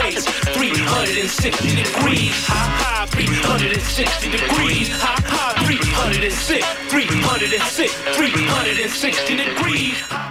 face. 0.00 0.24
360 0.56 1.68
degrees, 1.76 2.32
high, 2.46 3.04
high, 3.04 3.06
360 3.06 4.30
degrees, 4.30 4.88
high, 4.88 5.20
high, 5.24 5.64
306, 5.66 6.66
306, 6.90 7.94
360 8.16 9.36
degrees. 9.36 10.29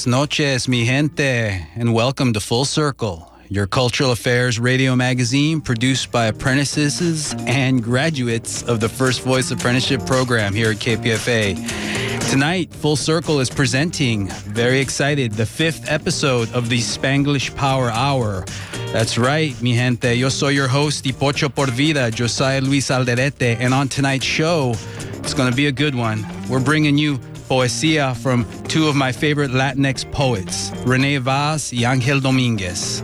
Buenas 0.00 0.18
noches, 0.18 0.66
mi 0.66 0.86
gente, 0.86 1.66
and 1.76 1.92
welcome 1.92 2.32
to 2.32 2.40
Full 2.40 2.64
Circle, 2.64 3.30
your 3.50 3.66
cultural 3.66 4.12
affairs 4.12 4.58
radio 4.58 4.96
magazine 4.96 5.60
produced 5.60 6.10
by 6.10 6.28
apprentices 6.28 7.34
and 7.46 7.82
graduates 7.82 8.62
of 8.62 8.80
the 8.80 8.88
First 8.88 9.20
Voice 9.20 9.50
Apprenticeship 9.50 10.06
Program 10.06 10.54
here 10.54 10.70
at 10.70 10.78
KPFA. 10.78 11.54
Tonight, 12.30 12.72
Full 12.72 12.96
Circle 12.96 13.40
is 13.40 13.50
presenting, 13.50 14.28
very 14.54 14.80
excited, 14.80 15.32
the 15.32 15.44
fifth 15.44 15.84
episode 15.86 16.50
of 16.54 16.70
the 16.70 16.78
Spanglish 16.78 17.54
Power 17.54 17.90
Hour. 17.90 18.46
That's 18.94 19.18
right, 19.18 19.54
mi 19.60 19.74
gente. 19.74 20.14
Yo 20.14 20.30
soy 20.30 20.52
your 20.54 20.68
host, 20.68 21.04
Pocho 21.18 21.54
por 21.54 21.66
Vida, 21.66 22.10
Josiah 22.10 22.62
Luis 22.62 22.88
Alderete, 22.88 23.60
and 23.60 23.74
on 23.74 23.86
tonight's 23.88 24.24
show, 24.24 24.72
it's 25.18 25.34
going 25.34 25.50
to 25.50 25.56
be 25.56 25.66
a 25.66 25.72
good 25.72 25.94
one. 25.94 26.24
We're 26.48 26.64
bringing 26.64 26.96
you 26.96 27.20
poesía 27.50 28.16
from 28.16 28.46
two 28.68 28.86
of 28.86 28.94
my 28.94 29.10
favorite 29.10 29.50
Latinx 29.50 30.08
poets, 30.12 30.70
Rene 30.86 31.18
Vaz 31.18 31.72
y 31.72 31.82
Angel 31.82 32.20
Dominguez. 32.20 33.02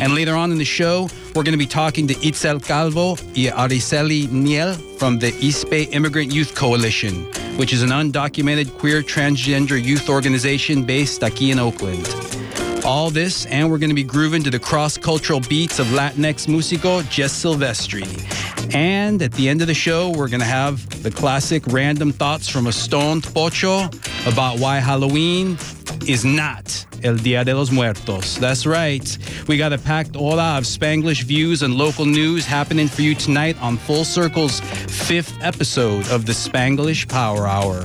And 0.00 0.16
later 0.16 0.34
on 0.34 0.50
in 0.50 0.58
the 0.58 0.64
show, 0.64 1.08
we're 1.34 1.44
going 1.44 1.52
to 1.52 1.64
be 1.66 1.66
talking 1.66 2.08
to 2.08 2.14
Itzel 2.14 2.60
Calvo 2.60 3.12
y 3.36 3.52
Araceli 3.54 4.26
NL 4.26 4.74
from 4.98 5.20
the 5.20 5.32
East 5.38 5.70
Bay 5.70 5.84
Immigrant 5.84 6.34
Youth 6.34 6.56
Coalition, 6.56 7.24
which 7.56 7.72
is 7.72 7.82
an 7.82 7.90
undocumented 7.90 8.76
queer 8.78 9.00
transgender 9.00 9.80
youth 9.80 10.08
organization 10.08 10.82
based 10.82 11.20
aquí 11.20 11.52
in 11.52 11.60
Oakland. 11.60 12.04
All 12.84 13.10
this, 13.10 13.46
and 13.46 13.70
we're 13.70 13.78
going 13.78 13.90
to 13.90 13.94
be 13.94 14.02
grooving 14.02 14.42
to 14.42 14.50
the 14.50 14.58
cross 14.58 14.98
cultural 14.98 15.40
beats 15.48 15.78
of 15.78 15.86
Latinx 15.86 16.48
musico 16.48 17.00
Jess 17.02 17.32
Sylvestre. 17.32 18.53
And 18.72 19.20
at 19.22 19.32
the 19.32 19.48
end 19.48 19.60
of 19.60 19.66
the 19.66 19.74
show, 19.74 20.10
we're 20.10 20.28
going 20.28 20.40
to 20.40 20.46
have 20.46 21.02
the 21.02 21.10
classic 21.10 21.62
random 21.66 22.12
thoughts 22.12 22.48
from 22.48 22.66
a 22.66 22.72
stoned 22.72 23.24
pocho 23.24 23.88
about 24.26 24.58
why 24.58 24.78
Halloween 24.78 25.58
is 26.06 26.24
not 26.24 26.86
El 27.02 27.16
Dia 27.16 27.44
de 27.44 27.54
los 27.54 27.70
Muertos. 27.70 28.36
That's 28.36 28.66
right. 28.66 29.18
We 29.46 29.56
got 29.56 29.72
a 29.72 29.78
packed 29.78 30.16
hora 30.16 30.58
of 30.58 30.64
Spanglish 30.64 31.22
views 31.22 31.62
and 31.62 31.74
local 31.74 32.06
news 32.06 32.46
happening 32.46 32.88
for 32.88 33.02
you 33.02 33.14
tonight 33.14 33.60
on 33.60 33.76
Full 33.76 34.04
Circle's 34.04 34.60
fifth 34.60 35.36
episode 35.42 36.08
of 36.08 36.26
the 36.26 36.32
Spanglish 36.32 37.08
Power 37.08 37.46
Hour. 37.46 37.84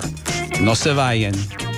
No 0.62 0.74
se 0.74 0.92
vayan. 0.92 1.69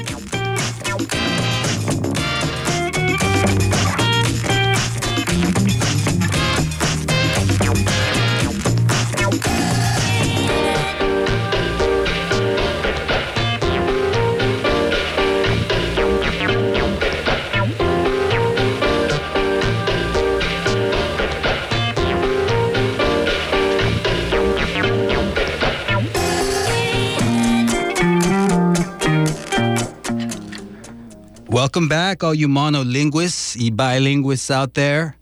Welcome 31.71 31.87
back, 31.87 32.21
all 32.21 32.33
you 32.33 32.49
monolinguists 32.49 33.55
y 33.55 33.69
bilinguists 33.69 34.51
out 34.51 34.73
there. 34.73 35.15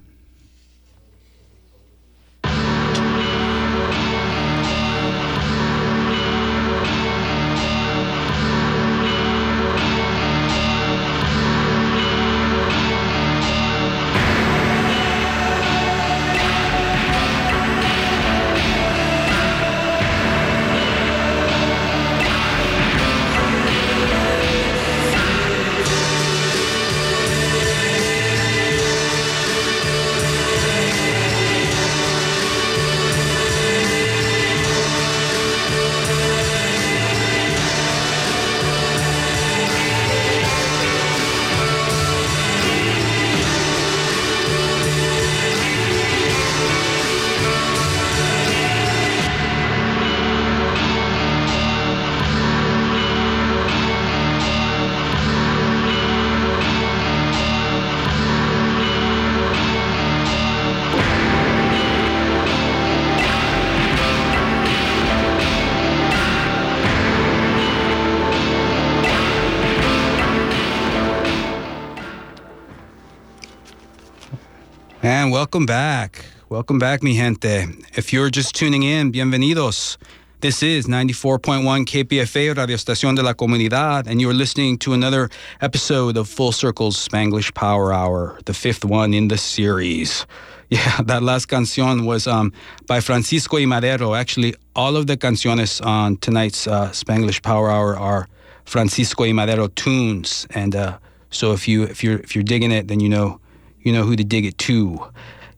Welcome 75.30 75.64
back. 75.64 76.24
Welcome 76.48 76.80
back, 76.80 77.04
mi 77.04 77.14
gente. 77.14 77.68
If 77.94 78.12
you're 78.12 78.30
just 78.30 78.52
tuning 78.52 78.82
in, 78.82 79.12
bienvenidos. 79.12 79.96
This 80.40 80.60
is 80.60 80.88
94.1 80.88 81.84
KPFA, 81.86 82.56
Radio 82.56 82.76
Estación 82.76 83.14
de 83.14 83.22
la 83.22 83.34
Comunidad, 83.34 84.08
and 84.08 84.20
you're 84.20 84.34
listening 84.34 84.76
to 84.78 84.92
another 84.92 85.30
episode 85.60 86.16
of 86.16 86.28
Full 86.28 86.50
Circle's 86.50 86.96
Spanglish 86.96 87.54
Power 87.54 87.92
Hour, 87.92 88.40
the 88.46 88.52
fifth 88.52 88.84
one 88.84 89.14
in 89.14 89.28
the 89.28 89.38
series. 89.38 90.26
Yeah, 90.68 91.00
that 91.02 91.22
last 91.22 91.48
canción 91.48 92.06
was 92.06 92.26
um, 92.26 92.52
by 92.86 93.00
Francisco 93.00 93.56
y 93.56 93.66
Madero. 93.66 94.14
Actually, 94.14 94.54
all 94.74 94.96
of 94.96 95.06
the 95.06 95.16
canciones 95.16 95.80
on 95.80 96.16
tonight's 96.16 96.66
uh, 96.66 96.90
Spanglish 96.90 97.42
Power 97.42 97.70
Hour 97.70 97.96
are 97.96 98.28
Francisco 98.64 99.24
y 99.24 99.32
Madero 99.32 99.68
tunes, 99.68 100.46
and 100.50 100.74
uh, 100.74 100.98
so 101.30 101.52
if 101.52 101.68
you 101.68 101.84
if 101.84 102.02
you're 102.04 102.18
if 102.18 102.34
you're 102.34 102.44
digging 102.44 102.72
it, 102.72 102.88
then 102.88 102.98
you 103.00 103.08
know 103.08 103.40
you 103.82 103.92
know 103.92 104.02
who 104.04 104.16
to 104.16 104.24
dig 104.24 104.44
it 104.44 104.58
to. 104.58 104.98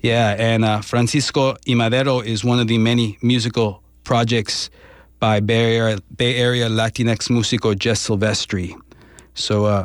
Yeah, 0.00 0.34
and 0.38 0.64
uh, 0.64 0.80
Francisco 0.80 1.56
y 1.66 1.74
Madero 1.74 2.20
is 2.20 2.44
one 2.44 2.58
of 2.58 2.66
the 2.66 2.78
many 2.78 3.18
musical 3.22 3.82
projects 4.04 4.70
by 5.20 5.38
Bay 5.40 5.76
Area, 5.76 5.98
Bay 6.16 6.36
Area 6.36 6.68
Latinx 6.68 7.30
musico 7.30 7.74
Jess 7.74 8.00
Sylvestre. 8.00 8.74
So 9.34 9.66
uh, 9.66 9.84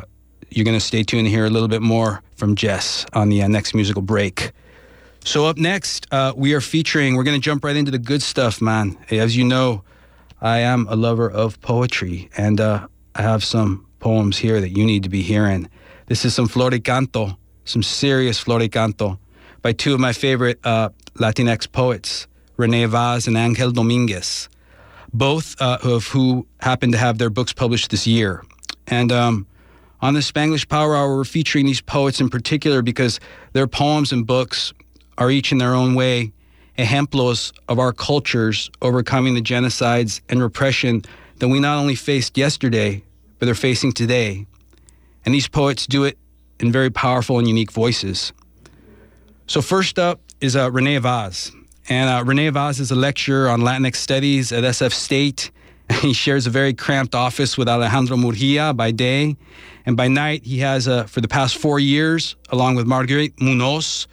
you're 0.50 0.64
going 0.64 0.76
to 0.76 0.84
stay 0.84 1.02
tuned 1.02 1.26
to 1.26 1.30
hear 1.30 1.46
a 1.46 1.50
little 1.50 1.68
bit 1.68 1.82
more 1.82 2.22
from 2.36 2.56
Jess 2.56 3.06
on 3.12 3.28
the 3.28 3.42
uh, 3.42 3.48
next 3.48 3.74
musical 3.74 4.02
break. 4.02 4.52
So 5.24 5.46
up 5.46 5.58
next, 5.58 6.06
uh, 6.12 6.32
we 6.36 6.54
are 6.54 6.60
featuring, 6.60 7.14
we're 7.14 7.24
to 7.24 7.38
jump 7.38 7.64
right 7.64 7.76
into 7.76 7.90
the 7.90 7.98
good 7.98 8.22
stuff, 8.22 8.60
man. 8.62 8.96
As 9.10 9.36
you 9.36 9.44
know, 9.44 9.82
I 10.40 10.58
am 10.58 10.86
a 10.88 10.96
lover 10.96 11.30
of 11.30 11.60
poetry, 11.60 12.30
and 12.36 12.60
uh, 12.60 12.86
I 13.14 13.22
have 13.22 13.44
some 13.44 13.86
poems 14.00 14.38
here 14.38 14.60
that 14.60 14.70
you 14.70 14.84
need 14.84 15.02
to 15.02 15.08
be 15.08 15.22
hearing. 15.22 15.68
This 16.06 16.24
is 16.24 16.34
some 16.34 16.48
Floricanto, 16.48 17.36
some 17.68 17.82
serious 17.82 18.42
Floricanto 18.42 19.18
by 19.62 19.72
two 19.72 19.94
of 19.94 20.00
my 20.00 20.12
favorite 20.12 20.58
uh, 20.64 20.88
Latinx 21.14 21.70
poets, 21.70 22.26
Rene 22.56 22.86
Vaz 22.86 23.26
and 23.26 23.36
Angel 23.36 23.70
Dominguez, 23.70 24.48
both 25.12 25.60
uh, 25.60 25.78
of 25.82 26.06
who 26.08 26.46
happen 26.60 26.92
to 26.92 26.98
have 26.98 27.18
their 27.18 27.30
books 27.30 27.52
published 27.52 27.90
this 27.90 28.06
year. 28.06 28.42
And 28.86 29.12
um, 29.12 29.46
on 30.00 30.14
the 30.14 30.20
Spanglish 30.20 30.68
Power 30.68 30.96
Hour, 30.96 31.16
we're 31.16 31.24
featuring 31.24 31.66
these 31.66 31.80
poets 31.80 32.20
in 32.20 32.30
particular 32.30 32.82
because 32.82 33.20
their 33.52 33.66
poems 33.66 34.12
and 34.12 34.26
books 34.26 34.72
are 35.18 35.30
each 35.30 35.52
in 35.52 35.58
their 35.58 35.74
own 35.74 35.94
way 35.94 36.32
ejemplos 36.78 37.52
of 37.68 37.78
our 37.78 37.92
cultures 37.92 38.70
overcoming 38.80 39.34
the 39.34 39.42
genocides 39.42 40.20
and 40.28 40.40
repression 40.40 41.02
that 41.38 41.48
we 41.48 41.58
not 41.58 41.76
only 41.76 41.96
faced 41.96 42.38
yesterday, 42.38 43.02
but 43.40 43.48
are 43.48 43.54
facing 43.54 43.92
today. 43.92 44.46
And 45.24 45.34
these 45.34 45.48
poets 45.48 45.86
do 45.86 46.04
it 46.04 46.16
in 46.60 46.72
very 46.72 46.90
powerful 46.90 47.38
and 47.38 47.48
unique 47.48 47.72
voices. 47.72 48.32
So, 49.46 49.62
first 49.62 49.98
up 49.98 50.20
is 50.40 50.56
uh, 50.56 50.70
Rene 50.70 50.98
Vaz. 50.98 51.52
And 51.88 52.10
uh, 52.10 52.22
Rene 52.24 52.50
Vaz 52.50 52.80
is 52.80 52.90
a 52.90 52.94
lecturer 52.94 53.48
on 53.48 53.60
Latinx 53.60 53.96
studies 53.96 54.52
at 54.52 54.64
SF 54.64 54.92
State. 54.92 55.50
He 56.02 56.12
shares 56.12 56.46
a 56.46 56.50
very 56.50 56.74
cramped 56.74 57.14
office 57.14 57.56
with 57.56 57.66
Alejandro 57.66 58.18
Murguia 58.18 58.76
by 58.76 58.90
day. 58.90 59.36
And 59.86 59.96
by 59.96 60.06
night, 60.06 60.44
he 60.44 60.58
has, 60.58 60.86
uh, 60.86 61.04
for 61.04 61.22
the 61.22 61.28
past 61.28 61.56
four 61.56 61.80
years, 61.80 62.36
along 62.50 62.74
with 62.74 62.86
Marguerite 62.86 63.40
Munoz, 63.40 64.06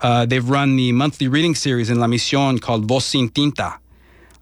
uh, 0.00 0.26
they've 0.26 0.46
run 0.46 0.76
the 0.76 0.92
monthly 0.92 1.28
reading 1.28 1.54
series 1.54 1.88
in 1.88 1.98
La 1.98 2.06
Misión 2.06 2.60
called 2.60 2.84
Voz 2.84 3.06
Sin 3.06 3.30
Tinta. 3.30 3.78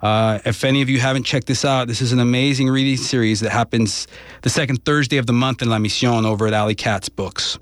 Uh, 0.02 0.40
if 0.44 0.64
any 0.64 0.82
of 0.82 0.88
you 0.88 0.98
haven't 0.98 1.22
checked 1.22 1.46
this 1.46 1.64
out, 1.64 1.86
this 1.86 2.00
is 2.00 2.12
an 2.12 2.18
amazing 2.18 2.68
reading 2.68 2.96
series 2.96 3.38
that 3.40 3.50
happens 3.50 4.08
the 4.42 4.50
second 4.50 4.84
Thursday 4.84 5.16
of 5.16 5.26
the 5.26 5.32
month 5.32 5.62
in 5.62 5.70
La 5.70 5.78
Misión 5.78 6.24
over 6.24 6.46
at 6.48 6.52
Alley 6.52 6.74
Cat 6.74 7.08
Books. 7.14 7.56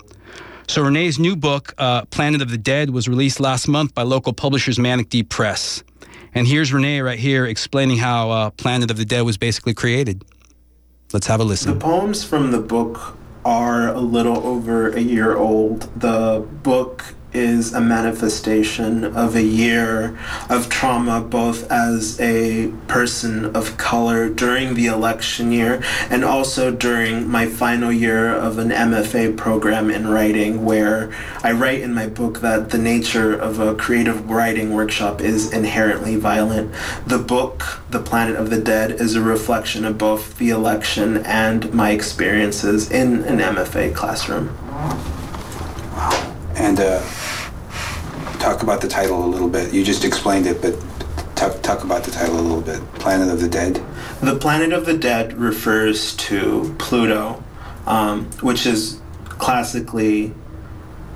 So 0.67 0.81
Rene's 0.81 1.19
new 1.19 1.35
book, 1.35 1.73
uh, 1.77 2.05
Planet 2.05 2.41
of 2.41 2.49
the 2.49 2.57
Dead, 2.57 2.89
was 2.89 3.07
released 3.07 3.39
last 3.39 3.67
month 3.67 3.93
by 3.93 4.01
local 4.01 4.33
publishers 4.33 4.79
Nomadic 4.79 5.29
Press. 5.29 5.83
And 6.33 6.47
here's 6.47 6.73
Renee 6.73 7.01
right 7.01 7.19
here 7.19 7.45
explaining 7.45 7.97
how 7.97 8.31
uh, 8.31 8.49
Planet 8.51 8.89
of 8.89 8.97
the 8.97 9.05
Dead 9.05 9.21
was 9.21 9.37
basically 9.37 9.73
created. 9.73 10.23
Let's 11.13 11.27
have 11.27 11.41
a 11.41 11.43
listen. 11.43 11.73
The 11.73 11.79
poems 11.79 12.23
from 12.23 12.51
the 12.51 12.59
book 12.59 13.17
are 13.43 13.89
a 13.89 13.99
little 13.99 14.47
over 14.47 14.89
a 14.89 15.01
year 15.01 15.35
old. 15.35 15.89
The 15.99 16.39
book 16.63 17.15
is 17.33 17.73
a 17.73 17.81
manifestation 17.81 19.03
of 19.03 19.35
a 19.35 19.43
year 19.43 20.17
of 20.49 20.69
trauma, 20.69 21.21
both 21.21 21.69
as 21.71 22.19
a 22.19 22.71
person 22.87 23.55
of 23.55 23.77
color 23.77 24.29
during 24.29 24.73
the 24.73 24.87
election 24.87 25.51
year 25.51 25.81
and 26.09 26.23
also 26.23 26.71
during 26.71 27.27
my 27.27 27.45
final 27.45 27.91
year 27.91 28.33
of 28.33 28.57
an 28.57 28.69
MFA 28.69 29.35
program 29.37 29.89
in 29.89 30.07
writing, 30.07 30.65
where 30.65 31.13
I 31.43 31.51
write 31.51 31.81
in 31.81 31.93
my 31.93 32.07
book 32.07 32.41
that 32.41 32.69
the 32.69 32.77
nature 32.77 33.33
of 33.33 33.59
a 33.59 33.75
creative 33.75 34.29
writing 34.29 34.73
workshop 34.73 35.21
is 35.21 35.51
inherently 35.53 36.15
violent. 36.15 36.73
The 37.05 37.19
book, 37.19 37.81
The 37.89 37.99
Planet 37.99 38.35
of 38.35 38.49
the 38.49 38.61
Dead, 38.61 38.91
is 38.91 39.15
a 39.15 39.21
reflection 39.21 39.85
of 39.85 39.97
both 39.97 40.37
the 40.37 40.49
election 40.49 41.17
and 41.25 41.73
my 41.73 41.91
experiences 41.91 42.91
in 42.91 43.23
an 43.23 43.39
MFA 43.39 43.95
classroom. 43.95 44.57
And 46.55 46.79
uh, 46.79 47.01
talk 48.39 48.63
about 48.63 48.81
the 48.81 48.87
title 48.87 49.23
a 49.23 49.27
little 49.27 49.49
bit. 49.49 49.73
You 49.73 49.83
just 49.83 50.03
explained 50.03 50.47
it, 50.47 50.61
but 50.61 50.75
talk, 51.35 51.61
talk 51.61 51.83
about 51.83 52.03
the 52.03 52.11
title 52.11 52.39
a 52.39 52.41
little 52.41 52.61
bit. 52.61 52.81
Planet 52.95 53.29
of 53.29 53.39
the 53.39 53.49
Dead. 53.49 53.83
The 54.21 54.35
Planet 54.35 54.73
of 54.73 54.85
the 54.85 54.97
Dead 54.97 55.33
refers 55.33 56.15
to 56.17 56.75
Pluto, 56.77 57.43
um, 57.85 58.25
which 58.41 58.65
is 58.65 58.99
classically 59.25 60.33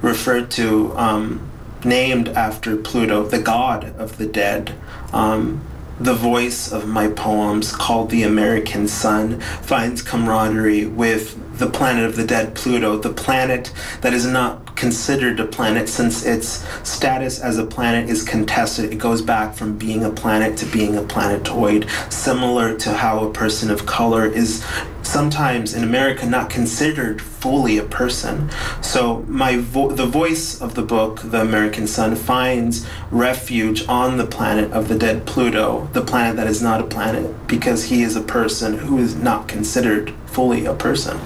referred 0.02 0.52
to, 0.52 0.96
um, 0.98 1.50
named 1.84 2.30
after 2.30 2.76
Pluto, 2.76 3.24
the 3.24 3.40
god 3.40 3.96
of 3.98 4.18
the 4.18 4.26
dead. 4.26 4.74
Um, 5.14 5.64
the 6.00 6.14
voice 6.14 6.72
of 6.72 6.88
my 6.88 7.08
poems, 7.08 7.72
called 7.72 8.10
The 8.10 8.24
American 8.24 8.88
Sun, 8.88 9.40
finds 9.40 10.02
camaraderie 10.02 10.86
with 10.86 11.58
the 11.58 11.68
planet 11.68 12.04
of 12.06 12.16
the 12.18 12.26
dead, 12.26 12.54
Pluto, 12.54 12.98
the 12.98 13.14
planet 13.14 13.72
that 14.02 14.14
is 14.14 14.26
not 14.26 14.65
considered 14.76 15.40
a 15.40 15.46
planet 15.46 15.90
since 15.90 16.26
its 16.26 16.66
status 16.88 17.40
as 17.40 17.58
a 17.58 17.66
planet 17.66 18.10
is 18.10 18.24
contested. 18.24 18.92
It 18.92 18.98
goes 18.98 19.22
back 19.22 19.56
from 19.56 19.78
being 19.78 20.04
a 20.04 20.10
planet 20.10 20.58
to 20.58 20.66
being 20.66 20.98
a 20.98 21.04
planetoid, 21.04 21.88
similar 22.10 22.78
to 22.78 22.94
how 22.94 23.26
a 23.26 23.32
person 23.32 23.72
of 23.72 23.86
color 23.86 24.26
is 24.26 24.66
sometimes 25.06 25.74
in 25.74 25.84
America 25.84 26.26
not 26.26 26.50
considered 26.50 27.22
fully 27.22 27.78
a 27.78 27.84
person. 27.84 28.50
So 28.82 29.24
my 29.28 29.58
vo- 29.58 29.92
the 29.92 30.06
voice 30.06 30.60
of 30.60 30.76
the 30.76 30.82
book, 30.82 31.22
The 31.24 31.42
American 31.42 31.88
Sun, 31.88 32.16
finds 32.16 32.88
refuge 33.12 33.88
on 33.88 34.18
the 34.18 34.26
planet 34.26 34.72
of 34.72 34.88
the 34.88 34.98
dead 34.98 35.26
Pluto, 35.26 35.88
the 35.94 36.02
planet 36.02 36.36
that 36.38 36.48
is 36.48 36.62
not 36.62 36.82
a 36.82 36.86
planet, 36.86 37.48
because 37.48 37.86
he 37.86 38.02
is 38.02 38.16
a 38.16 38.22
person 38.22 38.78
who 38.80 38.98
is 38.98 39.16
not 39.16 39.48
considered 39.48 40.14
fully 40.26 40.66
a 40.66 40.74
person. 40.74 41.20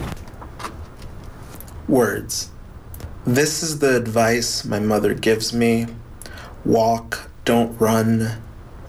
Words. 1.88 2.52
This 3.26 3.62
is 3.62 3.80
the 3.80 3.98
advice 3.98 4.64
my 4.64 4.80
mother 4.80 5.14
gives 5.14 5.52
me. 5.52 5.88
Walk, 6.64 7.30
don't 7.44 7.78
run. 7.78 8.42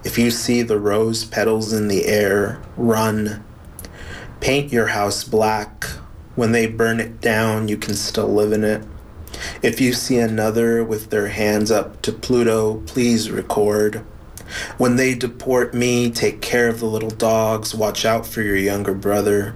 If 0.05 0.17
you 0.17 0.31
see 0.31 0.61
the 0.61 0.79
rose 0.79 1.25
petals 1.25 1.73
in 1.73 1.89
the 1.89 2.05
air, 2.05 2.61
run. 2.77 3.43
Paint 4.39 4.71
your 4.71 4.87
house 4.87 5.25
black. 5.25 5.83
When 6.35 6.53
they 6.53 6.65
burn 6.65 7.01
it 7.01 7.19
down, 7.19 7.67
you 7.67 7.75
can 7.75 7.93
still 7.93 8.29
live 8.29 8.53
in 8.53 8.63
it. 8.63 8.83
If 9.61 9.81
you 9.81 9.91
see 9.91 10.17
another 10.17 10.81
with 10.81 11.09
their 11.09 11.27
hands 11.27 11.69
up 11.69 12.01
to 12.03 12.13
Pluto, 12.13 12.77
please 12.87 13.29
record. 13.29 13.97
When 14.77 14.95
they 14.95 15.13
deport 15.13 15.73
me, 15.73 16.09
take 16.09 16.41
care 16.41 16.69
of 16.69 16.79
the 16.79 16.85
little 16.85 17.09
dogs, 17.09 17.75
watch 17.75 18.05
out 18.05 18.25
for 18.25 18.41
your 18.41 18.55
younger 18.55 18.93
brother. 18.93 19.55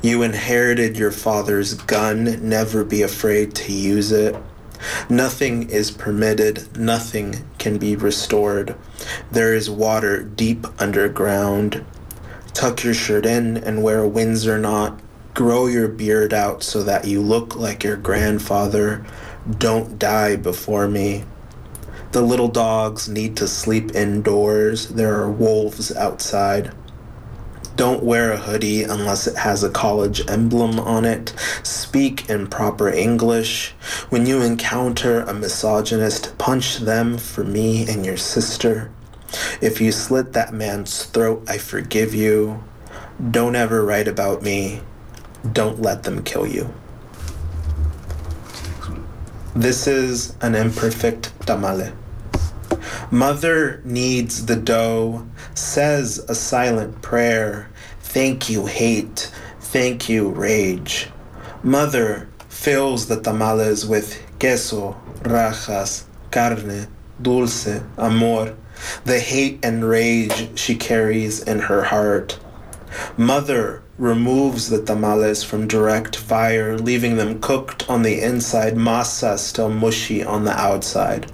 You 0.00 0.22
inherited 0.22 0.96
your 0.96 1.12
father's 1.12 1.74
gun, 1.74 2.48
never 2.48 2.84
be 2.84 3.02
afraid 3.02 3.54
to 3.56 3.72
use 3.72 4.12
it. 4.12 4.36
Nothing 5.08 5.70
is 5.70 5.90
permitted, 5.90 6.76
nothing 6.76 7.44
can 7.58 7.78
be 7.78 7.94
restored. 7.94 8.74
There 9.30 9.54
is 9.54 9.70
water 9.70 10.22
deep 10.22 10.66
underground. 10.80 11.84
Tuck 12.52 12.82
your 12.82 12.94
shirt 12.94 13.24
in 13.24 13.56
and 13.56 13.82
wear 13.82 14.00
a 14.00 14.08
Windsor 14.08 14.58
knot. 14.58 15.00
Grow 15.34 15.66
your 15.66 15.88
beard 15.88 16.34
out 16.34 16.62
so 16.62 16.82
that 16.82 17.06
you 17.06 17.22
look 17.22 17.56
like 17.56 17.84
your 17.84 17.96
grandfather. 17.96 19.04
Don't 19.58 19.98
die 19.98 20.36
before 20.36 20.88
me. 20.88 21.24
The 22.12 22.20
little 22.20 22.48
dogs 22.48 23.08
need 23.08 23.36
to 23.38 23.48
sleep 23.48 23.94
indoors. 23.94 24.88
There 24.88 25.14
are 25.14 25.30
wolves 25.30 25.94
outside. 25.96 26.72
Don't 27.76 28.02
wear 28.02 28.32
a 28.32 28.36
hoodie 28.36 28.82
unless 28.82 29.26
it 29.26 29.36
has 29.36 29.62
a 29.62 29.70
college 29.70 30.28
emblem 30.28 30.78
on 30.78 31.04
it. 31.04 31.34
Speak 31.62 32.28
in 32.28 32.46
proper 32.46 32.90
English. 32.90 33.70
When 34.10 34.26
you 34.26 34.42
encounter 34.42 35.20
a 35.20 35.32
misogynist, 35.32 36.36
punch 36.36 36.78
them 36.78 37.16
for 37.16 37.44
me 37.44 37.88
and 37.88 38.04
your 38.04 38.18
sister. 38.18 38.90
If 39.60 39.80
you 39.80 39.90
slit 39.92 40.34
that 40.34 40.52
man's 40.52 41.04
throat, 41.04 41.44
I 41.48 41.56
forgive 41.58 42.14
you. 42.14 42.62
Don't 43.30 43.56
ever 43.56 43.84
write 43.84 44.08
about 44.08 44.42
me. 44.42 44.82
Don't 45.52 45.80
let 45.80 46.02
them 46.02 46.22
kill 46.22 46.46
you. 46.46 46.72
This 49.54 49.86
is 49.86 50.36
an 50.40 50.54
imperfect 50.54 51.32
tamale. 51.46 51.92
Mother 53.10 53.80
kneads 53.84 54.46
the 54.46 54.56
dough, 54.56 55.26
says 55.54 56.18
a 56.28 56.34
silent 56.34 57.02
prayer. 57.02 57.68
Thank 58.00 58.48
you, 58.50 58.66
hate. 58.66 59.30
Thank 59.60 60.08
you, 60.08 60.28
rage. 60.28 61.08
Mother 61.62 62.28
fills 62.48 63.06
the 63.06 63.20
tamales 63.20 63.86
with 63.86 64.20
queso, 64.38 65.00
rajas, 65.24 66.06
carne, 66.30 66.88
dulce, 67.20 67.80
amor, 67.96 68.56
the 69.04 69.20
hate 69.20 69.64
and 69.64 69.88
rage 69.88 70.58
she 70.58 70.74
carries 70.74 71.42
in 71.42 71.60
her 71.60 71.84
heart. 71.84 72.38
Mother 73.16 73.82
removes 73.98 74.68
the 74.68 74.82
tamales 74.82 75.42
from 75.44 75.68
direct 75.68 76.16
fire, 76.16 76.76
leaving 76.76 77.16
them 77.16 77.40
cooked 77.40 77.88
on 77.88 78.02
the 78.02 78.20
inside, 78.20 78.74
masa 78.74 79.38
still 79.38 79.70
mushy 79.70 80.24
on 80.24 80.44
the 80.44 80.58
outside. 80.58 81.30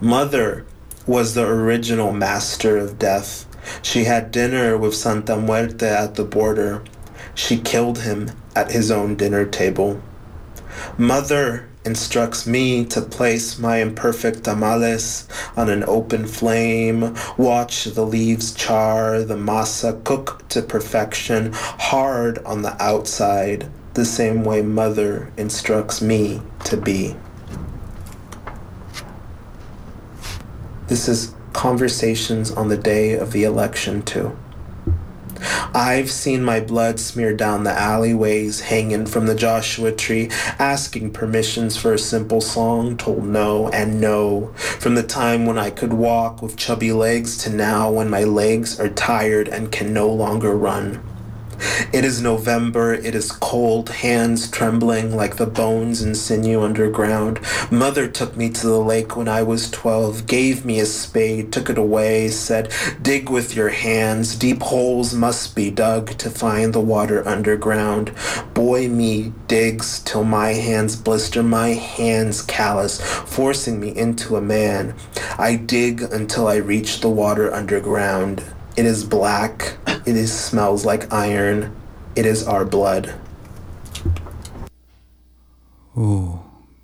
Mother 0.00 0.66
was 1.06 1.34
the 1.34 1.46
original 1.46 2.12
master 2.12 2.76
of 2.76 2.98
death. 2.98 3.46
She 3.80 4.04
had 4.04 4.30
dinner 4.30 4.76
with 4.76 4.94
Santa 4.94 5.36
Muerte 5.36 5.86
at 5.86 6.16
the 6.16 6.24
border. 6.24 6.82
She 7.34 7.58
killed 7.58 8.00
him 8.00 8.30
at 8.56 8.72
his 8.72 8.90
own 8.90 9.14
dinner 9.16 9.44
table. 9.44 10.02
Mother 10.98 11.68
instructs 11.84 12.46
me 12.46 12.84
to 12.86 13.00
place 13.00 13.58
my 13.58 13.76
imperfect 13.78 14.44
tamales 14.44 15.28
on 15.56 15.68
an 15.68 15.84
open 15.86 16.26
flame, 16.26 17.14
watch 17.36 17.84
the 17.84 18.04
leaves 18.04 18.52
char, 18.54 19.22
the 19.22 19.36
masa 19.36 20.02
cook 20.02 20.46
to 20.48 20.62
perfection, 20.62 21.52
hard 21.52 22.38
on 22.44 22.62
the 22.62 22.82
outside, 22.82 23.68
the 23.94 24.04
same 24.04 24.42
way 24.44 24.62
Mother 24.62 25.30
instructs 25.36 26.00
me 26.00 26.40
to 26.64 26.76
be. 26.76 27.14
This 30.94 31.08
is 31.08 31.34
conversations 31.52 32.52
on 32.52 32.68
the 32.68 32.76
day 32.76 33.14
of 33.14 33.32
the 33.32 33.42
election, 33.42 34.02
too. 34.02 34.38
I've 35.74 36.08
seen 36.08 36.44
my 36.44 36.60
blood 36.60 37.00
smeared 37.00 37.36
down 37.36 37.64
the 37.64 37.72
alleyways, 37.72 38.60
hanging 38.60 39.06
from 39.06 39.26
the 39.26 39.34
Joshua 39.34 39.90
tree, 39.90 40.30
asking 40.56 41.10
permissions 41.10 41.76
for 41.76 41.92
a 41.92 41.98
simple 41.98 42.40
song, 42.40 42.96
told 42.96 43.24
no 43.24 43.68
and 43.70 44.00
no. 44.00 44.52
From 44.54 44.94
the 44.94 45.02
time 45.02 45.46
when 45.46 45.58
I 45.58 45.70
could 45.70 45.94
walk 45.94 46.40
with 46.40 46.56
chubby 46.56 46.92
legs 46.92 47.38
to 47.38 47.50
now 47.50 47.90
when 47.90 48.08
my 48.08 48.22
legs 48.22 48.78
are 48.78 48.88
tired 48.88 49.48
and 49.48 49.72
can 49.72 49.92
no 49.92 50.08
longer 50.08 50.56
run. 50.56 51.02
It 51.92 52.04
is 52.04 52.20
November, 52.20 52.92
it 52.94 53.14
is 53.14 53.32
cold, 53.32 53.88
hands 53.88 54.50
trembling 54.50 55.16
like 55.16 55.36
the 55.36 55.46
bones 55.46 56.02
and 56.02 56.16
sinew 56.16 56.62
underground. 56.62 57.40
Mother 57.70 58.08
took 58.08 58.36
me 58.36 58.50
to 58.50 58.66
the 58.66 58.80
lake 58.80 59.16
when 59.16 59.28
I 59.28 59.42
was 59.42 59.70
12, 59.70 60.26
gave 60.26 60.64
me 60.64 60.80
a 60.80 60.86
spade, 60.86 61.52
took 61.52 61.70
it 61.70 61.78
away, 61.78 62.28
said, 62.28 62.72
dig 63.00 63.30
with 63.30 63.54
your 63.54 63.70
hands, 63.70 64.36
deep 64.36 64.62
holes 64.62 65.14
must 65.14 65.54
be 65.54 65.70
dug 65.70 66.10
to 66.18 66.30
find 66.30 66.72
the 66.72 66.80
water 66.80 67.26
underground. 67.26 68.12
Boy 68.54 68.88
me 68.88 69.32
digs 69.48 70.00
till 70.00 70.24
my 70.24 70.50
hands 70.50 70.96
blister, 70.96 71.42
my 71.42 71.68
hands 71.68 72.42
callous, 72.42 73.00
forcing 73.00 73.80
me 73.80 73.96
into 73.96 74.36
a 74.36 74.40
man. 74.40 74.94
I 75.38 75.56
dig 75.56 76.02
until 76.02 76.48
I 76.48 76.56
reach 76.56 77.00
the 77.00 77.10
water 77.10 77.52
underground. 77.52 78.44
It 78.76 78.86
is 78.86 79.04
black. 79.04 79.76
It 80.06 80.16
is 80.16 80.32
smells 80.32 80.84
like 80.84 81.12
iron. 81.12 81.74
It 82.14 82.26
is 82.26 82.46
our 82.46 82.64
blood. 82.64 83.14
Ooh, 85.96 86.40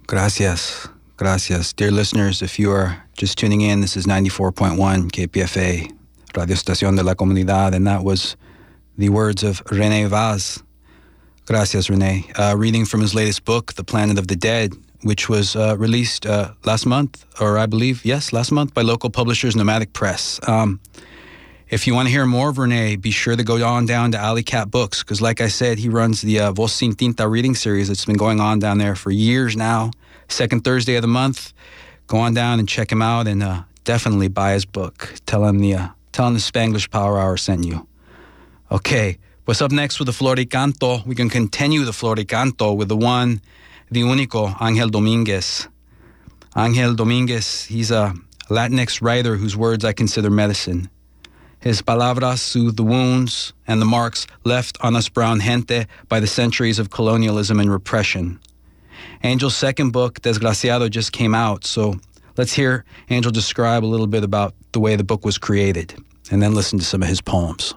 gracias. 0.06 0.88
Gracias. 1.18 1.74
Dear 1.74 1.90
listeners, 1.90 2.40
if 2.40 2.58
you 2.58 2.70
are 2.72 3.04
just 3.14 3.36
tuning 3.36 3.60
in, 3.60 3.82
this 3.82 3.94
is 3.94 4.06
94.1 4.06 5.10
KPFA, 5.10 5.92
Radio 6.34 6.54
Estación 6.56 6.96
de 6.96 7.02
la 7.02 7.12
Comunidad, 7.12 7.74
and 7.74 7.86
that 7.86 8.02
was 8.02 8.36
the 8.96 9.10
words 9.10 9.42
of 9.42 9.62
Rene 9.70 10.06
Vaz. 10.06 10.62
Gracias, 11.44 11.90
Rene. 11.90 12.24
Uh, 12.36 12.54
reading 12.56 12.86
from 12.86 13.02
his 13.02 13.14
latest 13.14 13.44
book, 13.44 13.74
The 13.74 13.84
Planet 13.84 14.18
of 14.18 14.28
the 14.28 14.36
Dead, 14.36 14.72
which 15.02 15.28
was 15.28 15.56
uh, 15.56 15.76
released 15.76 16.24
uh, 16.24 16.52
last 16.64 16.86
month, 16.86 17.26
or 17.38 17.58
I 17.58 17.66
believe, 17.66 18.02
yes, 18.02 18.32
last 18.32 18.50
month 18.50 18.72
by 18.72 18.80
local 18.80 19.10
publishers 19.10 19.54
Nomadic 19.54 19.92
Press. 19.92 20.40
Um, 20.48 20.80
if 21.70 21.86
you 21.86 21.94
want 21.94 22.08
to 22.08 22.12
hear 22.12 22.26
more 22.26 22.50
of 22.50 22.58
Rene, 22.58 22.96
be 22.96 23.12
sure 23.12 23.36
to 23.36 23.44
go 23.44 23.64
on 23.64 23.86
down 23.86 24.10
to 24.12 24.18
Alley 24.18 24.42
Cat 24.42 24.70
Books 24.72 25.04
because, 25.04 25.22
like 25.22 25.40
I 25.40 25.46
said, 25.46 25.78
he 25.78 25.88
runs 25.88 26.20
the 26.20 26.40
uh, 26.40 26.52
Voz 26.52 26.72
Sin 26.72 26.94
Tinta 26.94 27.30
reading 27.30 27.54
series 27.54 27.86
that's 27.86 28.04
been 28.04 28.16
going 28.16 28.40
on 28.40 28.58
down 28.58 28.78
there 28.78 28.96
for 28.96 29.12
years 29.12 29.56
now. 29.56 29.92
Second 30.28 30.64
Thursday 30.64 30.96
of 30.96 31.02
the 31.02 31.08
month. 31.08 31.52
Go 32.08 32.18
on 32.18 32.34
down 32.34 32.58
and 32.58 32.68
check 32.68 32.90
him 32.90 33.02
out 33.02 33.28
and 33.28 33.40
uh, 33.40 33.62
definitely 33.84 34.26
buy 34.26 34.52
his 34.52 34.64
book. 34.64 35.14
Tell 35.26 35.44
him 35.44 35.60
the 35.60 35.74
uh, 35.74 35.88
tell 36.10 36.26
him 36.26 36.34
the 36.34 36.40
Spanglish 36.40 36.90
Power 36.90 37.20
Hour 37.20 37.36
sent 37.36 37.64
you. 37.64 37.86
Okay, 38.72 39.18
what's 39.44 39.62
up 39.62 39.70
next 39.70 40.00
with 40.00 40.06
the 40.06 40.12
Floricanto? 40.12 41.06
We 41.06 41.14
can 41.14 41.30
continue 41.30 41.84
the 41.84 41.92
Floricanto 41.92 42.76
with 42.76 42.88
the 42.88 42.96
one, 42.96 43.40
the 43.92 44.02
único, 44.02 44.60
Angel 44.60 44.88
Dominguez. 44.88 45.68
Angel 46.56 46.94
Dominguez, 46.96 47.66
he's 47.66 47.92
a 47.92 48.12
Latinx 48.48 49.00
writer 49.00 49.36
whose 49.36 49.56
words 49.56 49.84
I 49.84 49.92
consider 49.92 50.30
medicine. 50.30 50.90
His 51.60 51.82
palabras 51.82 52.40
soothe 52.40 52.76
the 52.76 52.82
wounds 52.82 53.52
and 53.66 53.82
the 53.82 53.86
marks 53.86 54.26
left 54.44 54.78
on 54.80 54.96
us 54.96 55.10
brown 55.10 55.40
gente 55.40 55.86
by 56.08 56.18
the 56.18 56.26
centuries 56.26 56.78
of 56.78 56.88
colonialism 56.88 57.60
and 57.60 57.70
repression. 57.70 58.40
Angel's 59.22 59.56
second 59.56 59.90
book, 59.90 60.20
Desgraciado, 60.20 60.88
just 60.88 61.12
came 61.12 61.34
out, 61.34 61.66
so 61.66 62.00
let's 62.38 62.54
hear 62.54 62.86
Angel 63.10 63.30
describe 63.30 63.84
a 63.84 63.86
little 63.86 64.06
bit 64.06 64.24
about 64.24 64.54
the 64.72 64.80
way 64.80 64.96
the 64.96 65.04
book 65.04 65.26
was 65.26 65.36
created, 65.36 65.94
and 66.30 66.42
then 66.42 66.54
listen 66.54 66.78
to 66.78 66.84
some 66.84 67.02
of 67.02 67.08
his 67.08 67.20
poems. 67.20 67.74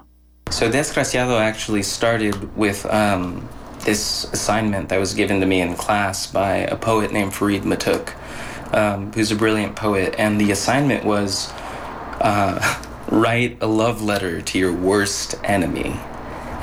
So, 0.49 0.69
Desgraciado 0.69 1.39
actually 1.39 1.83
started 1.83 2.55
with 2.55 2.85
um, 2.85 3.47
this 3.79 4.25
assignment 4.31 4.89
that 4.89 4.99
was 4.99 5.13
given 5.13 5.41
to 5.41 5.45
me 5.45 5.59
in 5.59 5.75
class 5.75 6.27
by 6.27 6.57
a 6.57 6.75
poet 6.77 7.11
named 7.11 7.33
Farid 7.33 7.63
Matuk, 7.63 8.13
um, 8.73 9.11
who's 9.11 9.31
a 9.31 9.35
brilliant 9.35 9.75
poet, 9.75 10.15
and 10.17 10.39
the 10.39 10.51
assignment 10.51 11.03
was. 11.03 11.51
Uh, 12.21 12.85
write 13.13 13.57
a 13.61 13.67
love 13.67 14.01
letter 14.01 14.41
to 14.41 14.57
your 14.57 14.73
worst 14.73 15.35
enemy. 15.43 15.99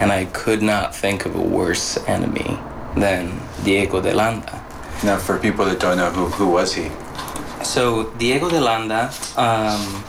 And 0.01 0.11
I 0.11 0.25
could 0.27 0.63
not 0.63 0.95
think 0.95 1.25
of 1.25 1.37
a 1.37 1.41
worse 1.41 1.97
enemy 2.09 2.59
than 2.97 3.41
Diego 3.63 4.01
de 4.03 4.13
Landa. 4.13 4.65
Now, 5.05 5.19
for 5.19 5.39
people 5.39 5.65
that 5.67 5.79
don't 5.79 5.97
know, 5.97 6.11
who, 6.11 6.27
who 6.27 6.49
was 6.49 6.75
he? 6.75 6.91
So, 7.63 8.11
Diego 8.19 8.51
de 8.51 8.61
Landa 8.61 9.13
um, 9.37 10.05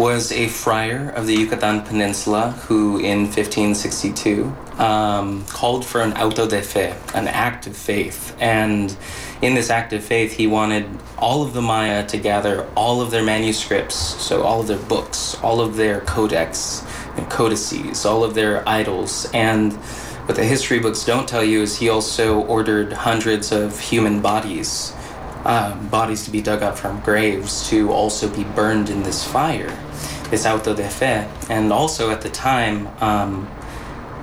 was 0.00 0.32
a 0.32 0.48
friar 0.48 1.10
of 1.10 1.26
the 1.26 1.34
Yucatan 1.34 1.82
Peninsula 1.82 2.52
who, 2.66 2.96
in 2.96 3.26
1562, 3.26 4.46
um, 4.78 5.44
called 5.44 5.84
for 5.84 6.00
an 6.00 6.14
auto 6.14 6.48
de 6.48 6.62
fe, 6.62 6.96
an 7.12 7.28
act 7.28 7.66
of 7.66 7.76
faith. 7.76 8.34
And 8.40 8.96
in 9.42 9.54
this 9.54 9.68
act 9.68 9.92
of 9.92 10.02
faith, 10.02 10.32
he 10.32 10.46
wanted 10.46 10.88
all 11.18 11.42
of 11.42 11.52
the 11.52 11.60
Maya 11.60 12.06
to 12.06 12.16
gather 12.16 12.66
all 12.74 13.02
of 13.02 13.10
their 13.10 13.22
manuscripts, 13.22 13.94
so 13.94 14.40
all 14.40 14.62
of 14.62 14.68
their 14.68 14.78
books, 14.78 15.36
all 15.42 15.60
of 15.60 15.76
their 15.76 16.00
codex 16.00 16.82
and 17.16 17.28
codices, 17.28 18.06
all 18.06 18.24
of 18.24 18.34
their 18.34 18.66
idols. 18.66 19.28
And 19.34 19.74
what 20.24 20.34
the 20.34 20.44
history 20.44 20.78
books 20.78 21.04
don't 21.04 21.28
tell 21.28 21.44
you 21.44 21.60
is 21.60 21.76
he 21.76 21.90
also 21.90 22.40
ordered 22.44 22.94
hundreds 22.94 23.52
of 23.52 23.78
human 23.78 24.22
bodies, 24.22 24.94
uh, 25.44 25.76
bodies 25.90 26.24
to 26.24 26.30
be 26.30 26.40
dug 26.40 26.62
up 26.62 26.78
from 26.78 27.00
graves, 27.00 27.68
to 27.68 27.92
also 27.92 28.34
be 28.34 28.44
burned 28.44 28.88
in 28.88 29.02
this 29.02 29.22
fire, 29.22 29.70
this 30.30 30.46
auto 30.46 30.74
de 30.74 30.88
fe. 30.88 31.28
And 31.48 31.72
also 31.72 32.10
at 32.10 32.22
the 32.22 32.30
time, 32.30 32.88
um, 33.02 33.48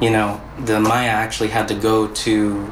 you 0.01 0.09
know, 0.09 0.41
the 0.59 0.79
Maya 0.79 1.09
actually 1.09 1.49
had 1.49 1.67
to 1.67 1.75
go 1.75 2.07
to 2.07 2.65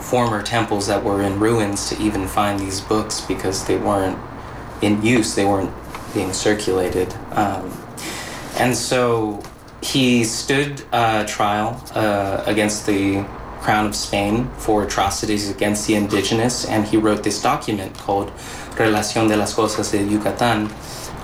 former 0.00 0.42
temples 0.42 0.86
that 0.86 1.02
were 1.02 1.22
in 1.22 1.40
ruins 1.40 1.88
to 1.88 2.00
even 2.02 2.26
find 2.26 2.60
these 2.60 2.80
books 2.80 3.20
because 3.22 3.66
they 3.66 3.76
weren't 3.76 4.18
in 4.82 5.02
use, 5.02 5.34
they 5.34 5.44
weren't 5.44 5.72
being 6.12 6.32
circulated. 6.32 7.12
Um, 7.32 7.72
and 8.58 8.76
so 8.76 9.42
he 9.82 10.24
stood 10.24 10.82
uh, 10.92 11.24
trial 11.26 11.82
uh, 11.94 12.42
against 12.46 12.86
the 12.86 13.24
Crown 13.60 13.86
of 13.86 13.96
Spain 13.96 14.50
for 14.58 14.84
atrocities 14.84 15.50
against 15.50 15.86
the 15.86 15.94
indigenous, 15.94 16.66
and 16.66 16.86
he 16.86 16.98
wrote 16.98 17.22
this 17.22 17.40
document 17.40 17.96
called 17.96 18.30
Relación 18.76 19.28
de 19.28 19.36
las 19.36 19.54
Cosas 19.54 19.90
de 19.90 19.98
Yucatán. 19.98 20.70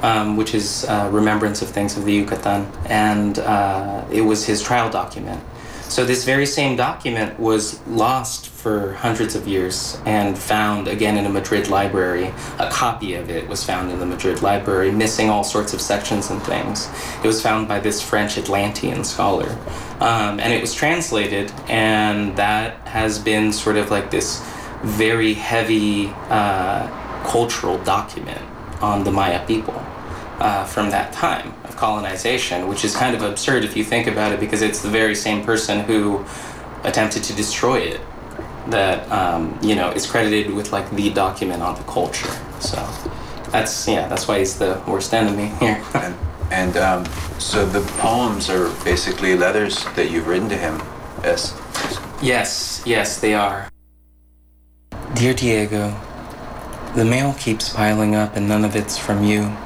Um, 0.02 0.38
which 0.38 0.54
is 0.54 0.86
uh, 0.86 1.10
Remembrance 1.12 1.60
of 1.60 1.68
Things 1.68 1.98
of 1.98 2.06
the 2.06 2.12
Yucatan, 2.14 2.66
and 2.86 3.38
uh, 3.38 4.02
it 4.10 4.22
was 4.22 4.46
his 4.46 4.62
trial 4.62 4.88
document. 4.88 5.42
So 5.90 6.04
this 6.04 6.24
very 6.24 6.46
same 6.46 6.76
document 6.76 7.38
was 7.40 7.84
lost 7.88 8.48
for 8.48 8.92
hundreds 8.92 9.34
of 9.34 9.48
years 9.48 9.98
and 10.06 10.38
found 10.38 10.86
again 10.86 11.16
in 11.16 11.26
a 11.26 11.28
Madrid 11.28 11.66
library. 11.66 12.32
A 12.60 12.70
copy 12.70 13.14
of 13.14 13.28
it 13.28 13.48
was 13.48 13.64
found 13.64 13.90
in 13.90 13.98
the 13.98 14.06
Madrid 14.06 14.40
library, 14.40 14.92
missing 14.92 15.28
all 15.28 15.42
sorts 15.42 15.74
of 15.74 15.80
sections 15.80 16.30
and 16.30 16.40
things. 16.44 16.88
It 17.24 17.26
was 17.26 17.42
found 17.42 17.66
by 17.66 17.80
this 17.80 18.00
French 18.00 18.38
Atlantean 18.38 19.02
scholar. 19.02 19.50
Um, 19.98 20.38
and 20.38 20.52
it 20.52 20.60
was 20.60 20.74
translated, 20.74 21.52
and 21.68 22.36
that 22.36 22.86
has 22.86 23.18
been 23.18 23.52
sort 23.52 23.76
of 23.76 23.90
like 23.90 24.12
this 24.12 24.40
very 24.84 25.34
heavy 25.34 26.12
uh, 26.28 26.86
cultural 27.24 27.78
document 27.82 28.49
on 28.80 29.04
the 29.04 29.10
Maya 29.10 29.44
people 29.46 29.74
uh, 30.40 30.64
from 30.64 30.90
that 30.90 31.12
time 31.12 31.54
of 31.64 31.76
colonization, 31.76 32.66
which 32.68 32.84
is 32.84 32.96
kind 32.96 33.14
of 33.14 33.22
absurd 33.22 33.64
if 33.64 33.76
you 33.76 33.84
think 33.84 34.06
about 34.06 34.32
it, 34.32 34.40
because 34.40 34.62
it's 34.62 34.82
the 34.82 34.88
very 34.88 35.14
same 35.14 35.44
person 35.44 35.80
who 35.80 36.24
attempted 36.84 37.22
to 37.24 37.34
destroy 37.34 37.78
it 37.78 38.00
that 38.68 39.10
um, 39.10 39.58
you 39.62 39.74
know 39.74 39.90
is 39.90 40.06
credited 40.06 40.52
with 40.52 40.72
like 40.72 40.90
the 40.90 41.10
document 41.10 41.62
on 41.62 41.74
the 41.74 41.82
culture. 41.84 42.30
So 42.60 42.76
that's 43.50 43.86
yeah, 43.86 44.08
that's 44.08 44.28
why 44.28 44.38
he's 44.38 44.58
the 44.58 44.82
worst 44.86 45.12
enemy 45.14 45.46
here. 45.60 45.82
and 45.94 46.16
and 46.50 46.76
um, 46.76 47.04
so 47.38 47.64
the 47.64 47.80
poems 47.98 48.50
are 48.50 48.68
basically 48.84 49.36
letters 49.36 49.84
that 49.94 50.10
you've 50.10 50.26
written 50.26 50.48
to 50.48 50.56
him. 50.56 50.80
Yes. 51.22 51.54
yes, 52.22 52.82
yes, 52.86 53.20
they 53.20 53.34
are. 53.34 53.68
Dear 55.14 55.34
Diego, 55.34 55.94
the 56.94 57.04
mail 57.04 57.34
keeps 57.34 57.72
piling 57.72 58.16
up 58.16 58.34
and 58.34 58.48
none 58.48 58.64
of 58.64 58.74
it's 58.74 58.98
from 58.98 59.22
you. 59.22 59.56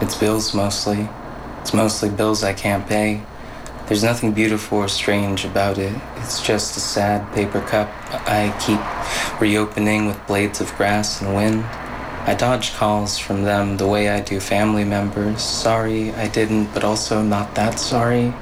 It's 0.00 0.16
bills 0.16 0.52
mostly. 0.52 1.08
It's 1.60 1.72
mostly 1.72 2.10
bills 2.10 2.42
I 2.42 2.52
can't 2.52 2.86
pay. 2.88 3.22
There's 3.86 4.02
nothing 4.02 4.32
beautiful 4.32 4.78
or 4.78 4.88
strange 4.88 5.44
about 5.44 5.78
it. 5.78 5.94
It's 6.16 6.42
just 6.42 6.76
a 6.76 6.80
sad 6.80 7.32
paper 7.34 7.60
cup 7.60 7.88
I 8.26 8.52
keep 8.60 8.80
reopening 9.40 10.06
with 10.06 10.26
blades 10.26 10.60
of 10.60 10.74
grass 10.76 11.20
and 11.20 11.34
wind. 11.34 11.64
I 12.26 12.34
dodge 12.34 12.74
calls 12.74 13.16
from 13.18 13.44
them 13.44 13.76
the 13.76 13.86
way 13.86 14.08
I 14.08 14.20
do 14.20 14.40
family 14.40 14.84
members. 14.84 15.42
Sorry 15.42 16.12
I 16.12 16.28
didn't, 16.28 16.72
but 16.74 16.84
also 16.84 17.22
not 17.22 17.54
that 17.54 17.78
sorry. 17.78 18.34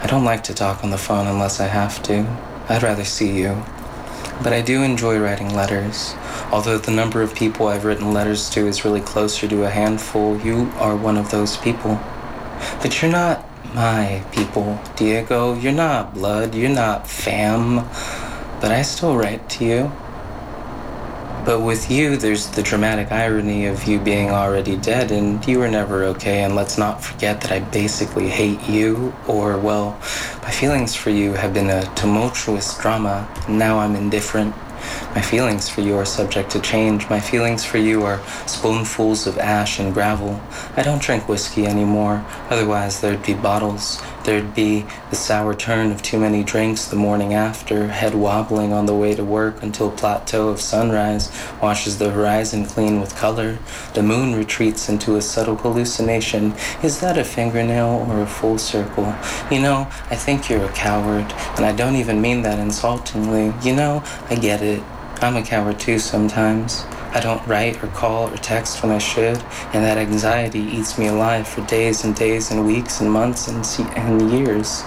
I 0.00 0.06
don't 0.06 0.24
like 0.24 0.44
to 0.44 0.54
talk 0.54 0.82
on 0.82 0.90
the 0.90 0.98
phone 0.98 1.26
unless 1.26 1.60
I 1.60 1.66
have 1.66 2.02
to. 2.04 2.26
I'd 2.68 2.82
rather 2.82 3.04
see 3.04 3.36
you. 3.36 3.62
But 4.42 4.52
I 4.52 4.60
do 4.60 4.82
enjoy 4.82 5.18
writing 5.18 5.54
letters. 5.54 6.14
Although 6.50 6.78
the 6.78 6.90
number 6.90 7.22
of 7.22 7.34
people 7.34 7.68
I've 7.68 7.84
written 7.84 8.12
letters 8.12 8.50
to 8.50 8.66
is 8.66 8.84
really 8.84 9.00
closer 9.00 9.46
to 9.46 9.64
a 9.64 9.70
handful, 9.70 10.40
you 10.40 10.70
are 10.76 10.96
one 10.96 11.16
of 11.16 11.30
those 11.30 11.56
people. 11.56 12.00
But 12.80 13.00
you're 13.00 13.10
not 13.10 13.46
my 13.74 14.24
people, 14.32 14.80
Diego. 14.96 15.54
You're 15.54 15.72
not 15.72 16.14
blood, 16.14 16.54
you're 16.54 16.70
not 16.70 17.08
fam. 17.08 17.86
But 18.60 18.72
I 18.72 18.82
still 18.82 19.16
write 19.16 19.48
to 19.50 19.64
you. 19.64 19.92
But 21.44 21.60
with 21.62 21.90
you, 21.90 22.16
there's 22.16 22.46
the 22.46 22.62
dramatic 22.62 23.10
irony 23.10 23.66
of 23.66 23.82
you 23.84 23.98
being 23.98 24.30
already 24.30 24.76
dead, 24.76 25.10
and 25.10 25.44
you 25.44 25.58
were 25.58 25.68
never 25.68 26.04
okay. 26.04 26.44
And 26.44 26.54
let's 26.54 26.78
not 26.78 27.02
forget 27.02 27.40
that 27.40 27.50
I 27.50 27.58
basically 27.58 28.28
hate 28.28 28.62
you, 28.68 29.12
or, 29.26 29.58
well, 29.58 29.98
my 30.42 30.52
feelings 30.52 30.94
for 30.94 31.10
you 31.10 31.32
have 31.32 31.52
been 31.52 31.68
a 31.68 31.82
tumultuous 31.96 32.78
drama, 32.78 33.28
and 33.48 33.58
now 33.58 33.80
I'm 33.80 33.96
indifferent. 33.96 34.54
My 35.14 35.20
feelings 35.20 35.68
for 35.68 35.80
you 35.80 35.96
are 35.96 36.04
subject 36.04 36.50
to 36.52 36.60
change. 36.60 37.10
My 37.10 37.20
feelings 37.20 37.64
for 37.64 37.78
you 37.78 38.04
are 38.04 38.20
spoonfuls 38.46 39.26
of 39.26 39.36
ash 39.38 39.80
and 39.80 39.92
gravel. 39.92 40.40
I 40.76 40.82
don't 40.82 41.02
drink 41.02 41.28
whiskey 41.28 41.66
anymore, 41.66 42.24
otherwise, 42.50 43.00
there'd 43.00 43.22
be 43.22 43.34
bottles. 43.34 44.00
There'd 44.24 44.54
be 44.54 44.86
the 45.10 45.16
sour 45.16 45.52
turn 45.52 45.90
of 45.90 46.00
too 46.00 46.18
many 46.18 46.44
drinks 46.44 46.84
the 46.84 46.94
morning 46.94 47.34
after, 47.34 47.88
head 47.88 48.14
wobbling 48.14 48.72
on 48.72 48.86
the 48.86 48.94
way 48.94 49.16
to 49.16 49.24
work 49.24 49.64
until 49.64 49.90
plateau 49.90 50.48
of 50.48 50.60
sunrise 50.60 51.28
washes 51.60 51.98
the 51.98 52.10
horizon 52.10 52.64
clean 52.64 53.00
with 53.00 53.16
color. 53.16 53.58
The 53.94 54.02
moon 54.04 54.36
retreats 54.36 54.88
into 54.88 55.16
a 55.16 55.22
subtle 55.22 55.56
hallucination. 55.56 56.54
Is 56.84 57.00
that 57.00 57.18
a 57.18 57.24
fingernail 57.24 58.06
or 58.08 58.20
a 58.20 58.26
full 58.26 58.58
circle? 58.58 59.12
You 59.50 59.60
know, 59.60 59.88
I 60.08 60.14
think 60.14 60.48
you're 60.48 60.66
a 60.66 60.72
coward, 60.72 61.32
and 61.56 61.64
I 61.64 61.72
don't 61.72 61.96
even 61.96 62.20
mean 62.20 62.42
that 62.42 62.60
insultingly. 62.60 63.52
You 63.62 63.74
know, 63.74 64.04
I 64.30 64.36
get 64.36 64.62
it. 64.62 64.84
I'm 65.22 65.36
a 65.36 65.42
coward 65.42 65.78
too 65.78 66.00
sometimes. 66.00 66.84
I 67.14 67.20
don't 67.20 67.46
write 67.46 67.80
or 67.84 67.86
call 67.88 68.28
or 68.28 68.36
text 68.38 68.82
when 68.82 68.90
I 68.90 68.98
should, 68.98 69.36
and 69.72 69.84
that 69.84 69.96
anxiety 69.96 70.58
eats 70.58 70.98
me 70.98 71.06
alive 71.06 71.46
for 71.46 71.64
days 71.66 72.02
and 72.02 72.12
days 72.16 72.50
and 72.50 72.66
weeks 72.66 73.00
and 73.00 73.08
months 73.08 73.46
and, 73.46 73.64
and 73.96 74.32
years. 74.32 74.82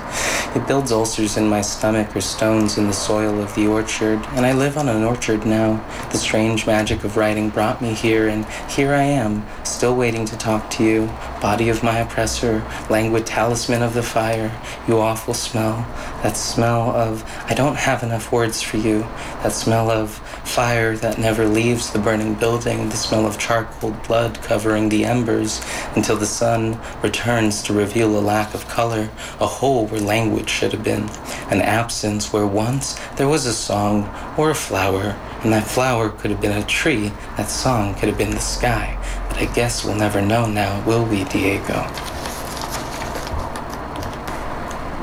It 0.56 0.66
builds 0.68 0.94
ulcers 0.94 1.36
in 1.36 1.50
my 1.50 1.60
stomach 1.60 2.16
or 2.16 2.22
stones 2.22 2.78
in 2.78 2.88
the 2.88 2.94
soil 2.94 3.42
of 3.42 3.54
the 3.56 3.68
orchard, 3.68 4.26
and 4.36 4.46
I 4.46 4.54
live 4.54 4.78
on 4.78 4.88
an 4.88 5.04
orchard 5.04 5.46
now. 5.46 5.86
The 6.14 6.18
strange 6.18 6.66
magic 6.66 7.04
of 7.04 7.18
writing 7.18 7.50
brought 7.50 7.82
me 7.82 7.94
here, 7.94 8.30
and 8.30 8.46
here 8.70 8.94
I 8.94 9.04
am, 9.04 9.46
still 9.66 9.98
waiting 9.98 10.24
to 10.28 10.38
talk 10.38 10.70
to 10.72 10.84
you. 10.86 11.08
Body 11.42 11.68
of 11.68 11.84
my 11.84 12.00
oppressor, 12.00 12.64
languid 12.90 13.26
talisman 13.26 13.82
of 13.82 13.94
the 13.94 14.02
fire, 14.02 14.50
you 14.88 14.98
awful 15.00 15.34
smell. 15.34 15.86
That 16.24 16.38
smell 16.38 16.90
of, 16.92 17.30
I 17.50 17.54
don't 17.54 17.76
have 17.76 18.02
enough 18.02 18.32
words 18.32 18.62
for 18.62 18.78
you. 18.78 19.00
That 19.44 19.52
smell 19.52 19.92
of 19.92 20.12
fire 20.46 20.96
that 20.96 21.18
never 21.18 21.46
leaves 21.46 21.92
the 21.92 22.00
burning 22.00 22.34
building, 22.34 22.88
the 22.88 22.96
smell 22.96 23.28
of 23.28 23.38
charcoal 23.38 23.92
blood 24.08 24.42
covering 24.42 24.88
the 24.88 25.04
embers 25.04 25.62
until 25.96 26.16
the 26.16 26.26
sun 26.26 26.80
returns 27.04 27.62
to 27.64 27.74
reveal 27.74 28.18
a 28.18 28.22
lack 28.22 28.54
of 28.54 28.70
color, 28.70 29.10
a 29.42 29.46
hole 29.46 29.86
where 29.88 30.00
language 30.00 30.45
should 30.50 30.72
have 30.72 30.84
been, 30.84 31.10
an 31.50 31.62
absence 31.62 32.32
where 32.32 32.48
once 32.48 33.00
there 33.18 33.28
was 33.28 33.46
a 33.46 33.54
song 33.54 34.10
or 34.38 34.50
a 34.52 34.56
flower, 34.56 35.16
and 35.44 35.54
that 35.54 35.68
flower 35.68 36.10
could 36.10 36.32
have 36.32 36.42
been 36.42 36.58
a 36.58 36.66
tree, 36.66 37.12
that 37.38 37.50
song 37.50 37.94
could 37.96 38.10
have 38.10 38.18
been 38.18 38.32
the 38.32 38.40
sky. 38.40 38.98
But 39.30 39.38
I 39.38 39.46
guess 39.54 39.84
we'll 39.84 39.96
never 39.96 40.22
know 40.22 40.48
now, 40.48 40.84
will 40.86 41.06
we, 41.06 41.24
Diego? 41.26 41.86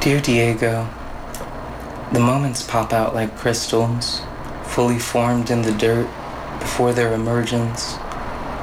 Dear 0.01 0.21
Diego, 0.21 0.89
the 2.13 2.21
moments 2.21 2.63
pop 2.63 2.93
out 2.93 3.15
like 3.15 3.37
crystals, 3.37 4.21
fully 4.65 4.99
formed 4.99 5.51
in 5.51 5.63
the 5.63 5.73
dirt 5.73 6.09
before 6.59 6.93
their 6.93 7.15
emergence, 7.15 7.97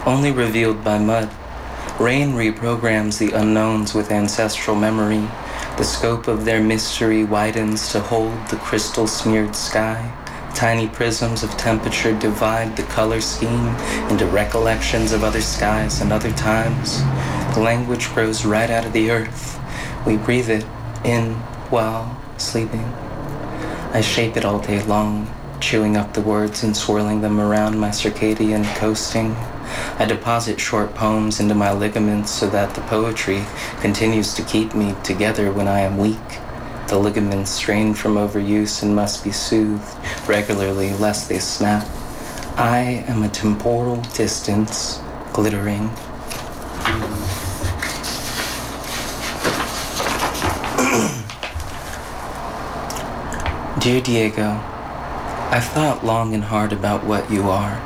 only 0.05 0.31
revealed 0.31 0.83
by 0.83 0.99
mud. 0.99 1.29
Rain 1.99 2.33
reprograms 2.33 3.17
the 3.17 3.31
unknowns 3.31 3.93
with 3.93 4.11
ancestral 4.11 4.75
memory. 4.75 5.27
The 5.79 5.85
scope 5.85 6.27
of 6.27 6.43
their 6.43 6.61
mystery 6.61 7.23
widens 7.23 7.93
to 7.93 8.01
hold 8.01 8.33
the 8.49 8.57
crystal 8.57 9.07
smeared 9.07 9.55
sky. 9.55 10.11
Tiny 10.53 10.89
prisms 10.89 11.41
of 11.41 11.51
temperature 11.51 12.11
divide 12.19 12.75
the 12.75 12.83
color 12.83 13.21
scheme 13.21 13.67
into 14.09 14.25
recollections 14.25 15.13
of 15.13 15.23
other 15.23 15.39
skies 15.39 16.01
and 16.01 16.11
other 16.11 16.33
times. 16.33 17.01
The 17.53 17.61
language 17.61 18.13
grows 18.13 18.43
right 18.43 18.69
out 18.69 18.85
of 18.85 18.91
the 18.91 19.09
earth. 19.09 19.57
We 20.05 20.17
breathe 20.17 20.49
it 20.49 20.65
in 21.05 21.35
while 21.71 22.21
sleeping. 22.35 22.83
I 23.93 24.01
shape 24.01 24.35
it 24.35 24.43
all 24.43 24.59
day 24.59 24.83
long, 24.83 25.33
chewing 25.61 25.95
up 25.95 26.13
the 26.13 26.19
words 26.19 26.61
and 26.61 26.75
swirling 26.75 27.21
them 27.21 27.39
around 27.39 27.79
my 27.79 27.91
circadian 27.91 28.65
coasting. 28.75 29.33
I 29.97 30.05
deposit 30.05 30.59
short 30.59 30.95
poems 30.95 31.39
into 31.39 31.55
my 31.55 31.71
ligaments 31.71 32.31
so 32.31 32.49
that 32.49 32.75
the 32.75 32.81
poetry 32.81 33.45
continues 33.81 34.33
to 34.35 34.43
keep 34.43 34.73
me 34.73 34.95
together 35.03 35.51
when 35.51 35.67
I 35.67 35.81
am 35.81 35.97
weak. 35.97 36.39
The 36.87 36.97
ligaments 36.97 37.51
strain 37.51 37.93
from 37.93 38.15
overuse 38.15 38.81
and 38.81 38.95
must 38.95 39.23
be 39.23 39.31
soothed 39.31 39.95
regularly 40.27 40.93
lest 40.93 41.29
they 41.29 41.39
snap. 41.39 41.87
I 42.57 43.05
am 43.07 43.23
a 43.23 43.29
temporal 43.29 43.97
distance 44.15 44.99
glittering. 45.33 45.91
Dear 53.79 54.01
Diego, 54.01 54.61
I've 55.51 55.65
thought 55.65 56.01
long 56.03 56.33
and 56.33 56.43
hard 56.43 56.73
about 56.73 57.05
what 57.05 57.31
you 57.31 57.49
are. 57.49 57.79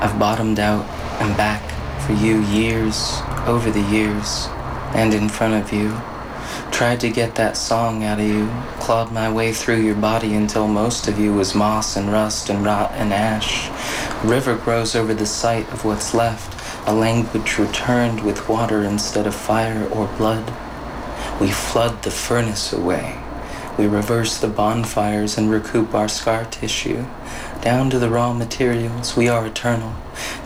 I've 0.00 0.18
bottomed 0.18 0.58
out 0.58 0.84
and 1.22 1.36
back 1.36 1.62
for 2.04 2.14
you 2.14 2.40
years 2.46 3.20
over 3.46 3.70
the 3.70 3.82
years 3.82 4.48
and 4.94 5.14
in 5.14 5.28
front 5.28 5.54
of 5.54 5.72
you. 5.72 5.96
Tried 6.72 6.98
to 7.00 7.10
get 7.10 7.36
that 7.36 7.56
song 7.56 8.02
out 8.02 8.18
of 8.18 8.26
you, 8.26 8.48
clawed 8.80 9.12
my 9.12 9.30
way 9.32 9.52
through 9.52 9.82
your 9.82 9.94
body 9.94 10.34
until 10.34 10.66
most 10.66 11.06
of 11.06 11.20
you 11.20 11.32
was 11.32 11.54
moss 11.54 11.96
and 11.96 12.10
rust 12.10 12.50
and 12.50 12.64
rot 12.64 12.90
and 12.94 13.12
ash. 13.12 13.70
River 14.24 14.56
grows 14.56 14.96
over 14.96 15.14
the 15.14 15.26
site 15.26 15.68
of 15.72 15.84
what's 15.84 16.12
left, 16.12 16.88
a 16.88 16.92
language 16.92 17.56
returned 17.56 18.24
with 18.24 18.48
water 18.48 18.82
instead 18.82 19.26
of 19.26 19.34
fire 19.34 19.88
or 19.92 20.08
blood. 20.18 20.52
We 21.40 21.52
flood 21.52 22.02
the 22.02 22.10
furnace 22.10 22.72
away. 22.72 23.22
We 23.78 23.86
reverse 23.86 24.38
the 24.38 24.48
bonfires 24.48 25.38
and 25.38 25.50
recoup 25.50 25.94
our 25.94 26.08
scar 26.08 26.44
tissue. 26.44 27.06
Down 27.62 27.88
to 27.90 27.98
the 27.98 28.10
raw 28.10 28.32
materials, 28.32 29.16
we 29.16 29.28
are 29.28 29.46
eternal. 29.46 29.94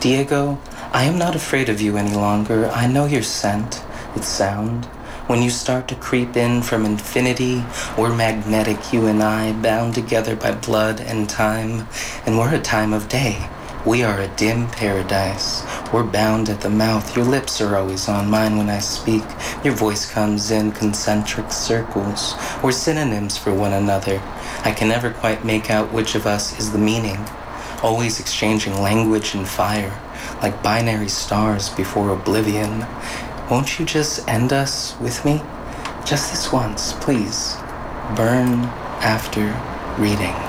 Diego, 0.01 0.61
I 0.93 1.05
am 1.05 1.19
not 1.19 1.35
afraid 1.35 1.69
of 1.69 1.81
you 1.81 1.97
any 1.97 2.15
longer. 2.15 2.69
I 2.69 2.87
know 2.87 3.07
your 3.07 3.23
scent, 3.23 3.83
its 4.15 4.29
sound. 4.29 4.85
When 5.27 5.43
you 5.43 5.51
start 5.51 5.89
to 5.89 5.97
creep 5.97 6.37
in 6.37 6.63
from 6.63 6.85
infinity, 6.85 7.65
we're 7.99 8.15
magnetic, 8.15 8.93
you 8.93 9.07
and 9.07 9.21
I, 9.23 9.53
bound 9.53 9.95
together 9.95 10.37
by 10.37 10.53
blood 10.53 11.01
and 11.01 11.29
time. 11.29 11.89
And 12.25 12.39
we're 12.39 12.55
a 12.55 12.61
time 12.61 12.93
of 12.93 13.09
day. 13.09 13.49
We 13.87 14.03
are 14.03 14.21
a 14.21 14.27
dim 14.27 14.67
paradise. 14.67 15.63
We're 15.93 16.03
bound 16.03 16.49
at 16.49 16.61
the 16.61 16.69
mouth. 16.69 17.15
Your 17.17 17.25
lips 17.25 17.61
are 17.61 17.77
always 17.77 18.09
on 18.09 18.29
mine 18.29 18.57
when 18.57 18.69
I 18.69 18.81
speak. 18.81 19.23
Your 19.63 19.75
voice 19.75 20.11
comes 20.11 20.51
in 20.51 20.73
concentric 20.73 21.53
circles. 21.53 22.35
We're 22.65 22.73
synonyms 22.73 23.37
for 23.39 23.55
one 23.55 23.73
another. 23.73 24.21
I 24.65 24.73
can 24.73 24.89
never 24.89 25.13
quite 25.13 25.45
make 25.45 25.71
out 25.71 25.93
which 25.93 26.17
of 26.17 26.27
us 26.27 26.59
is 26.59 26.73
the 26.73 26.79
meaning. 26.79 27.25
always 27.83 28.19
exchanging 28.21 28.81
language 28.81 29.35
and 29.35 29.47
fire, 29.47 29.93
like 30.43 30.63
binary 30.63 31.09
stars 31.09 31.69
before 31.71 32.11
oblivion. 32.11 32.87
Won't 33.51 33.79
you 33.79 33.87
just 33.87 34.27
end 34.29 34.53
us 34.53 34.99
with 34.99 35.25
me? 35.25 35.43
Just 36.05 36.31
this 36.31 36.53
once, 36.53 36.93
please. 36.95 37.57
Burn 38.17 38.65
after 39.03 39.55
reading. 39.99 40.46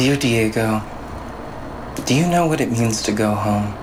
Dear 0.00 0.16
Diego, 0.16 0.82
do 2.06 2.14
you 2.14 2.26
know 2.26 2.46
what 2.46 2.62
it 2.62 2.70
means 2.70 3.02
to 3.02 3.12
go 3.12 3.34
home? 3.34 3.74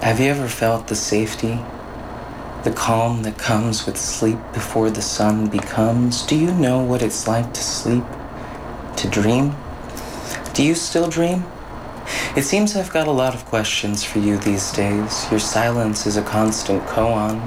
Have 0.00 0.20
you 0.20 0.26
ever 0.26 0.46
felt 0.46 0.86
the 0.86 0.94
safety, 0.94 1.58
the 2.62 2.70
calm 2.70 3.24
that 3.24 3.38
comes 3.38 3.84
with 3.84 3.96
sleep 3.96 4.38
before 4.52 4.88
the 4.88 5.02
sun 5.02 5.48
becomes? 5.48 6.24
Do 6.26 6.36
you 6.36 6.54
know 6.54 6.78
what 6.78 7.02
it's 7.02 7.26
like 7.26 7.52
to 7.54 7.60
sleep, 7.60 8.04
to 8.98 9.08
dream? 9.08 9.56
Do 10.54 10.62
you 10.62 10.76
still 10.76 11.08
dream? 11.08 11.44
It 12.36 12.44
seems 12.44 12.76
I've 12.76 12.92
got 12.92 13.08
a 13.08 13.10
lot 13.10 13.34
of 13.34 13.44
questions 13.46 14.04
for 14.04 14.20
you 14.20 14.38
these 14.38 14.70
days. 14.70 15.28
Your 15.28 15.40
silence 15.40 16.06
is 16.06 16.16
a 16.16 16.22
constant 16.22 16.84
koan. 16.84 17.40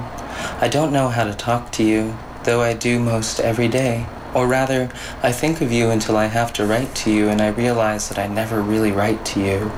I 0.60 0.68
don't 0.68 0.92
know 0.92 1.08
how 1.08 1.24
to 1.24 1.32
talk 1.32 1.72
to 1.72 1.82
you, 1.82 2.14
though 2.44 2.60
I 2.60 2.74
do 2.74 2.98
most 2.98 3.40
every 3.40 3.68
day. 3.68 4.04
Or 4.36 4.46
rather, 4.46 4.90
I 5.22 5.32
think 5.32 5.62
of 5.62 5.72
you 5.72 5.88
until 5.88 6.18
I 6.18 6.26
have 6.26 6.52
to 6.52 6.66
write 6.66 6.94
to 6.96 7.10
you 7.10 7.30
and 7.30 7.40
I 7.40 7.48
realize 7.48 8.10
that 8.10 8.18
I 8.18 8.26
never 8.26 8.60
really 8.60 8.92
write 8.92 9.24
to 9.32 9.40
you. 9.40 9.72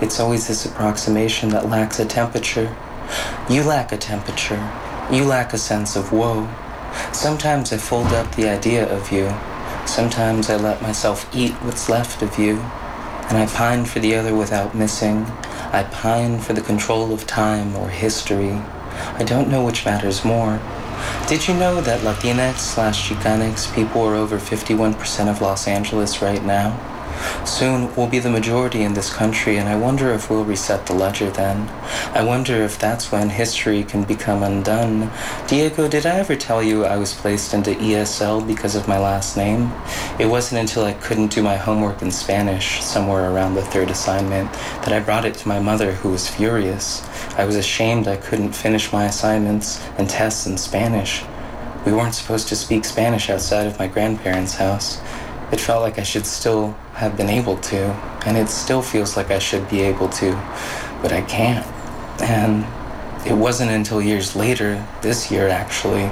It's 0.00 0.20
always 0.20 0.46
this 0.46 0.64
approximation 0.64 1.48
that 1.48 1.68
lacks 1.68 1.98
a 1.98 2.04
temperature. 2.04 2.76
You 3.50 3.64
lack 3.64 3.90
a 3.90 3.96
temperature. 3.96 4.62
You 5.10 5.24
lack 5.24 5.52
a 5.52 5.58
sense 5.58 5.96
of 5.96 6.12
woe. 6.12 6.48
Sometimes 7.12 7.72
I 7.72 7.78
fold 7.78 8.12
up 8.12 8.32
the 8.36 8.48
idea 8.48 8.88
of 8.88 9.10
you. 9.10 9.34
Sometimes 9.86 10.50
I 10.50 10.56
let 10.56 10.80
myself 10.80 11.28
eat 11.34 11.54
what's 11.54 11.88
left 11.88 12.22
of 12.22 12.38
you. 12.38 12.58
And 13.28 13.36
I 13.36 13.46
pine 13.46 13.86
for 13.86 13.98
the 13.98 14.14
other 14.14 14.36
without 14.36 14.72
missing. 14.72 15.24
I 15.72 15.82
pine 15.90 16.38
for 16.38 16.52
the 16.52 16.60
control 16.60 17.12
of 17.12 17.26
time 17.26 17.74
or 17.74 17.88
history. 17.88 18.52
I 19.18 19.24
don't 19.26 19.50
know 19.50 19.64
which 19.64 19.84
matters 19.84 20.24
more. 20.24 20.60
Did 21.28 21.48
you 21.48 21.54
know 21.54 21.80
that 21.80 22.00
Latinx 22.00 22.58
slash 22.58 23.08
Chicanx 23.08 23.74
people 23.74 24.02
are 24.02 24.14
over 24.14 24.38
51% 24.38 25.28
of 25.28 25.40
Los 25.40 25.66
Angeles 25.66 26.22
right 26.22 26.44
now? 26.44 26.78
Soon 27.44 27.94
we'll 27.94 28.08
be 28.08 28.18
the 28.18 28.30
majority 28.30 28.82
in 28.82 28.94
this 28.94 29.12
country, 29.12 29.56
and 29.56 29.68
I 29.68 29.76
wonder 29.76 30.10
if 30.12 30.28
we'll 30.28 30.44
reset 30.44 30.86
the 30.86 30.94
ledger 30.94 31.30
then. 31.30 31.68
I 32.14 32.22
wonder 32.22 32.54
if 32.62 32.78
that's 32.78 33.10
when 33.10 33.30
history 33.30 33.84
can 33.84 34.04
become 34.04 34.42
undone. 34.42 35.10
Diego, 35.46 35.88
did 35.88 36.06
I 36.06 36.18
ever 36.18 36.36
tell 36.36 36.62
you 36.62 36.84
I 36.84 36.96
was 36.96 37.14
placed 37.14 37.54
into 37.54 37.70
ESL 37.70 38.46
because 38.46 38.74
of 38.74 38.88
my 38.88 38.98
last 38.98 39.36
name? 39.36 39.72
It 40.18 40.26
wasn't 40.26 40.60
until 40.60 40.84
I 40.84 40.94
couldn't 40.94 41.32
do 41.32 41.42
my 41.42 41.56
homework 41.56 42.02
in 42.02 42.10
Spanish, 42.10 42.82
somewhere 42.82 43.30
around 43.30 43.54
the 43.54 43.62
third 43.62 43.90
assignment, 43.90 44.52
that 44.52 44.92
I 44.92 45.00
brought 45.00 45.24
it 45.24 45.34
to 45.34 45.48
my 45.48 45.60
mother, 45.60 45.92
who 45.92 46.10
was 46.10 46.28
furious. 46.28 47.05
I 47.36 47.44
was 47.44 47.56
ashamed 47.56 48.08
I 48.08 48.16
couldn't 48.16 48.52
finish 48.52 48.92
my 48.92 49.04
assignments 49.04 49.84
and 49.98 50.08
tests 50.08 50.46
in 50.46 50.56
Spanish. 50.56 51.22
We 51.84 51.92
weren't 51.92 52.14
supposed 52.14 52.48
to 52.48 52.56
speak 52.56 52.86
Spanish 52.86 53.28
outside 53.28 53.66
of 53.66 53.78
my 53.78 53.88
grandparents' 53.88 54.54
house. 54.54 54.98
It 55.52 55.60
felt 55.60 55.82
like 55.82 55.98
I 55.98 56.02
should 56.02 56.24
still 56.24 56.72
have 56.94 57.14
been 57.16 57.28
able 57.28 57.58
to, 57.58 57.76
and 58.26 58.38
it 58.38 58.48
still 58.48 58.80
feels 58.80 59.18
like 59.18 59.30
I 59.30 59.38
should 59.38 59.68
be 59.68 59.82
able 59.82 60.08
to, 60.08 60.32
but 61.02 61.12
I 61.12 61.20
can't. 61.22 61.66
And 62.22 62.64
it 63.26 63.34
wasn't 63.34 63.72
until 63.72 64.00
years 64.00 64.36
later, 64.36 64.86
this 65.02 65.32
year 65.32 65.48
actually, 65.48 66.04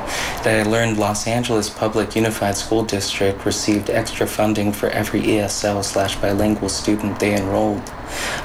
that 0.42 0.66
I 0.66 0.68
learned 0.68 0.98
Los 0.98 1.28
Angeles 1.28 1.70
Public 1.70 2.16
Unified 2.16 2.56
School 2.56 2.84
District 2.84 3.46
received 3.46 3.88
extra 3.88 4.26
funding 4.26 4.72
for 4.72 4.88
every 4.88 5.20
ESL 5.20 5.84
slash 5.84 6.16
bilingual 6.16 6.68
student 6.68 7.20
they 7.20 7.36
enrolled. 7.36 7.88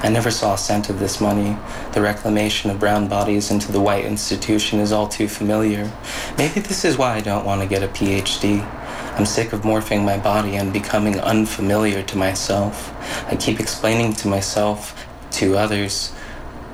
I 0.02 0.08
never 0.08 0.30
saw 0.30 0.54
a 0.54 0.58
cent 0.58 0.88
of 0.88 1.00
this 1.00 1.20
money. 1.20 1.56
The 1.94 2.00
reclamation 2.00 2.70
of 2.70 2.78
brown 2.78 3.08
bodies 3.08 3.50
into 3.50 3.72
the 3.72 3.80
white 3.80 4.04
institution 4.04 4.78
is 4.78 4.92
all 4.92 5.08
too 5.08 5.26
familiar. 5.26 5.90
Maybe 6.38 6.60
this 6.60 6.84
is 6.84 6.96
why 6.96 7.16
I 7.16 7.20
don't 7.20 7.44
want 7.44 7.62
to 7.62 7.68
get 7.68 7.82
a 7.82 7.88
PhD. 7.88 8.64
I'm 9.18 9.26
sick 9.26 9.52
of 9.52 9.62
morphing 9.62 10.04
my 10.04 10.16
body 10.16 10.54
and 10.54 10.72
becoming 10.72 11.18
unfamiliar 11.18 12.04
to 12.04 12.16
myself. 12.16 12.94
I 13.26 13.34
keep 13.34 13.58
explaining 13.58 14.12
to 14.14 14.28
myself, 14.28 15.06
to 15.32 15.56
others, 15.56 16.12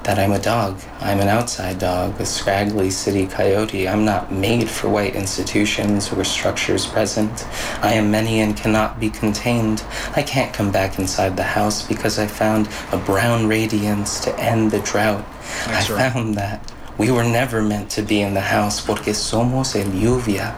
that 0.06 0.20
I'm 0.20 0.30
a 0.30 0.38
dog. 0.38 0.80
I'm 1.00 1.18
an 1.18 1.26
outside 1.26 1.80
dog, 1.80 2.20
a 2.20 2.24
scraggly 2.24 2.90
city 2.90 3.26
coyote. 3.26 3.88
I'm 3.88 4.04
not 4.04 4.30
made 4.30 4.70
for 4.70 4.88
white 4.88 5.16
institutions 5.16 6.12
or 6.12 6.22
structures 6.22 6.86
present. 6.86 7.44
I 7.82 7.94
am 7.94 8.12
many 8.12 8.38
and 8.38 8.56
cannot 8.56 9.00
be 9.00 9.10
contained. 9.10 9.82
I 10.14 10.22
can't 10.22 10.54
come 10.54 10.70
back 10.70 11.00
inside 11.00 11.36
the 11.36 11.42
house 11.42 11.84
because 11.84 12.20
I 12.20 12.28
found 12.28 12.68
a 12.92 12.98
brown 12.98 13.48
radiance 13.48 14.20
to 14.20 14.38
end 14.38 14.70
the 14.70 14.78
drought. 14.78 15.26
That's 15.66 15.90
I 15.90 15.94
right. 15.94 16.12
found 16.12 16.36
that 16.36 16.72
we 16.98 17.10
were 17.10 17.24
never 17.24 17.60
meant 17.60 17.90
to 17.90 18.02
be 18.02 18.20
in 18.20 18.32
the 18.32 18.46
house 18.56 18.80
porque 18.80 19.12
somos 19.12 19.74
el 19.74 19.90
lluvia. 19.90 20.54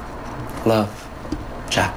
Love, 0.67 0.93
Jack. 1.71 1.95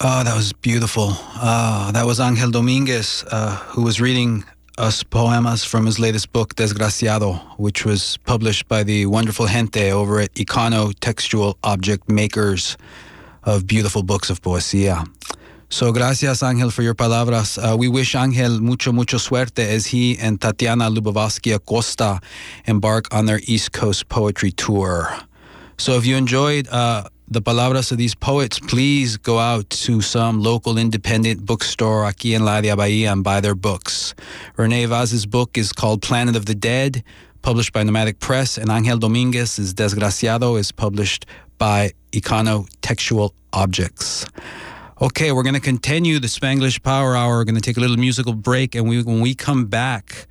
Oh, 0.00 0.22
that 0.22 0.36
was 0.36 0.52
beautiful. 0.52 1.12
Uh, 1.40 1.90
that 1.92 2.04
was 2.04 2.20
Angel 2.20 2.50
Dominguez, 2.50 3.24
uh, 3.32 3.56
who 3.72 3.82
was 3.82 3.98
reading 3.98 4.44
us 4.78 5.02
poemas 5.02 5.64
from 5.64 5.84
his 5.86 5.98
latest 5.98 6.32
book, 6.32 6.54
Desgraciado, 6.54 7.40
which 7.58 7.84
was 7.84 8.16
published 8.24 8.68
by 8.68 8.84
the 8.84 9.06
wonderful 9.06 9.46
gente 9.46 9.90
over 9.90 10.20
at 10.20 10.32
Econo 10.34 10.94
Textual 11.00 11.58
Object 11.64 12.08
Makers 12.08 12.76
of 13.42 13.66
beautiful 13.66 14.02
books 14.02 14.30
of 14.30 14.40
poesía. 14.40 15.06
So, 15.68 15.92
gracias, 15.92 16.42
Angel, 16.42 16.70
for 16.70 16.82
your 16.82 16.94
palabras. 16.94 17.58
Uh, 17.58 17.76
we 17.76 17.88
wish 17.88 18.14
Angel 18.14 18.60
mucho, 18.60 18.92
mucho 18.92 19.18
suerte 19.18 19.58
as 19.58 19.86
he 19.86 20.16
and 20.18 20.40
Tatiana 20.40 20.88
Luboviski-Acosta 20.90 22.20
embark 22.66 23.12
on 23.12 23.26
their 23.26 23.40
East 23.44 23.72
Coast 23.72 24.08
poetry 24.08 24.52
tour. 24.52 25.10
So 25.76 25.96
if 25.96 26.06
you 26.06 26.16
enjoyed 26.16 26.66
uh, 26.68 27.04
the 27.30 27.42
palabras 27.42 27.92
of 27.92 27.98
these 27.98 28.14
poets, 28.14 28.58
please 28.58 29.18
go 29.18 29.38
out 29.38 29.68
to 29.68 30.00
some 30.00 30.40
local 30.40 30.78
independent 30.78 31.44
bookstore 31.44 32.04
aquí 32.04 32.34
en 32.34 32.44
La 32.44 32.60
de 32.60 32.74
Bahia 32.74 33.12
and 33.12 33.22
buy 33.22 33.40
their 33.40 33.54
books. 33.54 34.14
Rene 34.56 34.86
Vaz's 34.86 35.26
book 35.26 35.58
is 35.58 35.72
called 35.72 36.00
Planet 36.00 36.36
of 36.36 36.46
the 36.46 36.54
Dead, 36.54 37.04
published 37.42 37.74
by 37.74 37.82
Nomadic 37.82 38.18
Press, 38.18 38.56
and 38.56 38.70
Angel 38.70 38.98
Dominguez's 38.98 39.74
Desgraciado 39.74 40.58
is 40.58 40.72
published 40.72 41.26
by 41.58 41.92
Econo 42.12 42.66
Textual 42.80 43.34
Objects. 43.52 44.24
Okay, 45.02 45.30
we're 45.30 45.42
going 45.42 45.54
to 45.54 45.60
continue 45.60 46.18
the 46.18 46.28
Spanglish 46.28 46.82
Power 46.82 47.14
Hour. 47.14 47.36
We're 47.36 47.44
going 47.44 47.54
to 47.56 47.60
take 47.60 47.76
a 47.76 47.80
little 47.80 47.98
musical 47.98 48.32
break, 48.32 48.74
and 48.74 48.88
we, 48.88 49.02
when 49.02 49.20
we 49.20 49.34
come 49.34 49.66
back, 49.66 50.26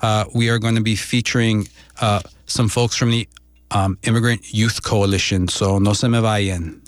uh, 0.00 0.24
we 0.34 0.48
are 0.48 0.58
going 0.58 0.76
to 0.76 0.80
be 0.80 0.96
featuring 0.96 1.68
uh, 2.00 2.22
some 2.46 2.68
folks 2.68 2.96
from 2.96 3.10
the 3.10 3.28
um, 3.70 3.98
Immigrant 4.02 4.42
Youth 4.52 4.82
Coalition. 4.82 5.48
So 5.48 5.78
no 5.78 5.94
se 5.94 6.08
me 6.08 6.20
vayan. 6.20 6.80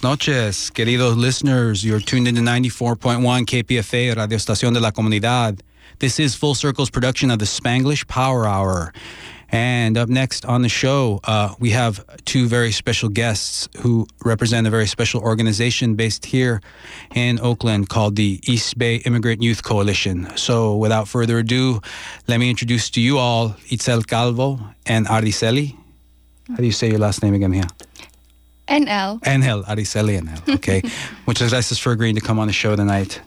Buenas 0.00 0.18
noches, 0.18 0.70
queridos 0.70 1.14
listeners. 1.16 1.84
You're 1.84 2.00
tuned 2.00 2.26
into 2.26 2.40
94.1 2.40 3.44
KPFA, 3.44 4.16
Radio 4.16 4.38
Estación 4.38 4.72
de 4.72 4.80
la 4.80 4.92
Comunidad. 4.92 5.60
This 5.98 6.18
is 6.18 6.34
Full 6.34 6.54
Circle's 6.54 6.88
production 6.88 7.30
of 7.30 7.38
the 7.38 7.44
Spanglish 7.44 8.06
Power 8.08 8.46
Hour. 8.46 8.94
And 9.50 9.98
up 9.98 10.08
next 10.08 10.46
on 10.46 10.62
the 10.62 10.70
show, 10.70 11.20
uh, 11.24 11.54
we 11.58 11.70
have 11.70 12.02
two 12.24 12.46
very 12.46 12.72
special 12.72 13.10
guests 13.10 13.68
who 13.80 14.06
represent 14.24 14.66
a 14.66 14.70
very 14.70 14.86
special 14.86 15.20
organization 15.20 15.96
based 15.96 16.24
here 16.24 16.62
in 17.14 17.38
Oakland 17.38 17.90
called 17.90 18.16
the 18.16 18.40
East 18.44 18.78
Bay 18.78 18.96
Immigrant 19.04 19.42
Youth 19.42 19.62
Coalition. 19.62 20.34
So 20.36 20.76
without 20.76 21.08
further 21.08 21.40
ado, 21.40 21.82
let 22.26 22.40
me 22.40 22.48
introduce 22.48 22.88
to 22.90 23.02
you 23.02 23.18
all 23.18 23.50
Itzel 23.68 24.06
Calvo 24.06 24.60
and 24.86 25.06
Araceli. 25.08 25.76
How 26.48 26.56
do 26.56 26.64
you 26.64 26.72
say 26.72 26.88
your 26.88 27.00
last 27.00 27.22
name 27.22 27.34
again 27.34 27.52
here? 27.52 27.68
NL. 28.70 29.20
Angel, 29.26 29.62
Araceli 29.64 30.16
Angel. 30.16 30.54
Okay. 30.54 30.82
Muchas 31.26 31.50
gracias 31.50 31.78
for 31.78 31.92
agreeing 31.92 32.14
to 32.14 32.20
come 32.20 32.38
on 32.38 32.46
the 32.46 32.52
show 32.52 32.76
tonight. 32.76 33.20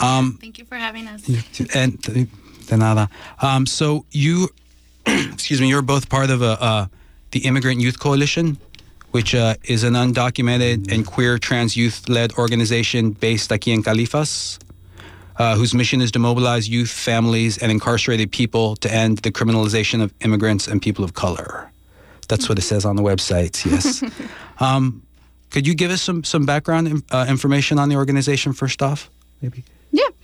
Um, 0.00 0.38
Thank 0.40 0.58
you 0.58 0.64
for 0.64 0.76
having 0.76 1.08
us. 1.08 1.28
and 1.74 2.00
de 2.00 2.76
nada. 2.76 3.08
Um, 3.42 3.66
so 3.66 4.04
you, 4.10 4.48
excuse 5.06 5.60
me, 5.60 5.68
you're 5.68 5.82
both 5.82 6.08
part 6.08 6.30
of 6.30 6.42
a, 6.42 6.62
uh, 6.62 6.86
the 7.32 7.40
Immigrant 7.40 7.80
Youth 7.80 7.98
Coalition, 7.98 8.56
which 9.10 9.34
uh, 9.34 9.54
is 9.64 9.84
an 9.84 9.94
undocumented 9.94 10.92
and 10.92 11.06
queer 11.06 11.38
trans 11.38 11.76
youth-led 11.76 12.32
organization 12.34 13.10
based 13.10 13.50
aquí 13.50 13.72
in 13.72 13.82
Califas, 13.82 14.58
uh, 15.38 15.56
whose 15.56 15.74
mission 15.74 16.00
is 16.00 16.10
to 16.12 16.18
mobilize 16.18 16.68
youth, 16.68 16.90
families, 16.90 17.58
and 17.58 17.70
incarcerated 17.72 18.30
people 18.30 18.76
to 18.76 18.92
end 18.92 19.18
the 19.18 19.32
criminalization 19.32 20.02
of 20.02 20.12
immigrants 20.20 20.66
and 20.68 20.80
people 20.80 21.04
of 21.04 21.14
color. 21.14 21.70
That's 22.26 22.48
what 22.48 22.58
it 22.58 22.62
says 22.62 22.84
on 22.84 22.96
the 22.96 23.02
website. 23.02 23.64
Yes. 23.64 24.02
um, 24.60 25.02
could 25.50 25.66
you 25.66 25.74
give 25.74 25.90
us 25.90 26.02
some 26.02 26.24
some 26.24 26.46
background 26.46 27.02
uh, 27.10 27.26
information 27.28 27.78
on 27.78 27.88
the 27.88 27.96
organization 27.96 28.52
first 28.52 28.82
off, 28.82 29.10
maybe? 29.40 29.64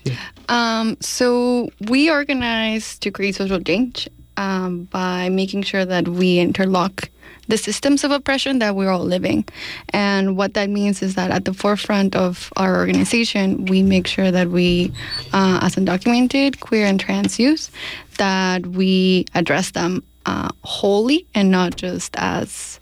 Yeah. 0.03 0.15
Um, 0.49 0.97
so 0.99 1.69
we 1.87 2.09
organize 2.09 2.97
to 2.99 3.11
create 3.11 3.35
social 3.35 3.59
change 3.61 4.09
um, 4.37 4.85
by 4.85 5.29
making 5.29 5.63
sure 5.63 5.85
that 5.85 6.07
we 6.07 6.39
interlock 6.39 7.09
the 7.47 7.57
systems 7.57 8.03
of 8.03 8.11
oppression 8.11 8.59
that 8.59 8.75
we're 8.75 8.89
all 8.89 9.03
living. 9.03 9.45
And 9.89 10.37
what 10.37 10.53
that 10.53 10.69
means 10.69 11.01
is 11.01 11.15
that 11.15 11.31
at 11.31 11.45
the 11.45 11.53
forefront 11.53 12.15
of 12.15 12.51
our 12.55 12.77
organization, 12.77 13.65
we 13.65 13.83
make 13.83 14.07
sure 14.07 14.31
that 14.31 14.49
we, 14.49 14.93
uh, 15.33 15.59
as 15.61 15.75
undocumented, 15.75 16.59
queer, 16.61 16.85
and 16.85 16.99
trans 16.99 17.39
youth, 17.39 17.69
that 18.17 18.65
we 18.65 19.25
address 19.35 19.71
them 19.71 20.03
uh, 20.25 20.49
wholly 20.63 21.25
and 21.33 21.51
not 21.51 21.75
just 21.75 22.15
as 22.17 22.79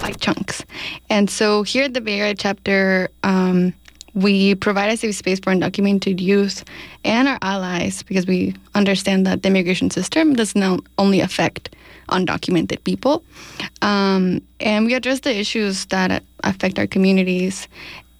by 0.00 0.12
chunks. 0.12 0.64
And 1.10 1.30
so 1.30 1.62
here 1.62 1.84
at 1.84 1.94
the 1.94 2.00
Bay 2.00 2.20
Area 2.20 2.34
chapter, 2.34 3.08
um, 3.22 3.74
we 4.14 4.54
provide 4.54 4.92
a 4.92 4.96
safe 4.96 5.14
space 5.14 5.38
for 5.38 5.52
undocumented 5.52 6.20
youth 6.20 6.64
and 7.04 7.28
our 7.28 7.38
allies 7.42 8.02
because 8.02 8.26
we 8.26 8.54
understand 8.74 9.26
that 9.26 9.42
the 9.42 9.48
immigration 9.48 9.90
system 9.90 10.34
does 10.34 10.56
not 10.56 10.80
only 10.98 11.20
affect 11.20 11.74
undocumented 12.08 12.82
people. 12.84 13.22
Um, 13.82 14.40
and 14.60 14.86
we 14.86 14.94
address 14.94 15.20
the 15.20 15.36
issues 15.36 15.86
that 15.86 16.22
affect 16.42 16.78
our 16.78 16.86
communities 16.86 17.68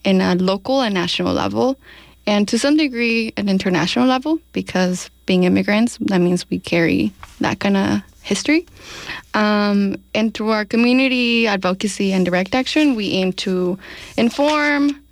in 0.04 0.20
a 0.20 0.34
local 0.36 0.82
and 0.82 0.94
national 0.94 1.32
level, 1.32 1.76
and 2.26 2.46
to 2.48 2.58
some 2.58 2.76
degree, 2.76 3.32
an 3.36 3.48
international 3.48 4.06
level, 4.06 4.38
because 4.52 5.10
being 5.26 5.44
immigrants, 5.44 5.96
that 6.02 6.20
means 6.20 6.48
we 6.50 6.58
carry 6.58 7.12
that 7.40 7.58
kind 7.58 7.76
of 7.76 8.02
history. 8.28 8.66
Um, 9.34 9.96
and 10.14 10.32
through 10.34 10.50
our 10.50 10.64
community 10.64 11.46
advocacy 11.46 12.12
and 12.12 12.24
direct 12.24 12.54
action, 12.54 12.94
we 12.94 13.06
aim 13.20 13.32
to 13.44 13.78
inform, 14.16 15.02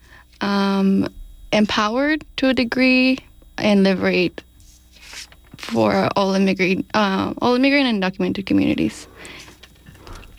um, 0.41 1.09
empowered 1.53 2.25
to 2.37 2.49
a 2.49 2.55
degree, 2.55 3.19
and 3.59 3.83
liberate 3.83 4.43
for 5.57 6.09
all 6.15 6.35
immigrant, 6.35 6.85
uh, 6.93 7.33
all 7.41 7.55
immigrant 7.55 7.87
and 7.87 8.01
documented 8.01 8.45
communities. 8.47 9.09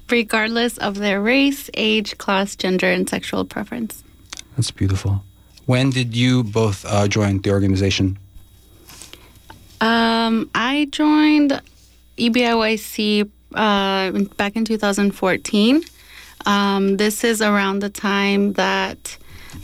regardless 0.10 0.78
of 0.78 0.96
their 0.96 1.22
race, 1.22 1.70
age, 1.74 2.18
class, 2.18 2.56
gender, 2.56 2.88
and 2.88 3.10
sexual 3.10 3.44
preference. 3.46 4.04
That's 4.56 4.72
beautiful. 4.72 5.24
When 5.66 5.90
did 5.90 6.16
you 6.16 6.44
both 6.44 6.86
uh, 6.86 7.08
join 7.08 7.42
the 7.42 7.52
organization? 7.52 8.18
Um, 9.82 10.50
I 10.56 10.88
joined 10.92 11.62
EBIYC 12.18 13.30
uh, 13.54 14.12
back 14.36 14.56
in 14.56 14.66
2014. 14.66 15.84
Um, 16.46 16.98
this 16.98 17.24
is 17.24 17.42
around 17.42 17.80
the 17.80 17.90
time 17.90 18.54
that 18.54 19.18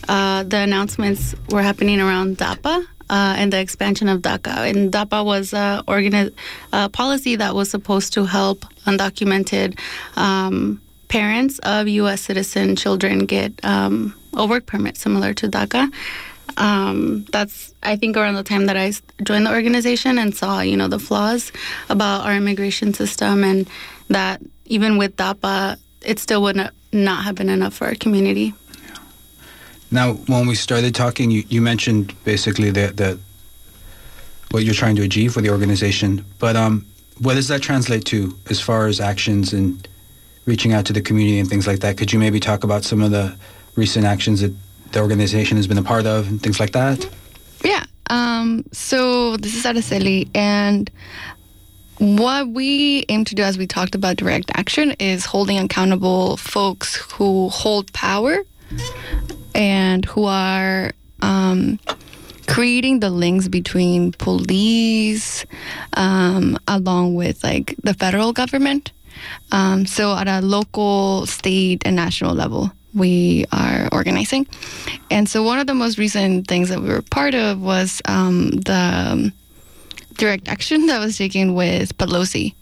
uh, 0.08 0.44
the 0.44 0.58
announcements 0.58 1.36
were 1.50 1.62
happening 1.62 2.00
around 2.00 2.38
DAPA. 2.38 2.86
Uh, 3.10 3.36
and 3.38 3.52
the 3.52 3.60
expansion 3.60 4.08
of 4.08 4.22
DACA. 4.22 4.70
And 4.72 4.92
DAPA 4.92 5.26
was 5.26 5.54
a, 5.54 5.84
organi- 5.88 6.34
policy 6.94 7.36
that 7.36 7.54
was 7.54 7.70
supposed 7.70 8.14
to 8.14 8.24
help 8.24 8.66
undocumented 8.86 9.78
um, 10.16 10.82
parents 11.10 11.60
of 11.60 11.88
U.S. 11.88 12.22
citizen 12.22 12.76
children 12.76 13.26
get 13.26 13.52
um, 13.64 14.16
a 14.34 14.48
work 14.48 14.66
permit 14.66 14.98
similar 14.98 15.34
to 15.36 15.48
DACA. 15.48 15.92
Um, 16.58 17.26
that's 17.32 17.74
I 17.82 17.96
think 17.96 18.16
around 18.16 18.36
the 18.36 18.44
time 18.44 18.68
that 18.68 18.78
I 18.78 18.94
joined 19.24 19.46
the 19.46 19.52
organization 19.52 20.18
and 20.18 20.36
saw 20.36 20.62
you 20.62 20.78
know 20.78 20.88
the 20.88 21.00
flaws 21.00 21.52
about 21.90 22.26
our 22.26 22.36
immigration 22.36 22.94
system 22.94 23.44
and 23.44 23.68
that 24.10 24.42
even 24.66 24.98
with 24.98 25.16
DAPA 25.16 25.78
it 26.04 26.20
still 26.20 26.42
would 26.42 26.58
not, 26.92 27.24
have 27.24 27.36
been 27.36 27.50
enough 27.50 27.74
for 27.74 27.88
our 27.88 27.96
community. 27.96 28.54
Now, 29.90 30.14
when 30.14 30.48
we 30.48 30.56
started 30.56 30.94
talking, 30.96 31.32
you, 31.32 31.44
you 31.50 31.62
mentioned 31.62 32.14
basically 32.24 32.72
that 32.72 32.98
that 32.98 33.20
what 34.52 34.64
you're 34.64 34.74
trying 34.74 34.96
to 34.96 35.04
achieve 35.04 35.36
with 35.36 35.46
the 35.46 35.52
organization. 35.52 36.26
But 36.40 36.56
um, 36.56 36.86
what 37.20 37.36
does 37.36 37.48
that 37.48 37.62
translate 37.62 38.06
to 38.06 38.38
as 38.50 38.60
far 38.60 38.88
as 38.88 39.00
actions 39.00 39.54
and 39.54 39.88
reaching 40.46 40.74
out 40.74 40.86
to 40.86 40.94
the 40.94 41.02
community 41.02 41.40
and 41.40 41.50
things 41.50 41.66
like 41.66 41.80
that? 41.80 41.98
Could 41.98 42.14
you 42.14 42.20
maybe 42.20 42.40
talk 42.40 42.64
about 42.64 42.84
some 42.84 43.02
of 43.02 43.12
the 43.12 43.36
recent 43.76 44.06
actions 44.06 44.42
that 44.42 44.54
the 44.94 45.02
organization 45.02 45.58
has 45.58 45.68
been 45.68 45.78
a 45.78 45.84
part 45.84 46.06
of 46.06 46.28
and 46.30 46.42
things 46.42 46.60
like 46.60 46.72
that? 46.72 47.08
Yeah. 47.64 47.86
Um, 48.10 48.64
so 48.72 49.38
this 49.38 49.56
is 49.56 49.64
Araceli, 49.64 50.30
and 50.36 50.90
what 51.98 52.50
we 52.50 53.06
aim 53.10 53.24
to 53.26 53.36
do, 53.36 53.44
as 53.44 53.58
we 53.58 53.68
talked 53.68 53.96
about 53.96 54.18
direct 54.18 54.52
action, 54.56 54.92
is 55.00 55.26
holding 55.26 55.58
accountable 55.60 56.38
folks 56.38 56.96
who 57.14 57.50
hold 57.50 57.92
power 57.94 58.38
and 59.56 60.04
who 60.06 60.26
are 60.26 60.92
um, 61.22 61.80
creating 62.48 63.00
the 63.00 63.10
links 63.10 63.48
between 63.48 64.12
police, 64.14 65.46
um, 65.94 66.58
along 66.68 67.16
with 67.16 67.44
like 67.44 67.76
the 67.84 67.94
federal 67.94 68.34
government. 68.34 68.92
Um, 69.52 69.86
so 69.86 70.16
at 70.16 70.28
a 70.28 70.42
local, 70.42 71.26
state, 71.26 71.84
and 71.86 71.96
national 71.96 72.36
level, 72.36 72.72
we 72.94 73.46
are 73.52 73.90
organizing. 73.92 74.48
And 75.10 75.28
so 75.28 75.44
one 75.44 75.60
of 75.60 75.68
the 75.68 75.74
most 75.74 75.98
recent 75.98 76.48
things 76.48 76.70
that 76.70 76.82
we 76.82 76.90
were 76.90 77.02
part 77.02 77.36
of 77.36 77.62
was 77.62 78.02
um, 78.06 78.52
the 78.52 79.32
direct 80.16 80.48
action 80.48 80.86
that 80.88 81.00
was 81.00 81.18
taken 81.18 81.56
with 81.56 81.98
Pelosi. 81.98 82.54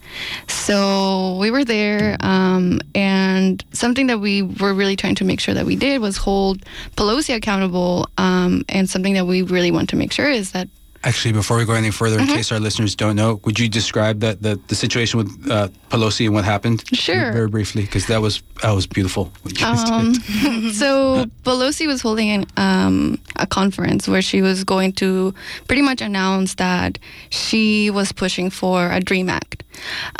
So 0.48 1.36
we 1.38 1.50
were 1.50 1.64
there, 1.64 2.16
um, 2.20 2.80
and 2.94 3.62
something 3.72 4.06
that 4.06 4.18
we 4.18 4.42
were 4.42 4.74
really 4.74 4.96
trying 4.96 5.14
to 5.16 5.24
make 5.24 5.40
sure 5.40 5.54
that 5.54 5.66
we 5.66 5.76
did 5.76 6.00
was 6.00 6.16
hold 6.16 6.64
Pelosi 6.96 7.34
accountable. 7.34 8.08
Um, 8.18 8.64
and 8.68 8.88
something 8.88 9.14
that 9.14 9.26
we 9.26 9.42
really 9.42 9.70
want 9.70 9.90
to 9.90 9.96
make 9.96 10.12
sure 10.12 10.30
is 10.30 10.52
that 10.52 10.68
Actually, 11.04 11.32
before 11.32 11.56
we 11.56 11.64
go 11.64 11.72
any 11.72 11.90
further, 11.90 12.18
in 12.18 12.26
case 12.26 12.52
our 12.52 12.60
listeners 12.60 12.94
don't 12.94 13.16
know, 13.16 13.40
would 13.44 13.58
you 13.58 13.68
describe 13.68 14.20
that 14.20 14.40
the, 14.40 14.60
the 14.68 14.74
situation 14.76 15.18
with 15.18 15.50
uh, 15.50 15.68
Pelosi 15.90 16.26
and 16.26 16.34
what 16.34 16.44
happened? 16.44 16.84
Sure. 16.92 17.32
Very 17.32 17.48
briefly, 17.48 17.82
because 17.82 18.06
that 18.06 18.20
was 18.20 18.42
that 18.62 18.70
was 18.70 18.86
beautiful. 18.86 19.32
What 19.42 19.52
you 19.52 19.66
guys 19.66 19.90
Um, 19.90 20.14
so 20.72 21.24
Pelosi 21.42 21.88
was 21.88 22.02
holding 22.02 22.30
an, 22.30 22.46
um, 22.56 23.18
a 23.34 23.46
conference 23.46 24.06
where 24.06 24.22
she 24.22 24.42
was 24.42 24.62
going 24.62 24.92
to 24.94 25.34
pretty 25.66 25.82
much 25.82 26.00
announce 26.00 26.54
that 26.54 26.98
she 27.30 27.90
was 27.90 28.12
pushing 28.12 28.48
for 28.50 28.88
a 28.90 29.00
Dream 29.00 29.28
Act, 29.28 29.64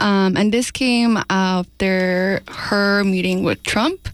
um, 0.01 0.37
and 0.37 0.53
this 0.53 0.73
came 0.73 1.17
after 1.31 2.43
her 2.49 3.05
meeting 3.05 3.45
with 3.45 3.63
Trump 3.63 4.09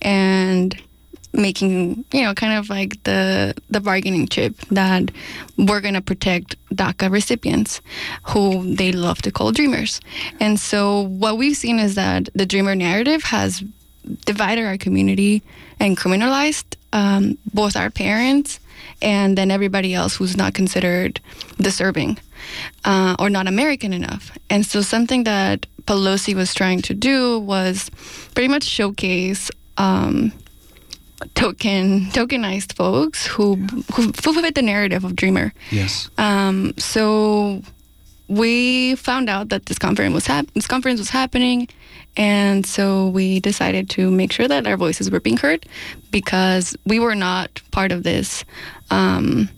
and 0.00 0.80
making 1.32 2.04
you 2.12 2.22
know 2.22 2.34
kind 2.34 2.58
of 2.58 2.68
like 2.68 3.02
the 3.04 3.54
the 3.70 3.80
bargaining 3.80 4.26
chip 4.28 4.56
that 4.70 5.10
we're 5.56 5.80
going 5.80 5.94
to 5.94 6.02
protect 6.02 6.56
DACA 6.74 7.10
recipients 7.10 7.80
who 8.24 8.74
they 8.74 8.92
love 8.92 9.22
to 9.22 9.30
call 9.30 9.52
dreamers. 9.52 10.00
And 10.40 10.58
so 10.58 11.02
what 11.02 11.38
we've 11.38 11.56
seen 11.56 11.78
is 11.78 11.94
that 11.94 12.28
the 12.34 12.46
dreamer 12.46 12.74
narrative 12.74 13.22
has 13.24 13.64
divided 14.24 14.64
our 14.64 14.76
community 14.76 15.42
and 15.78 15.96
criminalized 15.96 16.76
um, 16.92 17.38
both 17.54 17.76
our 17.76 17.90
parents 17.90 18.60
and 19.00 19.36
then 19.38 19.50
everybody 19.50 19.94
else 19.94 20.16
who's 20.16 20.36
not 20.36 20.54
considered 20.54 21.20
deserving 21.58 22.18
uh, 22.84 23.16
or 23.18 23.30
not 23.30 23.46
American 23.46 23.92
enough. 23.92 24.36
And 24.50 24.66
so 24.66 24.80
something 24.82 25.24
that 25.24 25.66
Pelosi 25.84 26.34
was 26.34 26.54
trying 26.54 26.82
to 26.82 26.94
do 26.94 27.38
was 27.40 27.90
pretty 28.34 28.48
much 28.48 28.64
showcase 28.64 29.50
um, 29.76 30.32
token 31.34 32.06
tokenized 32.12 32.74
folks 32.74 33.26
who 33.26 33.56
who, 33.94 34.12
who 34.24 34.32
fit 34.42 34.54
the 34.54 34.62
narrative 34.62 35.04
of 35.04 35.16
dreamer. 35.16 35.52
Yes. 35.70 36.10
Um, 36.18 36.74
so 36.78 37.62
we 38.28 38.94
found 38.96 39.28
out 39.28 39.50
that 39.50 39.66
this 39.66 39.78
conference 39.78 40.14
was 40.14 40.26
hap- 40.26 40.52
this 40.54 40.66
conference 40.66 40.98
was 40.98 41.10
happening, 41.10 41.68
and 42.16 42.64
so 42.64 43.08
we 43.08 43.40
decided 43.40 43.90
to 43.90 44.10
make 44.10 44.32
sure 44.32 44.48
that 44.48 44.66
our 44.66 44.76
voices 44.76 45.10
were 45.10 45.20
being 45.20 45.36
heard 45.36 45.66
because 46.10 46.76
we 46.86 46.98
were 46.98 47.14
not 47.14 47.60
part 47.70 47.92
of 47.92 48.02
this 48.02 48.44
um, 48.90 49.48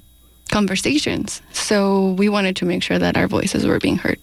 conversations. 0.50 1.42
So 1.52 2.12
we 2.12 2.28
wanted 2.28 2.56
to 2.56 2.64
make 2.64 2.82
sure 2.82 2.98
that 2.98 3.16
our 3.16 3.26
voices 3.28 3.66
were 3.66 3.78
being 3.78 3.96
heard. 3.96 4.18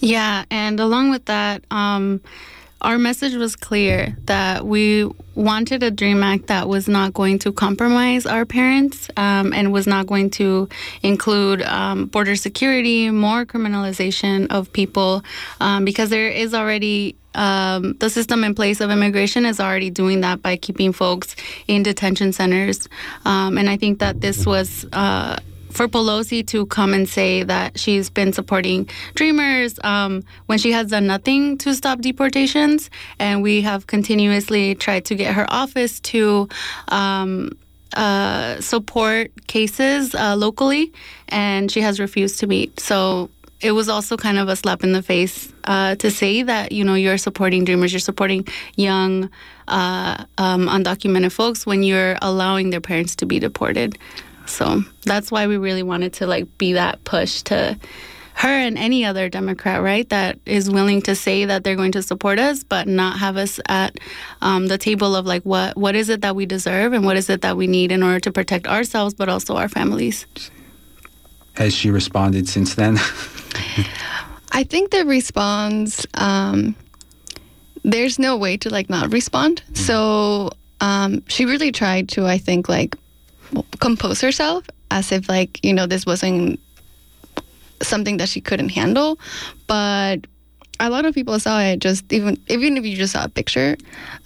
Yeah, 0.00 0.44
and 0.50 0.78
along 0.78 1.10
with 1.10 1.24
that, 1.26 1.64
um, 1.70 2.20
our 2.86 2.98
message 2.98 3.34
was 3.34 3.56
clear 3.56 4.16
that 4.26 4.64
we 4.64 5.10
wanted 5.34 5.82
a 5.82 5.90
DREAM 5.90 6.22
Act 6.22 6.46
that 6.46 6.68
was 6.68 6.86
not 6.86 7.12
going 7.12 7.36
to 7.40 7.50
compromise 7.50 8.26
our 8.26 8.46
parents 8.46 9.10
um, 9.16 9.52
and 9.52 9.72
was 9.72 9.88
not 9.88 10.06
going 10.06 10.30
to 10.30 10.68
include 11.02 11.62
um, 11.62 12.06
border 12.06 12.36
security, 12.36 13.10
more 13.10 13.44
criminalization 13.44 14.46
of 14.50 14.72
people, 14.72 15.24
um, 15.60 15.84
because 15.84 16.10
there 16.10 16.28
is 16.28 16.54
already 16.54 17.16
um, 17.34 17.94
the 17.94 18.08
system 18.08 18.44
in 18.44 18.54
place 18.54 18.80
of 18.80 18.88
immigration 18.92 19.44
is 19.46 19.58
already 19.58 19.90
doing 19.90 20.20
that 20.20 20.40
by 20.40 20.56
keeping 20.56 20.92
folks 20.92 21.34
in 21.66 21.82
detention 21.82 22.32
centers. 22.32 22.88
Um, 23.24 23.58
and 23.58 23.68
I 23.68 23.76
think 23.76 23.98
that 23.98 24.20
this 24.20 24.46
was. 24.46 24.86
Uh, 24.92 25.40
for 25.76 25.88
Pelosi 25.88 26.46
to 26.46 26.64
come 26.66 26.94
and 26.94 27.06
say 27.06 27.42
that 27.42 27.78
she's 27.78 28.08
been 28.08 28.32
supporting 28.32 28.88
Dreamers 29.14 29.78
um, 29.84 30.24
when 30.46 30.58
she 30.58 30.72
has 30.72 30.88
done 30.88 31.06
nothing 31.06 31.58
to 31.58 31.74
stop 31.74 32.00
deportations, 32.00 32.90
and 33.18 33.42
we 33.42 33.60
have 33.60 33.86
continuously 33.86 34.74
tried 34.74 35.04
to 35.06 35.14
get 35.14 35.34
her 35.34 35.46
office 35.48 36.00
to. 36.00 36.48
Um, 36.88 37.56
uh, 37.94 38.60
support 38.60 39.30
cases 39.46 40.14
uh, 40.14 40.36
locally, 40.36 40.92
and 41.28 41.70
she 41.70 41.80
has 41.80 41.98
refused 41.98 42.38
to 42.40 42.46
meet. 42.46 42.78
So 42.78 43.30
it 43.60 43.72
was 43.72 43.88
also 43.88 44.16
kind 44.16 44.38
of 44.38 44.48
a 44.48 44.56
slap 44.56 44.84
in 44.84 44.92
the 44.92 45.02
face 45.02 45.50
uh, 45.64 45.94
to 45.96 46.10
say 46.10 46.42
that 46.42 46.72
you 46.72 46.84
know 46.84 46.94
you're 46.94 47.16
supporting 47.16 47.64
dreamers, 47.64 47.92
you're 47.92 48.00
supporting 48.00 48.46
young 48.76 49.30
uh, 49.68 50.24
um, 50.36 50.68
undocumented 50.68 51.32
folks 51.32 51.64
when 51.64 51.82
you're 51.82 52.16
allowing 52.20 52.70
their 52.70 52.80
parents 52.80 53.16
to 53.16 53.26
be 53.26 53.38
deported. 53.38 53.96
So 54.46 54.82
that's 55.04 55.30
why 55.30 55.46
we 55.46 55.56
really 55.56 55.82
wanted 55.82 56.12
to 56.14 56.26
like 56.26 56.58
be 56.58 56.74
that 56.74 57.02
push 57.04 57.42
to 57.42 57.78
her 58.36 58.48
and 58.48 58.76
any 58.76 59.02
other 59.02 59.30
Democrat, 59.30 59.82
right, 59.82 60.06
that 60.10 60.38
is 60.44 60.70
willing 60.70 61.00
to 61.02 61.14
say 61.14 61.46
that 61.46 61.64
they're 61.64 61.74
going 61.74 61.92
to 61.92 62.02
support 62.02 62.38
us, 62.38 62.62
but 62.62 62.86
not 62.86 63.18
have 63.18 63.38
us 63.38 63.58
at 63.66 63.98
um, 64.42 64.66
the 64.66 64.76
table 64.76 65.16
of 65.16 65.24
like 65.24 65.42
what 65.44 65.74
what 65.74 65.94
is 65.94 66.10
it 66.10 66.20
that 66.20 66.36
we 66.36 66.44
deserve 66.44 66.92
and 66.92 67.04
what 67.04 67.16
is 67.16 67.30
it 67.30 67.40
that 67.40 67.56
we 67.56 67.66
need 67.66 67.90
in 67.90 68.02
order 68.02 68.20
to 68.20 68.30
protect 68.30 68.66
ourselves, 68.66 69.14
but 69.14 69.30
also 69.30 69.56
our 69.56 69.68
families. 69.68 70.26
Has 71.56 71.74
she 71.74 71.90
responded 71.90 72.46
since 72.46 72.74
then? 72.74 72.98
I 74.52 74.64
think 74.64 74.90
the 74.90 75.06
response, 75.06 76.06
um, 76.14 76.76
there's 77.84 78.18
no 78.18 78.36
way 78.36 78.58
to 78.58 78.68
like 78.68 78.90
not 78.90 79.12
respond. 79.12 79.62
So 79.72 80.50
um, 80.82 81.22
she 81.28 81.46
really 81.46 81.72
tried 81.72 82.10
to, 82.10 82.26
I 82.26 82.36
think, 82.36 82.68
like 82.68 82.96
compose 83.80 84.20
herself 84.20 84.64
as 84.90 85.12
if 85.12 85.28
like 85.28 85.64
you 85.64 85.72
know 85.72 85.86
this 85.86 86.06
wasn't 86.06 86.60
something 87.82 88.16
that 88.18 88.28
she 88.28 88.40
couldn't 88.40 88.70
handle. 88.70 89.18
But 89.66 90.26
a 90.80 90.90
lot 90.90 91.04
of 91.04 91.14
people 91.14 91.38
saw 91.40 91.60
it 91.60 91.78
just 91.80 92.10
even 92.12 92.36
even 92.48 92.76
if 92.76 92.84
you 92.84 92.96
just 92.96 93.12
saw 93.12 93.24
a 93.24 93.28
picture 93.28 93.76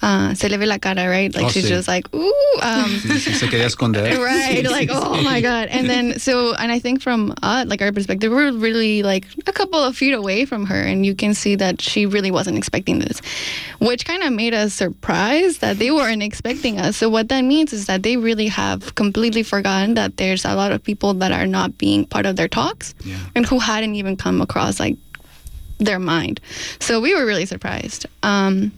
uh, 0.03 0.35
se 0.35 0.49
le 0.49 0.59
ve 0.59 0.67
la 0.67 0.79
cara 0.79 1.09
right 1.09 1.35
like 1.35 1.47
Oh, 1.47 1.49
she's 1.51 1.65
sí. 1.67 1.69
just 1.69 1.87
like 1.89 2.13
ooh 2.15 2.59
um, 2.63 2.91
se 2.91 3.47
quería 3.49 3.67
esconder. 3.67 4.03
right 4.25 4.65
like 4.71 4.89
oh 4.93 5.23
my 5.23 5.41
god 5.41 5.69
and 5.69 5.89
then 5.89 6.19
so 6.19 6.55
and 6.55 6.73
i 6.73 6.79
think 6.79 7.01
from 7.03 7.35
uh, 7.43 7.65
like 7.67 7.81
our 7.83 7.93
perspective 7.93 8.33
we're 8.33 8.53
really 8.53 9.03
like 9.03 9.27
a 9.47 9.53
couple 9.53 9.79
of 9.79 9.97
feet 9.97 10.13
away 10.15 10.45
from 10.45 10.67
her 10.67 10.81
and 10.81 11.07
you 11.07 11.15
can 11.15 11.35
see 11.35 11.55
that 11.55 11.81
she 11.81 12.07
really 12.07 12.31
wasn't 12.31 12.57
expecting 12.57 12.99
this 12.99 13.21
which 13.79 14.05
kind 14.05 14.23
of 14.23 14.33
made 14.33 14.55
us 14.55 14.75
surprised 14.75 15.61
that 15.61 15.79
they 15.79 15.91
weren't 15.91 16.23
expecting 16.23 16.79
us 16.81 16.97
so 16.97 17.09
what 17.09 17.29
that 17.29 17.43
means 17.45 17.73
is 17.73 17.87
that 17.87 18.03
they 18.03 18.17
really 18.17 18.47
have 18.49 18.95
completely 18.95 19.43
forgotten 19.43 19.95
that 19.95 20.17
there's 20.17 20.45
a 20.45 20.55
lot 20.55 20.73
of 20.73 20.83
people 20.83 21.15
that 21.15 21.33
are 21.33 21.47
not 21.47 21.77
being 21.79 22.05
part 22.07 22.27
of 22.27 22.37
their 22.37 22.49
talks 22.49 22.95
Yeah. 23.05 23.17
and 23.35 23.47
who 23.47 23.59
hadn't 23.59 23.95
even 23.95 24.17
come 24.17 24.41
across 24.41 24.79
like 24.81 24.97
their 25.81 25.99
mind 25.99 26.41
so 26.79 27.01
we 27.01 27.15
were 27.15 27.27
really 27.27 27.47
surprised 27.47 28.07
um 28.23 28.71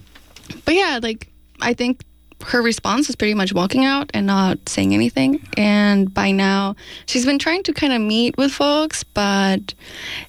but 0.65 0.73
yeah 0.73 0.99
like 1.01 1.29
i 1.61 1.73
think 1.73 2.03
her 2.47 2.61
response 2.61 3.07
was 3.07 3.15
pretty 3.15 3.33
much 3.33 3.53
walking 3.53 3.85
out 3.85 4.11
and 4.13 4.27
not 4.27 4.57
saying 4.67 4.93
anything. 4.93 5.45
And 5.57 6.13
by 6.13 6.31
now, 6.31 6.75
she's 7.05 7.25
been 7.25 7.39
trying 7.39 7.63
to 7.63 7.73
kind 7.73 7.93
of 7.93 8.01
meet 8.01 8.37
with 8.37 8.51
folks, 8.51 9.03
but 9.03 9.73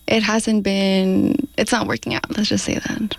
it 0.06 0.22
hasn't 0.22 0.62
been, 0.62 1.48
it's 1.58 1.72
not 1.72 1.86
working 1.86 2.14
out. 2.14 2.36
Let's 2.36 2.48
just 2.48 2.64
say 2.64 2.74
that. 2.74 3.16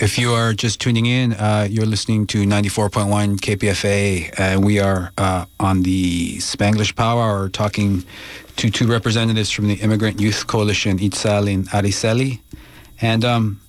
If 0.00 0.18
you 0.18 0.32
are 0.32 0.52
just 0.52 0.80
tuning 0.80 1.06
in, 1.06 1.34
uh, 1.34 1.68
you're 1.70 1.86
listening 1.86 2.26
to 2.28 2.44
94.1 2.44 3.36
KPFA, 3.36 4.34
and 4.38 4.64
we 4.64 4.80
are 4.80 5.12
uh, 5.16 5.46
on 5.60 5.82
the 5.82 6.38
Spanglish 6.38 6.96
Power 6.96 7.48
talking 7.48 8.04
to 8.56 8.70
two 8.70 8.86
representatives 8.86 9.50
from 9.50 9.68
the 9.68 9.74
Immigrant 9.74 10.20
Youth 10.20 10.46
Coalition, 10.46 10.98
Itzel 10.98 11.52
and 11.52 11.68
Araceli. 11.70 12.40
And 13.00 13.24
um, 13.24 13.60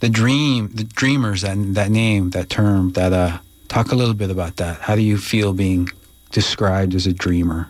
the 0.00 0.08
dream, 0.08 0.68
the 0.74 0.84
dreamers, 0.84 1.42
that, 1.42 1.56
that 1.74 1.90
name, 1.90 2.30
that 2.30 2.50
term, 2.50 2.92
that 2.92 3.12
uh, 3.12 3.38
talk 3.68 3.92
a 3.92 3.94
little 3.94 4.14
bit 4.14 4.30
about 4.30 4.56
that. 4.56 4.80
How 4.80 4.94
do 4.94 5.02
you 5.02 5.18
feel 5.18 5.52
being 5.52 5.88
described 6.30 6.94
as 6.94 7.06
a 7.06 7.12
dreamer? 7.12 7.68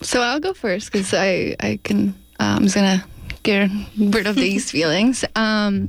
So 0.00 0.20
I'll 0.20 0.40
go 0.40 0.52
first 0.52 0.92
because 0.92 1.14
I, 1.14 1.56
I 1.60 1.78
can, 1.82 2.10
uh, 2.40 2.56
I'm 2.56 2.64
just 2.64 2.74
going 2.74 2.98
to 2.98 3.06
get 3.42 3.70
rid 3.98 4.26
of 4.26 4.34
these 4.34 4.70
feelings. 4.72 5.24
Um, 5.36 5.88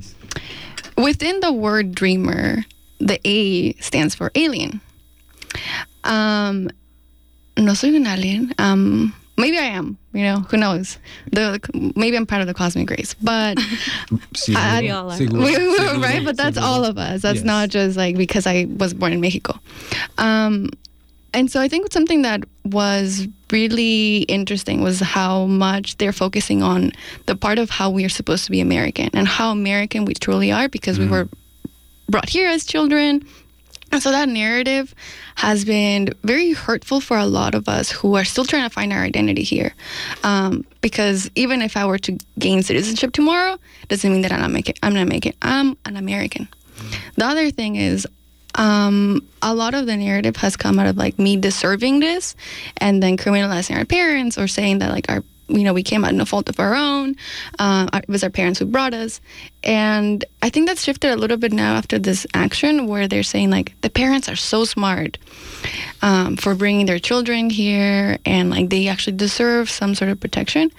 within 0.98 1.40
the 1.40 1.52
word 1.52 1.94
dreamer, 1.94 2.64
the 3.00 3.20
A 3.26 3.74
stands 3.74 4.16
for 4.16 4.32
alien. 4.36 4.80
Um, 6.04 6.70
no 7.58 7.74
soy 7.74 7.96
un 7.96 8.06
alien. 8.08 8.54
Um, 8.58 9.14
maybe 9.38 9.58
I 9.58 9.64
am. 9.66 9.98
You 10.14 10.24
know, 10.24 10.40
who 10.50 10.58
knows? 10.58 10.98
The 11.32 11.60
maybe 11.96 12.16
I'm 12.18 12.26
part 12.26 12.42
of 12.42 12.48
the 12.48 12.54
cosmic 12.54 12.90
race, 12.90 13.14
but 13.22 13.58
Seguro, 14.36 14.80
We 14.80 14.90
all 14.92 15.12
are. 15.12 15.18
seguro, 15.18 15.42
we, 15.44 15.58
we, 15.58 15.76
seguro, 15.78 16.00
right. 16.00 16.24
But 16.24 16.38
that's 16.38 16.58
all 16.58 16.86
of 16.86 16.98
us. 16.98 17.22
That's 17.22 17.38
Yes. 17.38 17.46
not 17.46 17.70
just 17.70 17.98
like 17.98 18.16
because 18.18 18.48
I 18.48 18.66
was 18.78 18.94
born 18.94 19.12
in 19.14 19.20
Mexico. 19.22 19.60
Um, 20.18 20.70
and 21.34 21.52
so 21.52 21.60
I 21.60 21.68
think 21.68 21.92
something 21.92 22.22
that 22.22 22.46
was 22.64 23.28
really 23.52 24.20
interesting 24.30 24.82
was 24.82 25.02
how 25.02 25.46
much 25.48 25.98
they're 25.98 26.14
focusing 26.14 26.64
on 26.64 26.94
the 27.26 27.36
part 27.36 27.60
of 27.60 27.70
how 27.70 27.90
we 27.90 28.06
are 28.06 28.10
supposed 28.10 28.46
to 28.46 28.52
be 28.52 28.62
American 28.62 29.10
and 29.14 29.28
how 29.28 29.52
American 29.52 30.06
we 30.06 30.14
truly 30.14 30.52
are 30.54 30.70
because 30.70 30.98
we 30.98 31.08
were 31.08 31.28
brought 32.10 32.30
here 32.30 32.48
as 32.48 32.66
children. 32.66 33.28
So 34.00 34.12
that 34.12 34.30
narrative 34.30 34.94
has 35.36 35.66
been 35.66 36.10
very 36.24 36.54
hurtful 36.54 37.02
for 37.02 37.18
a 37.18 37.26
lot 37.26 37.56
of 37.56 37.68
us 37.68 37.92
who 37.92 38.16
are 38.16 38.26
still 38.26 38.46
trying 38.46 38.64
to 38.64 38.70
find 38.70 38.92
our 38.94 39.00
identity 39.00 39.44
here. 39.44 39.74
Um, 40.24 40.66
because 40.82 41.30
even 41.36 41.62
if 41.62 41.76
I 41.78 41.86
were 41.86 41.98
to 42.00 42.18
gain 42.38 42.64
citizenship 42.64 43.14
tomorrow, 43.14 43.58
doesn't 43.88 44.12
mean 44.12 44.22
that 44.22 44.32
I'm 44.32 44.42
not 44.42 44.52
making, 44.52 44.76
I'm 44.84 44.94
not 44.94 45.08
making, 45.08 45.34
I'm 45.42 45.78
an 45.86 45.98
American. 45.98 46.48
The 47.16 47.26
other 47.26 47.52
thing 47.52 47.76
is, 47.76 48.08
um, 48.56 49.28
a 49.42 49.54
lot 49.54 49.74
of 49.74 49.86
the 49.86 49.98
narrative 49.98 50.38
has 50.38 50.56
come 50.56 50.80
out 50.80 50.88
of 50.88 50.98
like 50.98 51.20
me 51.20 51.36
deserving 51.36 52.00
this 52.00 52.36
and 52.78 53.04
then 53.04 53.18
criminalizing 53.18 53.78
our 53.78 53.86
parents 53.86 54.38
or 54.38 54.48
saying 54.48 54.80
that 54.80 54.92
like 54.92 55.10
our 55.10 55.24
you 55.48 55.64
know 55.64 55.74
we 55.74 55.84
came 55.84 56.04
out 56.04 56.14
no 56.14 56.26
fault 56.26 56.50
of 56.50 56.60
our 56.60 56.74
own 56.76 57.16
uh, 57.60 57.88
it 57.94 58.10
was 58.10 58.24
our 58.24 58.30
parents 58.30 58.60
who 58.60 58.66
brought 58.66 58.94
us. 58.94 59.22
And 59.64 60.26
i 60.42 60.50
think 60.50 60.68
that's 60.68 60.84
shifted 60.84 61.12
a 61.12 61.16
little 61.16 61.38
bit 61.38 61.54
now 61.54 61.76
after 61.76 61.98
this 62.00 62.28
action 62.34 62.88
where 62.88 63.08
they're 63.08 63.24
saying 63.24 63.50
like 63.50 63.74
the 63.82 63.90
parents 63.90 64.30
are 64.30 64.36
so 64.36 64.66
smart 64.66 65.18
um, 66.02 66.38
for 66.38 66.56
bringing 66.56 66.86
their 66.86 67.00
children 67.00 67.50
here 67.50 68.18
and 68.26 68.50
like 68.50 68.70
they 68.70 68.88
actually 68.88 69.18
deserve 69.18 69.70
some 69.70 69.96
sort 69.96 70.12
of 70.12 70.20
protection. 70.20 70.72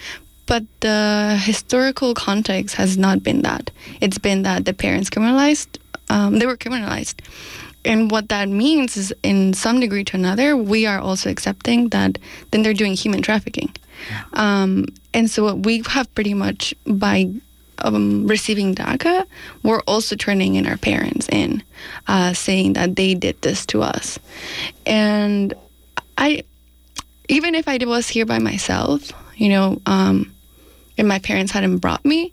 But 0.47 0.62
the 0.79 1.41
historical 1.43 2.14
context 2.14 2.77
has 2.77 2.97
not 2.97 3.25
been 3.25 3.43
that. 3.43 3.73
It's 4.01 4.19
been 4.19 4.43
that 4.43 4.64
the 4.64 4.73
parents 4.75 5.11
criminalized 5.11 5.79
um, 6.09 6.39
they 6.39 6.47
were 6.47 6.57
criminalized 6.57 7.17
and 7.87 8.11
what 8.11 8.28
that 8.28 8.49
means 8.49 8.97
is, 8.97 9.14
in 9.22 9.55
some 9.55 9.80
degree 9.80 10.05
to 10.05 10.16
another, 10.16 10.57
we 10.57 10.87
are 10.87 10.99
also 10.99 11.30
accepting 11.30 11.89
that 11.91 12.18
then 12.51 12.62
they're 12.62 12.74
doing 12.74 12.95
human 12.95 13.22
trafficking. 13.22 13.70
Um, 14.34 14.87
and 15.14 15.30
so 15.30 15.45
what 15.45 15.61
we 15.61 15.82
have 15.89 16.12
pretty 16.14 16.34
much, 16.34 16.74
by 16.87 17.32
um, 17.78 18.26
receiving 18.26 18.74
DACA, 18.74 19.24
we're 19.62 19.82
also 19.82 20.16
turning 20.16 20.57
in 20.57 20.66
our 20.66 20.76
parents 20.76 21.28
in, 21.30 21.62
uh, 22.09 22.32
saying 22.34 22.74
that 22.74 22.97
they 22.97 23.14
did 23.14 23.41
this 23.43 23.64
to 23.66 23.82
us. 23.82 24.18
And 24.84 25.55
I, 26.18 26.43
even 27.28 27.55
if 27.55 27.68
I 27.68 27.78
was 27.84 28.09
here 28.09 28.26
by 28.26 28.39
myself, 28.39 29.12
you 29.37 29.49
know, 29.49 29.80
um, 29.87 30.32
and 30.99 31.09
my 31.09 31.18
parents 31.18 31.53
hadn't 31.53 31.78
brought 31.78 32.05
me, 32.05 32.32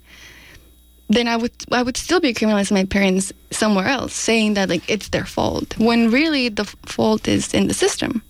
then 1.16 1.28
I 1.28 1.36
would 1.36 1.52
I 1.72 1.84
would 1.84 1.98
still 1.98 2.20
be 2.20 2.34
criminalizing 2.34 2.74
my 2.74 2.86
parents 2.86 3.34
somewhere 3.52 3.88
else, 3.88 4.14
saying 4.14 4.56
that 4.56 4.70
like 4.70 4.90
it's 4.90 5.10
their 5.10 5.26
fault 5.26 5.78
when 5.78 6.12
really 6.12 6.50
the 6.50 6.66
fault 6.86 7.28
is 7.28 7.54
in 7.54 7.68
the 7.68 7.74
system. 7.74 8.22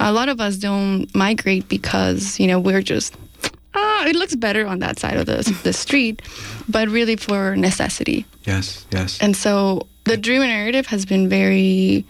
A 0.00 0.12
lot 0.12 0.28
of 0.28 0.40
us 0.40 0.56
don't 0.56 1.12
migrate 1.14 1.68
because 1.68 2.38
you 2.40 2.46
know 2.46 2.60
we're 2.60 2.82
just 2.82 3.14
ah 3.74 4.06
it 4.06 4.16
looks 4.16 4.34
better 4.34 4.66
on 4.66 4.80
that 4.80 4.98
side 4.98 5.16
of 5.16 5.26
the 5.26 5.42
the 5.62 5.72
street, 5.84 6.22
but 6.68 6.88
really 6.88 7.16
for 7.16 7.56
necessity. 7.56 8.26
Yes, 8.44 8.86
yes. 8.90 9.18
And 9.20 9.36
so 9.36 9.86
the 10.04 10.16
dreamer 10.16 10.46
narrative 10.46 10.86
has 10.86 11.06
been 11.06 11.28
very 11.28 12.04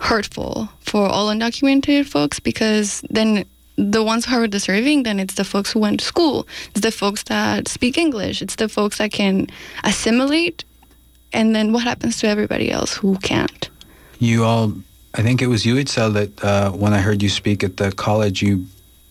hurtful 0.00 0.68
for 0.80 1.06
all 1.08 1.28
undocumented 1.28 2.06
folks 2.06 2.38
because 2.38 3.02
then 3.10 3.44
the 3.78 4.02
ones 4.02 4.26
who 4.26 4.34
are 4.34 4.48
deserving, 4.48 5.04
then 5.04 5.20
it's 5.20 5.34
the 5.34 5.44
folks 5.44 5.72
who 5.72 5.78
went 5.78 6.00
to 6.00 6.04
school. 6.04 6.48
It's 6.70 6.80
the 6.80 6.90
folks 6.90 7.22
that 7.24 7.68
speak 7.68 7.96
English. 7.96 8.42
It's 8.42 8.56
the 8.56 8.68
folks 8.68 8.98
that 8.98 9.12
can 9.12 9.46
assimilate. 9.84 10.64
And 11.32 11.54
then 11.54 11.72
what 11.72 11.84
happens 11.84 12.18
to 12.20 12.28
everybody 12.28 12.70
else 12.72 12.94
who 12.94 13.16
can't? 13.18 13.70
You 14.18 14.44
all, 14.44 14.72
I 15.14 15.22
think 15.22 15.40
it 15.40 15.46
was 15.46 15.64
you, 15.64 15.76
Itzel, 15.76 16.12
that 16.14 16.44
uh, 16.44 16.72
when 16.72 16.92
I 16.92 16.98
heard 16.98 17.22
you 17.22 17.28
speak 17.28 17.62
at 17.62 17.76
the 17.76 17.92
college, 17.92 18.42
you 18.42 18.66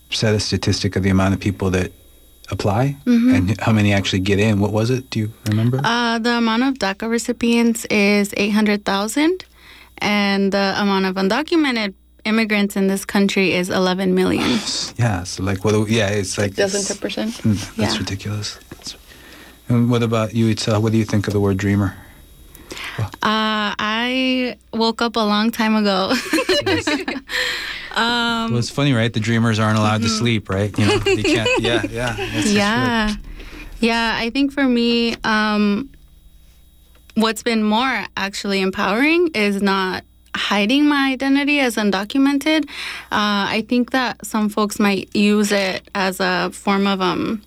said 0.10 0.36
a 0.36 0.40
statistic 0.40 0.98
of 0.98 1.04
the 1.04 1.10
amount 1.10 1.34
of 1.34 1.40
people 1.40 1.70
that 1.72 1.92
apply 2.50 2.96
and 3.06 3.60
how 3.60 3.72
many 3.72 3.94
actually 3.94 4.20
get 4.20 4.40
in. 4.40 4.60
What 4.60 4.72
was 4.72 4.90
it? 4.90 5.10
Do 5.10 5.20
you 5.20 5.34
remember? 5.48 5.80
Uh, 5.84 6.20
the 6.20 6.38
amount 6.38 6.64
of 6.64 6.74
DACA 6.76 7.10
recipients 7.10 7.86
is 7.86 8.34
800,000, 8.36 9.44
and 10.00 10.52
the 10.52 10.74
amount 10.78 11.06
of 11.06 11.16
undocumented 11.16 11.94
immigrants 12.28 12.76
in 12.76 12.88
this 12.88 13.06
country 13.06 13.54
is 13.54 13.70
11 13.70 14.14
million. 14.14 14.60
yeah. 14.98 15.24
So 15.24 15.44
like, 15.44 15.64
what? 15.66 15.90
Yeah, 15.90 16.10
it's 16.10 16.38
like 16.38 16.54
Doesn't 16.56 16.82
it's- 16.82 16.88
ten 16.88 16.98
percent? 16.98 17.34
Mm, 17.44 17.76
That's 17.76 17.94
Yeah. 17.94 18.00
ridiculous. 18.00 18.60
That's- 18.70 18.96
And 19.70 19.90
what 19.90 20.04
about 20.04 20.34
you, 20.36 20.54
Itzel? 20.54 20.82
What 20.82 20.92
do 20.92 20.98
you 20.98 21.06
think 21.06 21.28
of 21.28 21.34
the 21.34 21.40
word 21.40 21.58
dreamer? 21.58 21.96
Uh, 23.00 23.74
I 23.80 24.58
woke 24.74 25.02
up 25.02 25.16
a 25.16 25.26
long 25.34 25.52
time 25.52 25.76
ago. 25.76 26.12
um, 27.96 28.52
well, 28.52 28.58
it's 28.58 28.70
funny, 28.70 28.94
right? 28.94 29.12
The 29.14 29.20
dreamers 29.20 29.60
aren't 29.60 29.78
allowed 29.78 30.02
to 30.02 30.10
sleep, 30.10 30.50
right? 30.50 30.72
You 30.78 30.86
know, 30.88 30.94
you 31.06 31.24
can't. 31.24 31.50
Yeah, 31.60 31.82
yeah. 31.90 32.16
that's 32.16 32.32
just 32.44 32.48
yeah 32.54 33.16
yeah 33.80 34.16
i 34.18 34.32
think 34.32 34.52
for 34.52 34.64
me 34.64 35.16
um 35.24 35.88
what's 37.14 37.44
been 37.44 37.62
more 37.64 38.06
actually 38.16 38.60
empowering 38.62 39.28
is 39.36 39.62
not 39.62 40.04
hiding 40.38 40.86
my 40.88 41.12
identity 41.12 41.60
as 41.60 41.76
undocumented 41.76 42.64
uh, 43.12 43.44
i 43.58 43.66
think 43.68 43.92
that 43.92 44.26
some 44.26 44.48
folks 44.50 44.80
might 44.80 45.14
use 45.16 45.52
it 45.52 45.90
as 45.96 46.20
a 46.20 46.50
form 46.52 46.88
of 46.88 47.02
um 47.02 47.42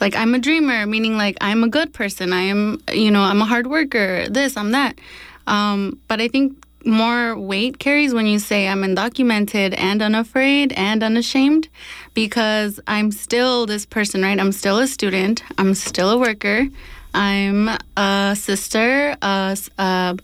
like 0.00 0.16
i'm 0.16 0.34
a 0.34 0.38
dreamer 0.38 0.86
meaning 0.86 1.16
like 1.16 1.36
i'm 1.40 1.62
a 1.62 1.68
good 1.68 1.92
person. 1.92 2.32
I 2.32 2.42
am 2.42 2.82
you 2.92 3.10
know 3.10 3.20
i'm 3.20 3.40
a 3.40 3.44
hard 3.44 3.66
worker 3.66 4.28
this 4.28 4.56
i'm 4.56 4.72
that. 4.72 4.98
Um, 5.46 5.98
but 6.08 6.20
i 6.20 6.28
think 6.28 6.56
more 6.84 7.38
weight 7.38 7.78
carries 7.78 8.14
when 8.14 8.26
you 8.26 8.38
say 8.38 8.66
i'm 8.66 8.82
undocumented 8.82 9.74
and 9.78 10.00
unafraid 10.00 10.72
and 10.72 11.02
unashamed 11.02 11.68
because 12.14 12.80
i'm 12.86 13.12
still 13.12 13.66
this 13.66 13.84
person 13.84 14.22
right? 14.22 14.40
I'm 14.40 14.52
still 14.52 14.78
a 14.78 14.86
student. 14.86 15.42
I'm 15.58 15.74
still 15.74 16.10
a 16.10 16.18
worker. 16.18 16.66
I'm 17.12 17.70
a 17.96 18.34
sister 18.38 19.16
a, 19.20 19.56
uh, 19.78 20.14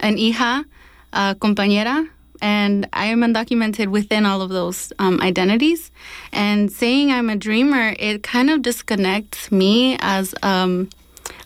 an 0.00 0.16
hija 0.16 0.64
a 1.12 1.34
compañera 1.34 2.08
and 2.42 2.88
I 2.92 3.06
am 3.06 3.20
undocumented 3.20 3.88
within 3.88 4.26
all 4.26 4.42
of 4.42 4.50
those 4.50 4.92
um, 4.98 5.20
identities. 5.20 5.90
And 6.32 6.72
saying 6.72 7.12
I'm 7.12 7.28
a 7.28 7.36
dreamer, 7.36 7.94
it 7.98 8.22
kind 8.22 8.50
of 8.50 8.62
disconnects 8.62 9.52
me 9.52 9.96
as 10.00 10.34
um, 10.42 10.88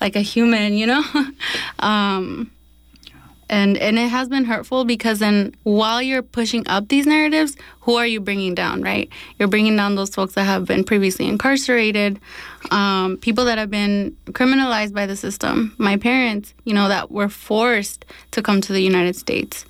like 0.00 0.16
a 0.16 0.20
human, 0.20 0.74
you 0.74 0.86
know. 0.86 1.02
um, 1.80 2.50
and 3.48 3.76
and 3.76 3.98
it 3.98 4.08
has 4.08 4.28
been 4.28 4.44
hurtful 4.44 4.84
because 4.84 5.18
then 5.18 5.54
while 5.62 6.02
you're 6.02 6.22
pushing 6.22 6.66
up 6.68 6.88
these 6.88 7.06
narratives, 7.06 7.56
who 7.80 7.94
are 7.94 8.06
you 8.06 8.20
bringing 8.20 8.54
down? 8.54 8.82
Right? 8.82 9.08
You're 9.38 9.48
bringing 9.48 9.76
down 9.76 9.94
those 9.94 10.10
folks 10.10 10.34
that 10.34 10.44
have 10.44 10.64
been 10.66 10.84
previously 10.84 11.26
incarcerated, 11.26 12.20
um, 12.70 13.16
people 13.18 13.44
that 13.46 13.58
have 13.58 13.70
been 13.70 14.16
criminalized 14.26 14.94
by 14.94 15.06
the 15.06 15.16
system. 15.16 15.74
My 15.78 15.96
parents, 15.96 16.54
you 16.64 16.74
know, 16.74 16.88
that 16.88 17.10
were 17.10 17.28
forced 17.28 18.04
to 18.32 18.42
come 18.42 18.60
to 18.62 18.72
the 18.72 18.82
United 18.82 19.16
States. 19.16 19.64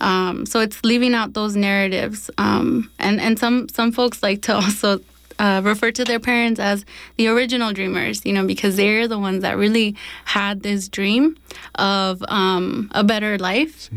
Um, 0.00 0.46
so 0.46 0.60
it's 0.60 0.84
leaving 0.84 1.14
out 1.14 1.34
those 1.34 1.56
narratives, 1.56 2.30
um, 2.38 2.90
and 2.98 3.20
and 3.20 3.38
some 3.38 3.68
some 3.68 3.92
folks 3.92 4.22
like 4.22 4.42
to 4.42 4.54
also 4.62 5.00
uh, 5.38 5.60
refer 5.64 5.90
to 5.92 6.04
their 6.04 6.20
parents 6.20 6.58
as 6.60 6.84
the 7.16 7.28
original 7.28 7.72
dreamers, 7.72 8.24
you 8.24 8.32
know, 8.32 8.46
because 8.46 8.76
they're 8.76 9.06
the 9.08 9.18
ones 9.18 9.42
that 9.42 9.56
really 9.56 9.94
had 10.24 10.62
this 10.62 10.88
dream 10.88 11.36
of 11.76 12.22
um, 12.28 12.90
a 12.92 13.04
better 13.04 13.38
life. 13.38 13.90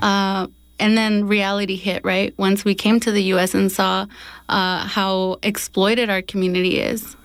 Uh, 0.00 0.46
and 0.80 0.96
then 0.96 1.26
reality 1.26 1.76
hit, 1.76 2.04
right? 2.04 2.32
Once 2.38 2.64
we 2.64 2.74
came 2.74 3.00
to 3.00 3.10
the 3.10 3.22
U.S. 3.34 3.54
and 3.54 3.70
saw 3.70 4.06
uh, 4.48 4.86
how 4.86 5.38
exploited 5.42 6.08
our 6.08 6.22
community 6.22 6.78
is, 6.78 7.16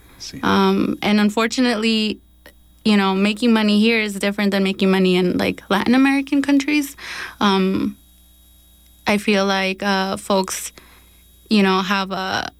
um, 0.42 0.98
and 1.02 1.20
unfortunately, 1.20 2.20
you 2.84 2.96
know, 2.96 3.14
making 3.14 3.52
money 3.52 3.80
here 3.80 4.00
is 4.00 4.14
different 4.18 4.50
than 4.50 4.62
making 4.62 4.90
money 4.90 5.16
in 5.16 5.38
like 5.38 5.62
Latin 5.70 5.94
American 5.94 6.42
countries. 6.42 6.96
Um, 7.40 7.96
I 9.06 9.18
feel 9.18 9.46
like 9.46 9.82
uh, 9.82 10.16
folks, 10.16 10.72
you 11.48 11.62
know, 11.62 11.80
have 11.80 12.10
a 12.10 12.50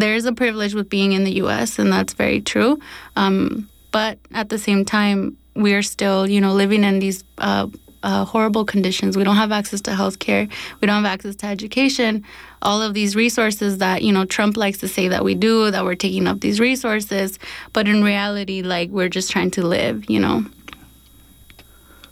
there's 0.00 0.24
a 0.24 0.32
privilege 0.32 0.74
with 0.74 0.88
being 0.88 1.12
in 1.12 1.24
the 1.24 1.32
U.S. 1.34 1.78
and 1.78 1.92
that's 1.92 2.12
very 2.12 2.40
true. 2.40 2.78
Um, 3.16 3.68
but 3.90 4.18
at 4.32 4.48
the 4.48 4.58
same 4.58 4.84
time, 4.84 5.36
we 5.54 5.74
are 5.74 5.82
still, 5.82 6.28
you 6.28 6.40
know, 6.40 6.52
living 6.52 6.84
in 6.84 6.98
these 6.98 7.24
uh, 7.38 7.66
uh, 8.02 8.24
horrible 8.24 8.64
conditions. 8.64 9.16
We 9.16 9.24
don't 9.24 9.36
have 9.36 9.50
access 9.50 9.80
to 9.82 9.94
health 9.94 10.18
care. 10.18 10.46
We 10.80 10.86
don't 10.86 11.02
have 11.02 11.12
access 11.12 11.34
to 11.36 11.46
education. 11.46 12.24
All 12.62 12.80
of 12.80 12.94
these 12.94 13.16
resources 13.16 13.78
that, 13.78 14.02
you 14.02 14.12
know, 14.12 14.24
Trump 14.24 14.56
likes 14.56 14.78
to 14.78 14.88
say 14.88 15.08
that 15.08 15.24
we 15.24 15.34
do, 15.34 15.70
that 15.70 15.84
we're 15.84 15.96
taking 15.96 16.26
up 16.26 16.40
these 16.40 16.60
resources. 16.60 17.38
But 17.72 17.88
in 17.88 18.04
reality, 18.04 18.62
like, 18.62 18.90
we're 18.90 19.08
just 19.08 19.30
trying 19.30 19.50
to 19.52 19.66
live, 19.66 20.08
you 20.08 20.20
know? 20.20 20.44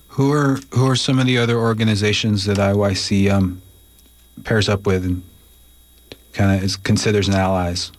Who 0.09 0.32
are 0.32 0.59
who 0.72 0.89
are 0.89 0.97
some 0.97 1.18
of 1.18 1.26
the 1.26 1.37
other 1.37 1.59
organizations 1.59 2.47
that 2.47 2.57
IYC 2.57 3.30
um, 3.30 3.61
pairs 4.45 4.66
up 4.66 4.87
with 4.87 5.05
and 5.05 5.22
kind 6.37 6.62
of 6.62 6.82
considers 6.82 7.28
an 7.28 7.34
allies? 7.34 7.91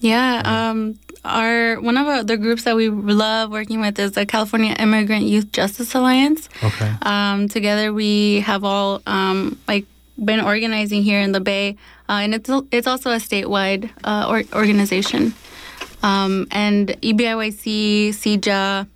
Yeah, 0.00 0.42
um, 0.44 0.98
our 1.24 1.80
one 1.80 1.96
of 1.96 2.06
our, 2.06 2.24
the 2.24 2.36
groups 2.36 2.64
that 2.64 2.74
we 2.74 2.88
love 2.90 3.50
working 3.50 3.80
with 3.80 3.98
is 3.98 4.12
the 4.12 4.26
California 4.26 4.74
Immigrant 4.78 5.24
Youth 5.24 5.52
Justice 5.52 5.94
Alliance. 5.94 6.48
Okay. 6.62 6.92
Um, 7.02 7.48
together, 7.48 7.92
we 7.92 8.40
have 8.40 8.64
all 8.64 9.00
um, 9.06 9.58
like 9.68 9.86
been 10.22 10.40
organizing 10.40 11.02
here 11.04 11.20
in 11.20 11.30
the 11.30 11.40
Bay, 11.40 11.76
uh, 12.08 12.20
and 12.24 12.34
it's 12.34 12.50
it's 12.72 12.88
also 12.88 13.10
a 13.12 13.16
statewide 13.16 13.90
uh, 14.02 14.26
or, 14.28 14.42
organization. 14.58 15.34
Um, 16.02 16.48
and 16.50 16.88
EBIYC, 16.88 18.08
CJA, 18.08 18.88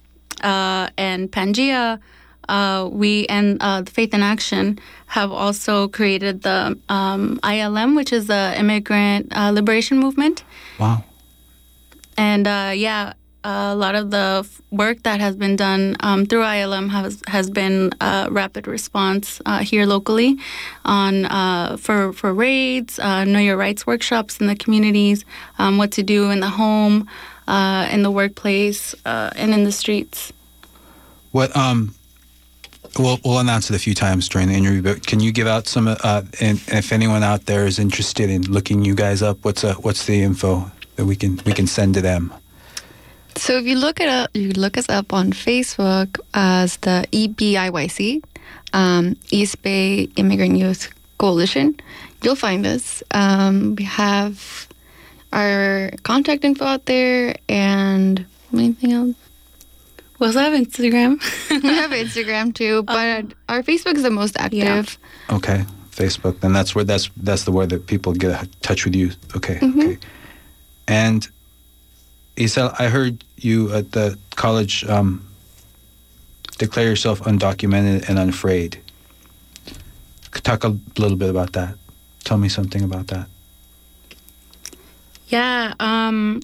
uh, 0.43 0.91
and 0.99 1.31
Pangea, 1.31 2.01
uh, 2.49 2.89
we 2.91 3.27
and 3.27 3.59
uh, 3.61 3.83
the 3.83 3.91
Faith 3.91 4.15
in 4.15 4.23
Action 4.23 4.79
have 5.07 5.33
also 5.33 5.89
created 5.89 6.43
the 6.43 6.79
um, 6.89 7.39
ILM, 7.43 7.97
which 7.97 8.13
is 8.13 8.27
the 8.27 8.55
Immigrant 8.59 9.33
uh, 9.37 9.51
Liberation 9.51 9.99
Movement. 9.99 10.45
Wow. 10.79 11.05
And 12.17 12.47
uh, 12.47 12.73
yeah, 12.75 13.13
a 13.47 13.75
lot 13.77 13.95
of 13.95 14.11
the 14.11 14.43
f- 14.45 14.61
work 14.71 15.03
that 15.05 15.21
has 15.21 15.37
been 15.37 15.55
done 15.55 15.97
um, 16.01 16.27
through 16.27 16.43
ILM 16.43 16.91
has 16.91 17.23
has 17.29 17.49
been 17.49 17.93
uh, 18.01 18.29
rapid 18.31 18.67
response 18.67 19.41
uh, 19.47 19.61
here 19.61 19.87
locally 19.87 20.37
on 20.85 21.27
uh, 21.27 21.77
for 21.77 22.13
for 22.13 22.35
raids, 22.35 22.99
uh, 22.99 23.25
know 23.25 23.39
your 23.39 23.57
rights 23.57 23.87
workshops 23.87 24.41
in 24.41 24.49
the 24.49 24.57
communities, 24.57 25.25
um, 25.59 25.79
what 25.79 25.93
to 25.93 26.03
do 26.03 26.31
in 26.31 26.41
the 26.41 26.51
home, 26.51 27.09
uh, 27.47 27.89
in 27.93 28.03
the 28.03 28.11
workplace, 28.11 28.95
uh, 29.05 29.31
and 29.37 29.55
in 29.55 29.63
the 29.63 29.73
streets. 29.73 30.33
What 31.31 31.57
um, 31.57 31.95
we'll 32.99 33.19
we'll 33.25 33.39
announce 33.39 33.71
it 33.71 33.77
a 33.77 33.79
few 33.79 33.95
times 33.95 34.29
during 34.29 34.49
the 34.49 34.55
interview, 34.55 34.83
but 34.83 35.07
can 35.07 35.21
you 35.21 35.33
give 35.33 35.47
out 35.47 35.67
some? 35.67 35.89
Uh, 35.89 36.23
and 36.41 36.61
if 36.69 36.93
anyone 36.93 37.23
out 37.23 37.47
there 37.47 37.67
is 37.67 37.79
interested 37.79 38.31
in 38.31 38.43
looking 38.43 38.85
you 38.85 38.95
guys 38.95 39.23
up, 39.23 39.45
what's 39.45 39.65
uh, 39.65 39.75
what's 39.75 40.07
the 40.07 40.23
info 40.23 40.71
that 40.97 41.05
we 41.05 41.17
can 41.17 41.41
we 41.45 41.53
can 41.53 41.67
send 41.67 41.95
to 41.95 42.01
them? 42.01 42.33
So 43.37 43.59
if 43.59 43.67
you 43.67 43.77
look 43.77 44.01
up, 44.01 44.31
you 44.35 44.53
look 44.53 44.79
us 44.79 44.89
up 44.89 45.13
on 45.13 45.33
Facebook 45.33 46.19
as 46.33 46.79
the 46.79 47.07
EBIYC, 47.13 48.25
um, 48.73 49.17
East 49.31 49.61
Bay 49.63 50.09
Immigrant 50.17 50.57
Youth 50.57 50.91
Coalition, 51.19 51.79
you'll 52.23 52.37
find 52.37 52.67
us. 52.67 53.03
Um, 53.11 53.77
we 53.77 53.85
have 53.85 54.69
our 55.33 55.91
contact 56.03 56.45
info 56.45 56.65
out 56.65 56.87
there 56.87 57.37
and 57.49 58.25
anything 58.55 58.93
else. 58.93 59.26
We 60.19 60.27
also 60.27 60.41
have 60.41 60.53
Instagram. 60.53 61.21
we 61.51 61.69
have 61.69 61.91
Instagram 62.05 62.55
too, 62.55 62.83
but 62.85 63.27
our 63.49 63.63
Facebook 63.63 63.97
is 63.97 64.03
the 64.03 64.11
most 64.11 64.37
active. 64.39 64.99
Okay, 65.31 65.65
Facebook. 65.91 66.41
Then 66.41 66.53
that's 66.53 66.75
where 66.75 66.85
that's 66.85 67.11
that's 67.17 67.45
the 67.45 67.53
where 67.53 67.67
that 67.67 67.87
people 67.87 68.13
get 68.13 68.43
in 68.43 68.51
touch 68.63 68.85
with 68.85 68.95
you. 68.95 69.11
Okay, 69.37 69.59
okay. 69.63 69.99
And 70.89 71.27
Itzel, 72.37 72.75
I 72.79 72.89
heard 72.89 73.25
you 73.37 73.73
at 73.73 73.93
the 73.93 74.19
college, 74.37 74.85
um, 74.85 75.27
declare 76.59 76.87
yourself 76.87 77.21
undocumented 77.21 78.09
and 78.09 78.19
unafraid. 78.19 78.81
Talk 80.43 80.65
a 80.65 80.77
little 80.99 81.17
bit 81.17 81.31
about 81.31 81.53
that. 81.55 81.77
Tell 82.25 82.39
me 82.39 82.49
something 82.49 82.83
about 82.83 83.09
that. 83.09 83.27
Yeah, 85.29 85.75
um, 85.81 86.41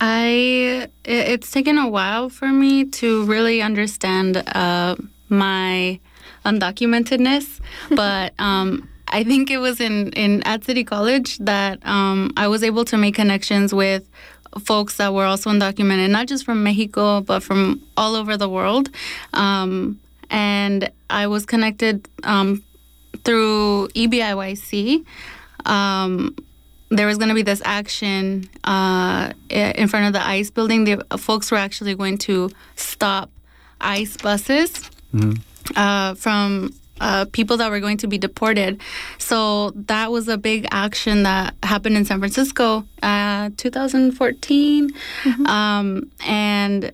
I 0.00 0.88
it's 1.04 1.50
taken 1.50 1.76
a 1.78 1.88
while 1.88 2.28
for 2.30 2.48
me 2.48 2.84
to 2.86 3.24
really 3.24 3.60
understand 3.60 4.38
uh, 4.38 4.96
my 5.28 6.00
undocumentedness, 6.44 7.60
but 7.90 8.32
um, 8.38 8.88
I 9.08 9.24
think 9.24 9.50
it 9.50 9.58
was 9.58 9.80
in 9.80 10.12
in 10.12 10.42
at 10.44 10.64
City 10.64 10.84
College 10.84 11.38
that 11.38 11.84
um, 11.86 12.32
I 12.36 12.48
was 12.48 12.62
able 12.62 12.84
to 12.86 12.96
make 12.96 13.14
connections 13.14 13.74
with 13.74 14.08
folks 14.58 14.96
that 14.96 15.12
were 15.12 15.24
also 15.24 15.50
undocumented, 15.50 16.10
not 16.10 16.26
just 16.26 16.44
from 16.44 16.62
Mexico, 16.62 17.20
but 17.20 17.42
from 17.42 17.82
all 17.96 18.16
over 18.16 18.36
the 18.36 18.48
world. 18.48 18.90
Um, 19.32 20.00
and 20.30 20.90
I 21.08 21.26
was 21.26 21.44
connected 21.46 22.08
um, 22.24 22.62
through 23.24 23.88
EBIYC. 23.88 25.04
Um, 25.66 26.34
there 26.90 27.06
was 27.06 27.18
going 27.18 27.28
to 27.28 27.34
be 27.34 27.42
this 27.42 27.62
action 27.64 28.48
uh, 28.64 29.32
in 29.48 29.88
front 29.88 30.06
of 30.06 30.12
the 30.12 30.26
ICE 30.26 30.50
building. 30.50 30.84
The 30.84 31.04
folks 31.18 31.50
were 31.50 31.56
actually 31.56 31.94
going 31.94 32.18
to 32.18 32.50
stop 32.76 33.30
ICE 33.80 34.16
buses 34.18 34.90
uh, 35.76 36.14
from 36.14 36.74
uh, 37.00 37.24
people 37.32 37.56
that 37.56 37.70
were 37.70 37.80
going 37.80 37.96
to 37.98 38.06
be 38.06 38.18
deported. 38.18 38.80
So 39.18 39.70
that 39.70 40.10
was 40.12 40.28
a 40.28 40.36
big 40.36 40.66
action 40.70 41.22
that 41.22 41.54
happened 41.62 41.96
in 41.96 42.04
San 42.04 42.18
Francisco, 42.18 42.84
uh, 43.02 43.50
2014, 43.56 44.90
um, 45.46 46.10
and 46.26 46.92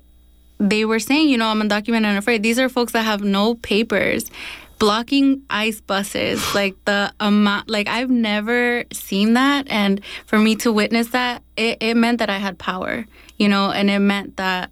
they 0.58 0.84
were 0.84 1.00
saying, 1.00 1.28
you 1.28 1.36
know, 1.36 1.48
I'm 1.48 1.60
undocumented 1.60 2.04
and 2.04 2.18
afraid. 2.18 2.42
These 2.42 2.58
are 2.58 2.68
folks 2.68 2.92
that 2.92 3.02
have 3.02 3.22
no 3.22 3.54
papers. 3.56 4.30
Blocking 4.78 5.42
ICE 5.48 5.80
buses, 5.80 6.42
like 6.54 6.76
the 6.84 7.12
amount, 7.20 7.70
like 7.70 7.88
I've 7.88 8.10
never 8.10 8.84
seen 8.92 9.34
that. 9.34 9.66
And 9.68 10.00
for 10.26 10.38
me 10.38 10.56
to 10.56 10.72
witness 10.72 11.08
that, 11.08 11.42
it, 11.56 11.78
it 11.80 11.94
meant 11.94 12.18
that 12.18 12.30
I 12.30 12.38
had 12.38 12.58
power, 12.58 13.06
you 13.38 13.48
know, 13.48 13.70
and 13.70 13.90
it 13.90 14.00
meant 14.00 14.36
that 14.36 14.70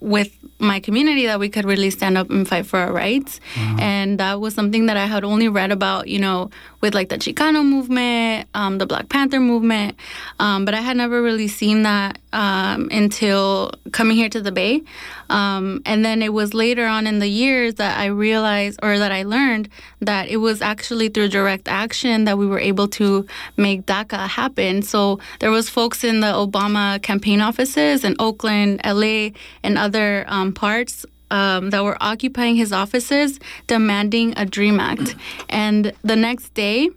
with 0.00 0.36
my 0.58 0.80
community 0.80 1.26
that 1.26 1.40
we 1.40 1.48
could 1.48 1.64
really 1.64 1.90
stand 1.90 2.18
up 2.18 2.28
and 2.28 2.46
fight 2.46 2.66
for 2.66 2.78
our 2.78 2.92
rights. 2.92 3.40
And 3.80 4.20
that 4.20 4.38
was 4.38 4.54
something 4.54 4.86
that 4.86 4.96
I 4.98 5.06
had 5.06 5.24
only 5.24 5.48
read 5.48 5.72
about, 5.72 6.08
you 6.08 6.18
know, 6.18 6.50
with 6.82 6.94
like 6.94 7.08
the 7.08 7.16
Chicano 7.16 7.64
movement, 7.64 8.48
um, 8.54 8.76
the 8.78 8.86
Black 8.86 9.08
Panther 9.08 9.40
movement. 9.40 9.96
Um, 10.38 10.66
but 10.66 10.74
I 10.74 10.80
had 10.80 10.98
never 10.98 11.22
really 11.22 11.48
seen 11.48 11.84
that 11.84 12.18
um, 12.34 12.88
until 12.92 13.72
coming 13.92 14.16
here 14.16 14.28
to 14.28 14.42
the 14.42 14.52
Bay. 14.52 14.82
Um, 15.30 15.82
and 15.86 16.04
then 16.04 16.22
it 16.22 16.32
was 16.32 16.54
later 16.54 16.86
on 16.86 17.06
in 17.06 17.18
the 17.18 17.28
years 17.28 17.74
that 17.74 17.98
I 17.98 18.06
realized 18.06 18.78
or 18.82 18.98
that 18.98 19.12
I 19.12 19.22
learned 19.22 19.68
that 20.00 20.28
it 20.28 20.38
was 20.38 20.60
actually 20.62 21.08
through 21.08 21.28
direct 21.28 21.68
action 21.68 22.24
that 22.24 22.38
we 22.38 22.46
were 22.46 22.58
able 22.58 22.88
to 22.88 23.26
make 23.56 23.86
DACA 23.86 24.28
happen. 24.28 24.82
So 24.82 25.18
there 25.40 25.50
was 25.50 25.68
folks 25.68 26.04
in 26.04 26.20
the 26.20 26.32
Obama 26.32 27.00
campaign 27.02 27.40
offices 27.40 28.04
in 28.04 28.16
Oakland, 28.18 28.80
LA, 28.84 29.30
and 29.62 29.78
other 29.78 30.24
um, 30.28 30.52
parts 30.52 31.06
um, 31.30 31.70
that 31.70 31.82
were 31.82 31.96
occupying 32.00 32.56
his 32.56 32.72
offices 32.72 33.40
demanding 33.66 34.34
a 34.36 34.44
DREAM 34.44 34.80
Act. 34.80 35.16
And 35.48 35.92
the 36.02 36.16
next 36.16 36.54
day, 36.54 36.90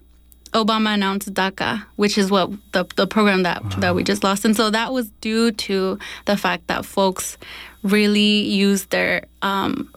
Obama 0.52 0.94
announced 0.94 1.32
DACA, 1.32 1.84
which 1.96 2.16
is 2.16 2.30
what 2.30 2.50
the, 2.72 2.84
the 2.96 3.06
program 3.06 3.42
that, 3.42 3.62
that 3.78 3.94
we 3.94 4.02
just 4.02 4.24
lost. 4.24 4.44
And 4.44 4.56
so 4.56 4.70
that 4.70 4.92
was 4.92 5.10
due 5.20 5.50
to 5.52 5.98
the 6.24 6.36
fact 6.36 6.66
that 6.68 6.84
folks 6.84 7.36
really 7.92 8.40
use 8.42 8.86
their 8.86 9.24
um, 9.42 9.92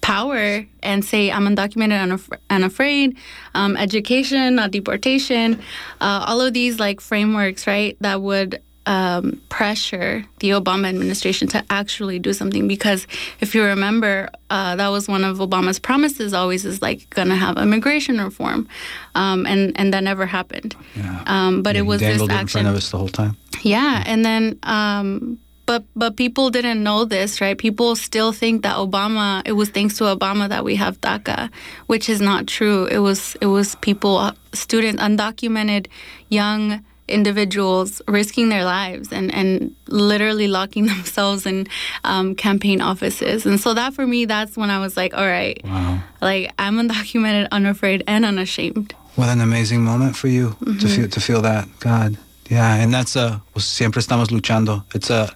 power 0.00 0.64
and 0.82 1.04
say, 1.04 1.30
I'm 1.30 1.46
undocumented 1.46 1.92
and, 1.92 2.12
af- 2.12 2.30
and 2.48 2.64
afraid, 2.64 3.16
um, 3.54 3.76
education, 3.76 4.54
not 4.56 4.70
deportation, 4.70 5.60
uh, 6.00 6.24
all 6.28 6.40
of 6.40 6.52
these 6.54 6.78
like 6.78 7.00
frameworks, 7.00 7.66
right, 7.66 7.96
that 8.00 8.22
would 8.22 8.62
um, 8.86 9.40
pressure 9.48 10.24
the 10.38 10.50
Obama 10.50 10.88
administration 10.88 11.48
to 11.48 11.64
actually 11.70 12.20
do 12.20 12.32
something. 12.32 12.68
Because 12.68 13.08
if 13.40 13.52
you 13.52 13.64
remember, 13.64 14.28
uh, 14.50 14.76
that 14.76 14.88
was 14.90 15.08
one 15.08 15.24
of 15.24 15.38
Obama's 15.38 15.80
promises 15.80 16.32
always 16.32 16.64
is 16.64 16.80
like 16.80 17.10
going 17.10 17.26
to 17.28 17.34
have 17.34 17.58
immigration 17.58 18.20
reform. 18.20 18.68
Um, 19.16 19.44
and, 19.44 19.72
and 19.74 19.92
that 19.92 20.04
never 20.04 20.24
happened. 20.24 20.76
Yeah. 20.94 21.20
Um, 21.26 21.62
but 21.64 21.74
Yeah, 21.74 21.80
it 21.80 21.86
was 21.86 22.00
this 22.00 22.20
it 22.20 22.24
in 22.26 22.30
action. 22.30 22.46
front 22.48 22.68
of 22.68 22.76
us 22.76 22.90
the 22.92 22.98
whole 22.98 23.08
time. 23.08 23.36
Yeah, 23.62 24.04
and 24.06 24.24
then 24.24 24.56
um 24.62 25.38
but 25.66 25.82
but 25.94 26.16
people 26.16 26.50
didn't 26.50 26.82
know 26.82 27.04
this, 27.04 27.40
right? 27.40 27.58
People 27.58 27.96
still 27.96 28.32
think 28.32 28.62
that 28.62 28.76
Obama 28.76 29.42
it 29.44 29.52
was 29.52 29.68
thanks 29.70 29.98
to 29.98 30.04
Obama 30.04 30.48
that 30.48 30.64
we 30.64 30.76
have 30.76 31.00
DACA, 31.00 31.50
which 31.86 32.08
is 32.08 32.20
not 32.20 32.46
true. 32.46 32.86
It 32.86 32.98
was 33.00 33.36
it 33.40 33.46
was 33.46 33.74
people 33.76 34.16
uh, 34.18 34.32
students 34.52 35.02
undocumented 35.02 35.86
young 36.28 36.84
individuals 37.08 38.02
risking 38.08 38.48
their 38.48 38.64
lives 38.64 39.12
and, 39.12 39.32
and 39.32 39.74
literally 39.86 40.48
locking 40.48 40.86
themselves 40.94 41.46
in 41.46 41.66
um, 42.04 42.34
campaign 42.34 42.80
offices. 42.80 43.46
And 43.46 43.60
so 43.60 43.74
that 43.74 43.94
for 43.94 44.06
me, 44.06 44.24
that's 44.26 44.56
when 44.56 44.70
I 44.70 44.78
was 44.80 44.96
like, 44.96 45.14
all 45.14 45.26
right, 45.26 45.60
Wow. 45.64 46.00
like 46.20 46.52
I'm 46.58 46.76
undocumented, 46.78 47.48
unafraid, 47.52 48.02
and 48.06 48.24
unashamed. 48.24 48.92
What 49.14 49.28
an 49.28 49.40
amazing 49.40 49.82
moment 49.84 50.16
for 50.16 50.28
you 50.28 50.50
Mm-hmm. 50.60 50.78
to 50.78 50.88
feel 50.88 51.08
to 51.08 51.20
feel 51.20 51.42
that. 51.42 51.68
God. 51.80 52.16
Yeah, 52.50 52.76
and 52.82 52.92
that's 52.94 53.16
a 53.16 53.40
siempre 53.58 54.00
estamos 54.00 54.28
luchando. 54.30 54.84
It's 54.94 55.10
a 55.10 55.34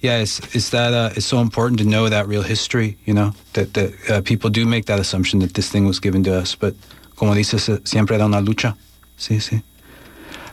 yeah, 0.00 0.18
it's 0.18 0.70
that 0.70 0.92
uh, 0.92 1.10
it's 1.16 1.26
so 1.26 1.38
important 1.40 1.78
to 1.80 1.84
know 1.84 2.08
that 2.08 2.28
real 2.28 2.42
history, 2.42 2.96
you 3.04 3.14
know, 3.14 3.32
that 3.54 3.74
that 3.74 4.10
uh, 4.10 4.20
people 4.20 4.50
do 4.50 4.66
make 4.66 4.86
that 4.86 5.00
assumption 5.00 5.40
that 5.40 5.54
this 5.54 5.70
thing 5.70 5.86
was 5.86 6.00
given 6.00 6.22
to 6.24 6.34
us, 6.34 6.54
but 6.54 6.74
como 7.16 7.34
dices, 7.34 7.80
siempre 7.84 8.16
era 8.16 8.26
una 8.26 8.40
lucha. 8.40 8.76
Sí, 9.18 9.40
sí. 9.40 9.62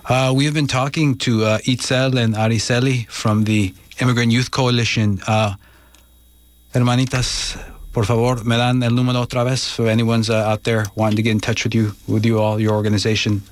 Uh, 0.09 0.33
we 0.35 0.45
have 0.45 0.53
been 0.53 0.67
talking 0.67 1.17
to 1.17 1.43
uh, 1.43 1.57
Itzel 1.59 2.17
and 2.17 2.35
Araceli 2.35 3.07
from 3.09 3.43
the 3.43 3.73
Immigrant 4.01 4.31
Youth 4.31 4.51
Coalition. 4.51 5.19
Uh, 5.27 5.55
hermanitas, 6.73 7.57
por 7.91 8.03
favor, 8.05 8.43
me 8.43 8.57
dan 8.57 8.81
el 8.83 8.91
número 8.91 9.25
otra 9.25 9.45
vez 9.45 9.69
for 9.69 9.87
anyone's 9.87 10.29
uh, 10.29 10.49
out 10.49 10.63
there 10.63 10.85
wanting 10.95 11.17
to 11.17 11.21
get 11.21 11.31
in 11.31 11.39
touch 11.39 11.63
with 11.63 11.75
you, 11.75 11.93
with 12.07 12.25
you 12.25 12.39
all, 12.39 12.59
your 12.59 12.73
organization. 12.73 13.43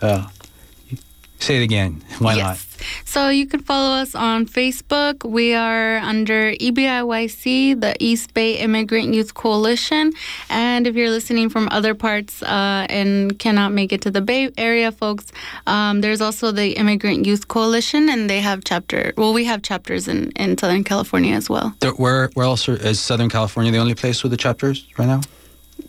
Say 1.42 1.58
it 1.58 1.64
again. 1.64 2.04
Why 2.20 2.36
yes. 2.36 2.68
So 3.04 3.30
you 3.30 3.48
can 3.48 3.62
follow 3.64 3.96
us 3.96 4.14
on 4.14 4.46
Facebook. 4.46 5.28
We 5.28 5.56
are 5.56 5.98
under 5.98 6.54
EBIYC, 6.54 7.82
the 7.82 7.96
East 8.00 8.36
Bay 8.36 8.58
Immigrant 8.58 9.14
Youth 9.16 9.34
Coalition. 9.34 10.14
And 10.50 10.86
if 10.86 10.96
you're 10.96 11.10
listening 11.10 11.50
from 11.50 11.68
other 11.72 11.96
parts 11.96 12.44
uh, 12.44 12.86
and 12.90 13.40
cannot 13.40 13.72
make 13.72 13.92
it 13.92 14.02
to 14.04 14.12
the 14.12 14.22
Bay 14.22 14.52
Area, 14.56 14.92
folks, 14.92 15.32
um, 15.66 16.02
there's 16.02 16.22
also 16.22 16.52
the 16.52 16.74
Immigrant 16.78 17.26
Youth 17.26 17.48
Coalition, 17.48 18.08
and 18.08 18.30
they 18.30 18.40
have 18.40 18.64
chapter. 18.64 19.12
Well, 19.18 19.34
we 19.34 19.46
have 19.46 19.64
chapters 19.64 20.08
in, 20.08 20.30
in 20.36 20.60
Southern 20.60 20.84
California 20.84 21.34
as 21.36 21.50
well. 21.50 21.74
not? 21.82 22.00
Where, 22.00 22.30
where 22.36 22.46
else 22.46 22.70
are- 22.70 22.76
is 22.76 23.00
Southern 23.00 23.30
California 23.30 23.72
the 23.72 23.80
only 23.80 23.96
place 23.96 24.22
with 24.22 24.32
the 24.32 24.38
chapters 24.38 24.86
right 25.00 25.08
now? 25.08 25.22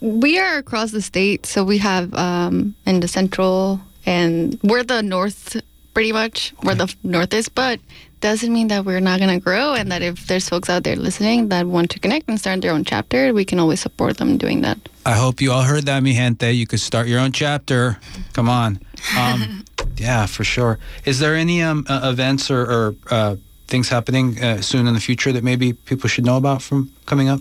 We 0.01 0.39
are 0.39 0.57
across 0.57 0.93
the 0.93 1.03
state, 1.03 1.45
so 1.45 1.63
we 1.63 1.77
have 1.79 2.13
um, 2.15 2.75
in 2.87 3.01
the 3.01 3.09
central 3.09 3.81
and 4.07 4.59
we're 4.63 4.85
the 4.85 5.03
north, 5.03 5.61
pretty 5.95 6.13
much 6.13 6.55
where 6.63 6.75
the 6.75 6.93
north 7.03 7.33
is, 7.35 7.49
but 7.49 7.81
doesn't 8.23 8.53
mean 8.53 8.69
that 8.69 8.85
we're 8.85 9.01
not 9.01 9.19
going 9.19 9.37
to 9.37 9.43
grow 9.43 9.75
and 9.75 9.91
that 9.91 10.01
if 10.01 10.29
there's 10.29 10.49
folks 10.49 10.71
out 10.71 10.85
there 10.85 10.95
listening 10.95 11.49
that 11.49 11.67
want 11.67 11.91
to 11.91 11.99
connect 11.99 12.29
and 12.29 12.39
start 12.39 12.63
their 12.63 12.73
own 12.73 12.85
chapter, 12.85 13.35
we 13.35 13.45
can 13.45 13.59
always 13.59 13.81
support 13.81 14.17
them 14.17 14.39
doing 14.39 14.63
that. 14.63 14.79
I 15.05 15.15
hope 15.15 15.41
you 15.41 15.51
all 15.51 15.63
heard 15.63 15.85
that, 15.87 16.03
mi 16.03 16.15
gente. 16.15 16.53
You 16.53 16.67
could 16.67 16.81
start 16.81 17.09
your 17.09 17.19
own 17.19 17.33
chapter. 17.33 17.99
Come 18.33 18.49
on. 18.49 18.81
Um, 19.19 19.65
yeah, 19.97 20.27
for 20.27 20.45
sure. 20.45 20.79
Is 21.05 21.19
there 21.19 21.35
any 21.35 21.63
um, 21.63 21.85
uh, 21.89 22.01
events 22.05 22.49
or, 22.51 22.63
or 22.63 22.95
uh, 23.11 23.37
things 23.67 23.89
happening 23.89 24.43
uh, 24.43 24.61
soon 24.61 24.87
in 24.87 24.95
the 24.95 25.01
future 25.01 25.33
that 25.33 25.43
maybe 25.43 25.73
people 25.73 26.09
should 26.09 26.25
know 26.25 26.37
about 26.37 26.63
from 26.63 26.93
coming 27.07 27.29
up? 27.29 27.41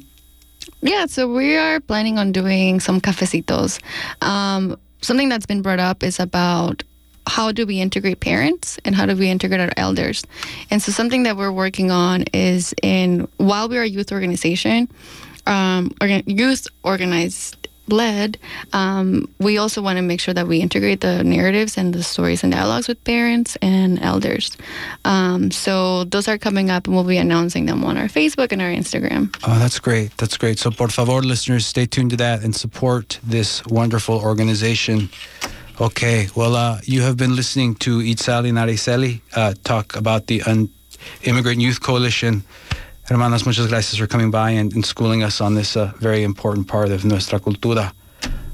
Yeah, 0.81 1.05
so 1.05 1.31
we 1.31 1.57
are 1.57 1.79
planning 1.79 2.17
on 2.17 2.31
doing 2.31 2.79
some 2.79 2.99
cafecitos. 2.99 3.79
Um, 4.23 4.77
something 5.01 5.29
that's 5.29 5.45
been 5.45 5.61
brought 5.61 5.79
up 5.79 6.03
is 6.03 6.19
about 6.19 6.83
how 7.27 7.51
do 7.51 7.65
we 7.65 7.79
integrate 7.79 8.19
parents 8.19 8.79
and 8.83 8.95
how 8.95 9.05
do 9.05 9.15
we 9.15 9.29
integrate 9.29 9.61
our 9.61 9.71
elders. 9.77 10.23
And 10.69 10.81
so 10.81 10.91
something 10.91 11.23
that 11.23 11.37
we're 11.37 11.51
working 11.51 11.91
on 11.91 12.23
is 12.33 12.73
in 12.81 13.27
while 13.37 13.69
we 13.69 13.77
are 13.77 13.83
a 13.83 13.87
youth 13.87 14.11
organization, 14.11 14.89
um, 15.45 15.91
youth 16.25 16.67
organized 16.83 17.60
led, 17.91 18.37
um, 18.73 19.27
we 19.39 19.57
also 19.57 19.81
want 19.81 19.97
to 19.97 20.01
make 20.01 20.19
sure 20.19 20.33
that 20.33 20.47
we 20.47 20.59
integrate 20.59 21.01
the 21.01 21.23
narratives 21.23 21.77
and 21.77 21.93
the 21.93 22.03
stories 22.03 22.43
and 22.43 22.51
dialogues 22.51 22.87
with 22.87 23.03
parents 23.03 23.57
and 23.61 24.01
elders. 24.01 24.57
Um, 25.05 25.51
so 25.51 26.05
those 26.05 26.27
are 26.27 26.37
coming 26.37 26.69
up, 26.69 26.87
and 26.87 26.95
we'll 26.95 27.03
be 27.03 27.17
announcing 27.17 27.65
them 27.65 27.83
on 27.83 27.97
our 27.97 28.07
Facebook 28.07 28.51
and 28.51 28.61
our 28.61 28.69
Instagram. 28.69 29.35
Oh, 29.47 29.59
that's 29.59 29.79
great. 29.79 30.15
That's 30.17 30.37
great. 30.37 30.59
So, 30.59 30.71
por 30.71 30.89
favor, 30.89 31.21
listeners, 31.21 31.65
stay 31.65 31.85
tuned 31.85 32.11
to 32.11 32.17
that 32.17 32.43
and 32.43 32.55
support 32.55 33.19
this 33.23 33.63
wonderful 33.65 34.19
organization. 34.19 35.09
Okay, 35.79 36.27
well, 36.35 36.55
uh, 36.55 36.79
you 36.83 37.01
have 37.01 37.17
been 37.17 37.35
listening 37.35 37.75
to 37.75 37.99
Itzali 37.99 38.49
and 38.49 38.57
Araceli 38.57 39.21
uh, 39.35 39.53
talk 39.63 39.95
about 39.95 40.27
the 40.27 40.41
Un- 40.43 40.69
Immigrant 41.23 41.59
Youth 41.59 41.81
Coalition. 41.81 42.43
Hermanas, 43.11 43.45
muchas 43.45 43.67
gracias 43.67 43.99
for 43.99 44.07
coming 44.07 44.31
by 44.31 44.51
and, 44.51 44.71
and 44.73 44.85
schooling 44.85 45.21
us 45.21 45.41
on 45.41 45.53
this 45.53 45.75
uh, 45.75 45.91
very 45.99 46.23
important 46.23 46.65
part 46.65 46.91
of 46.91 47.03
nuestra 47.03 47.41
cultura. 47.41 47.91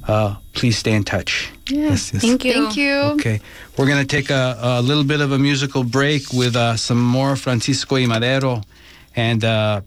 Uh, 0.07 0.35
please 0.53 0.75
stay 0.75 0.93
in 0.93 1.03
touch. 1.03 1.51
Yes, 1.67 2.09
thank 2.09 2.43
you. 2.43 2.53
Thank 2.53 2.75
you. 2.75 2.93
Okay, 3.19 3.39
we're 3.77 3.85
going 3.85 3.99
to 3.99 4.07
take 4.07 4.31
a, 4.31 4.57
a 4.59 4.81
little 4.81 5.03
bit 5.03 5.21
of 5.21 5.31
a 5.31 5.37
musical 5.37 5.83
break 5.83 6.33
with 6.33 6.55
uh, 6.55 6.75
some 6.75 6.99
more 6.99 7.35
Francisco 7.35 7.97
y 7.97 8.07
Madero, 8.07 8.63
and 9.15 9.45
uh, 9.45 9.81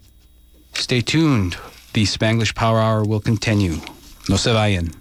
stay 0.75 1.01
tuned. 1.01 1.57
The 1.95 2.05
Spanglish 2.05 2.55
Power 2.55 2.79
Hour 2.79 3.05
will 3.05 3.21
continue. 3.21 3.75
No 4.29 4.37
se 4.37 4.53
vayan. 4.53 4.95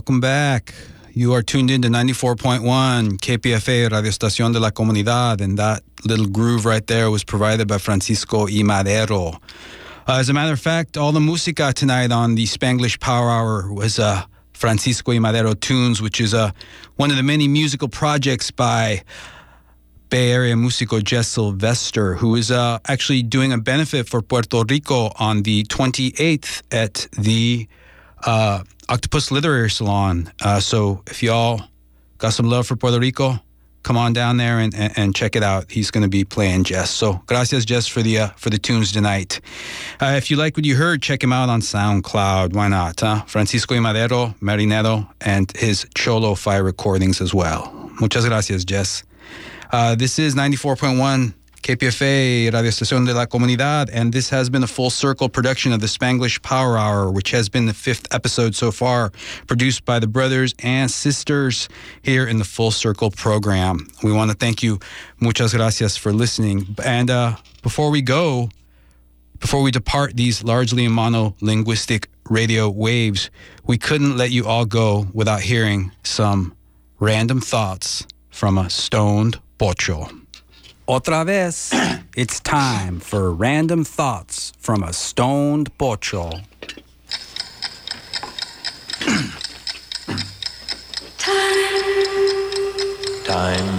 Welcome 0.00 0.20
back. 0.20 0.72
You 1.12 1.34
are 1.34 1.42
tuned 1.42 1.70
in 1.70 1.82
to 1.82 1.88
94.1 1.88 3.18
KPFA 3.18 3.90
Radio 3.90 4.10
Estación 4.10 4.54
de 4.54 4.58
la 4.58 4.70
Comunidad, 4.70 5.42
and 5.42 5.58
that 5.58 5.82
little 6.06 6.26
groove 6.26 6.64
right 6.64 6.86
there 6.86 7.10
was 7.10 7.22
provided 7.22 7.68
by 7.68 7.76
Francisco 7.76 8.46
y 8.46 8.62
Madero. 8.62 9.34
Uh, 10.08 10.14
as 10.18 10.30
a 10.30 10.32
matter 10.32 10.54
of 10.54 10.58
fact, 10.58 10.96
all 10.96 11.12
the 11.12 11.20
música 11.20 11.74
tonight 11.74 12.12
on 12.12 12.34
the 12.34 12.46
Spanglish 12.46 12.98
Power 12.98 13.28
Hour 13.28 13.70
was 13.70 13.98
uh, 13.98 14.22
Francisco 14.54 15.12
y 15.12 15.18
Madero 15.18 15.52
tunes, 15.52 16.00
which 16.00 16.18
is 16.18 16.32
uh, 16.32 16.50
one 16.96 17.10
of 17.10 17.18
the 17.18 17.22
many 17.22 17.46
musical 17.46 17.88
projects 17.88 18.50
by 18.50 19.02
Bay 20.08 20.32
Area 20.32 20.56
musico 20.56 20.98
Jess 21.00 21.28
Sylvestre, 21.28 22.14
who 22.14 22.36
is 22.36 22.50
uh, 22.50 22.78
actually 22.86 23.22
doing 23.22 23.52
a 23.52 23.58
benefit 23.58 24.08
for 24.08 24.22
Puerto 24.22 24.64
Rico 24.66 25.12
on 25.18 25.42
the 25.42 25.64
28th 25.64 26.62
at 26.72 27.06
the 27.18 27.68
uh, 28.24 28.62
Octopus 28.88 29.30
Literary 29.30 29.70
Salon. 29.70 30.32
Uh, 30.42 30.60
so 30.60 31.02
if 31.06 31.22
y'all 31.22 31.62
got 32.18 32.32
some 32.32 32.46
love 32.46 32.66
for 32.66 32.76
Puerto 32.76 32.98
Rico, 32.98 33.38
come 33.82 33.96
on 33.96 34.12
down 34.12 34.36
there 34.36 34.58
and, 34.58 34.74
and, 34.74 34.92
and 34.96 35.14
check 35.14 35.36
it 35.36 35.42
out. 35.42 35.70
He's 35.70 35.90
going 35.90 36.02
to 36.02 36.08
be 36.08 36.24
playing 36.24 36.64
Jess. 36.64 36.90
So 36.90 37.20
gracias, 37.26 37.64
Jess, 37.64 37.86
for 37.86 38.02
the 38.02 38.18
uh, 38.18 38.28
for 38.36 38.50
the 38.50 38.58
tunes 38.58 38.92
tonight. 38.92 39.40
Uh, 40.00 40.14
if 40.16 40.30
you 40.30 40.36
like 40.36 40.56
what 40.56 40.64
you 40.64 40.76
heard, 40.76 41.02
check 41.02 41.22
him 41.22 41.32
out 41.32 41.48
on 41.48 41.60
SoundCloud. 41.60 42.54
Why 42.54 42.68
not? 42.68 43.00
Huh? 43.00 43.22
Francisco 43.26 43.74
y 43.74 43.80
Madero, 43.80 44.34
Marinero, 44.40 45.08
and 45.20 45.50
his 45.56 45.86
Cholo 45.94 46.34
Fire 46.34 46.64
recordings 46.64 47.20
as 47.20 47.32
well. 47.32 47.90
Muchas 48.00 48.26
gracias, 48.26 48.64
Jess. 48.64 49.04
Uh, 49.72 49.94
this 49.94 50.18
is 50.18 50.34
94.1 50.34 51.32
KPFA, 51.62 52.52
Radio 52.52 52.70
Estación 52.70 53.06
de 53.06 53.12
la 53.12 53.26
Comunidad, 53.26 53.90
and 53.92 54.12
this 54.12 54.30
has 54.30 54.48
been 54.48 54.62
a 54.62 54.66
full 54.66 54.88
circle 54.88 55.28
production 55.28 55.72
of 55.72 55.80
the 55.80 55.86
Spanglish 55.86 56.40
Power 56.42 56.78
Hour, 56.78 57.10
which 57.10 57.30
has 57.32 57.48
been 57.48 57.66
the 57.66 57.74
fifth 57.74 58.06
episode 58.12 58.54
so 58.54 58.72
far, 58.72 59.10
produced 59.46 59.84
by 59.84 59.98
the 59.98 60.06
brothers 60.06 60.54
and 60.60 60.90
sisters 60.90 61.68
here 62.02 62.26
in 62.26 62.38
the 62.38 62.44
Full 62.44 62.70
Circle 62.70 63.10
program. 63.10 63.88
We 64.02 64.12
want 64.12 64.30
to 64.30 64.36
thank 64.36 64.62
you, 64.62 64.78
muchas 65.20 65.52
gracias, 65.54 65.96
for 65.96 66.12
listening. 66.12 66.74
And 66.82 67.10
uh, 67.10 67.36
before 67.62 67.90
we 67.90 68.00
go, 68.00 68.48
before 69.38 69.62
we 69.62 69.70
depart 69.70 70.16
these 70.16 70.42
largely 70.42 70.86
monolinguistic 70.86 72.06
radio 72.28 72.70
waves, 72.70 73.30
we 73.66 73.76
couldn't 73.76 74.16
let 74.16 74.30
you 74.30 74.46
all 74.46 74.64
go 74.64 75.06
without 75.12 75.42
hearing 75.42 75.92
some 76.04 76.54
random 76.98 77.40
thoughts 77.40 78.06
from 78.30 78.56
a 78.56 78.70
stoned 78.70 79.40
pocho. 79.58 80.08
Otra 80.90 81.24
vez, 81.24 81.70
it's 82.16 82.40
time 82.40 82.98
for 82.98 83.32
random 83.32 83.84
thoughts 83.84 84.52
from 84.58 84.82
a 84.82 84.92
stoned 84.92 85.70
pocho. 85.78 86.32
Time. 91.16 91.60
Time. 93.24 93.78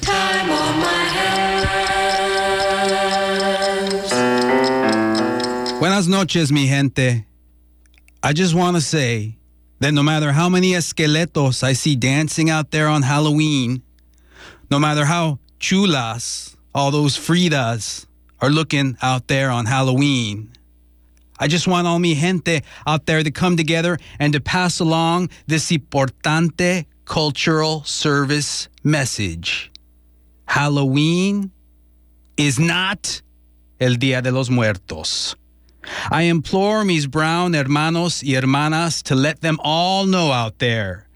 Time 0.00 0.50
on 0.50 0.80
my 0.80 1.04
hands. 1.14 2.18
Buenas 5.78 6.08
noches, 6.08 6.50
mi 6.50 6.66
gente. 6.66 7.24
I 8.20 8.32
just 8.32 8.56
want 8.56 8.74
to 8.74 8.80
say 8.80 9.38
that 9.78 9.92
no 9.92 10.02
matter 10.02 10.32
how 10.32 10.48
many 10.48 10.72
esqueletos 10.72 11.62
I 11.62 11.74
see 11.74 11.94
dancing 11.94 12.50
out 12.50 12.72
there 12.72 12.88
on 12.88 13.02
Halloween, 13.02 13.84
no 14.68 14.80
matter 14.80 15.04
how 15.04 15.38
chulas 15.62 16.56
all 16.74 16.90
those 16.90 17.16
Fridas 17.16 18.06
are 18.40 18.50
looking 18.50 18.96
out 19.00 19.28
there 19.28 19.50
on 19.50 19.66
Halloween, 19.66 20.50
I 21.38 21.48
just 21.48 21.66
want 21.66 21.86
all 21.86 21.98
mi 21.98 22.14
gente 22.14 22.62
out 22.86 23.06
there 23.06 23.22
to 23.22 23.30
come 23.30 23.56
together 23.56 23.98
and 24.18 24.32
to 24.32 24.40
pass 24.40 24.80
along 24.80 25.30
this 25.46 25.70
importante 25.70 26.86
cultural 27.04 27.84
service 27.84 28.68
message. 28.84 29.70
Halloween 30.46 31.50
is 32.36 32.58
not 32.58 33.22
el 33.80 33.94
Dia 33.94 34.22
de 34.22 34.30
los 34.30 34.50
Muertos. 34.50 35.34
I 36.10 36.22
implore 36.22 36.84
mis 36.84 37.06
brown 37.06 37.52
hermanos 37.52 38.22
y 38.22 38.34
hermanas 38.34 39.02
to 39.04 39.14
let 39.14 39.40
them 39.40 39.58
all 39.62 40.06
know 40.06 40.30
out 40.30 40.58
there 40.58 41.08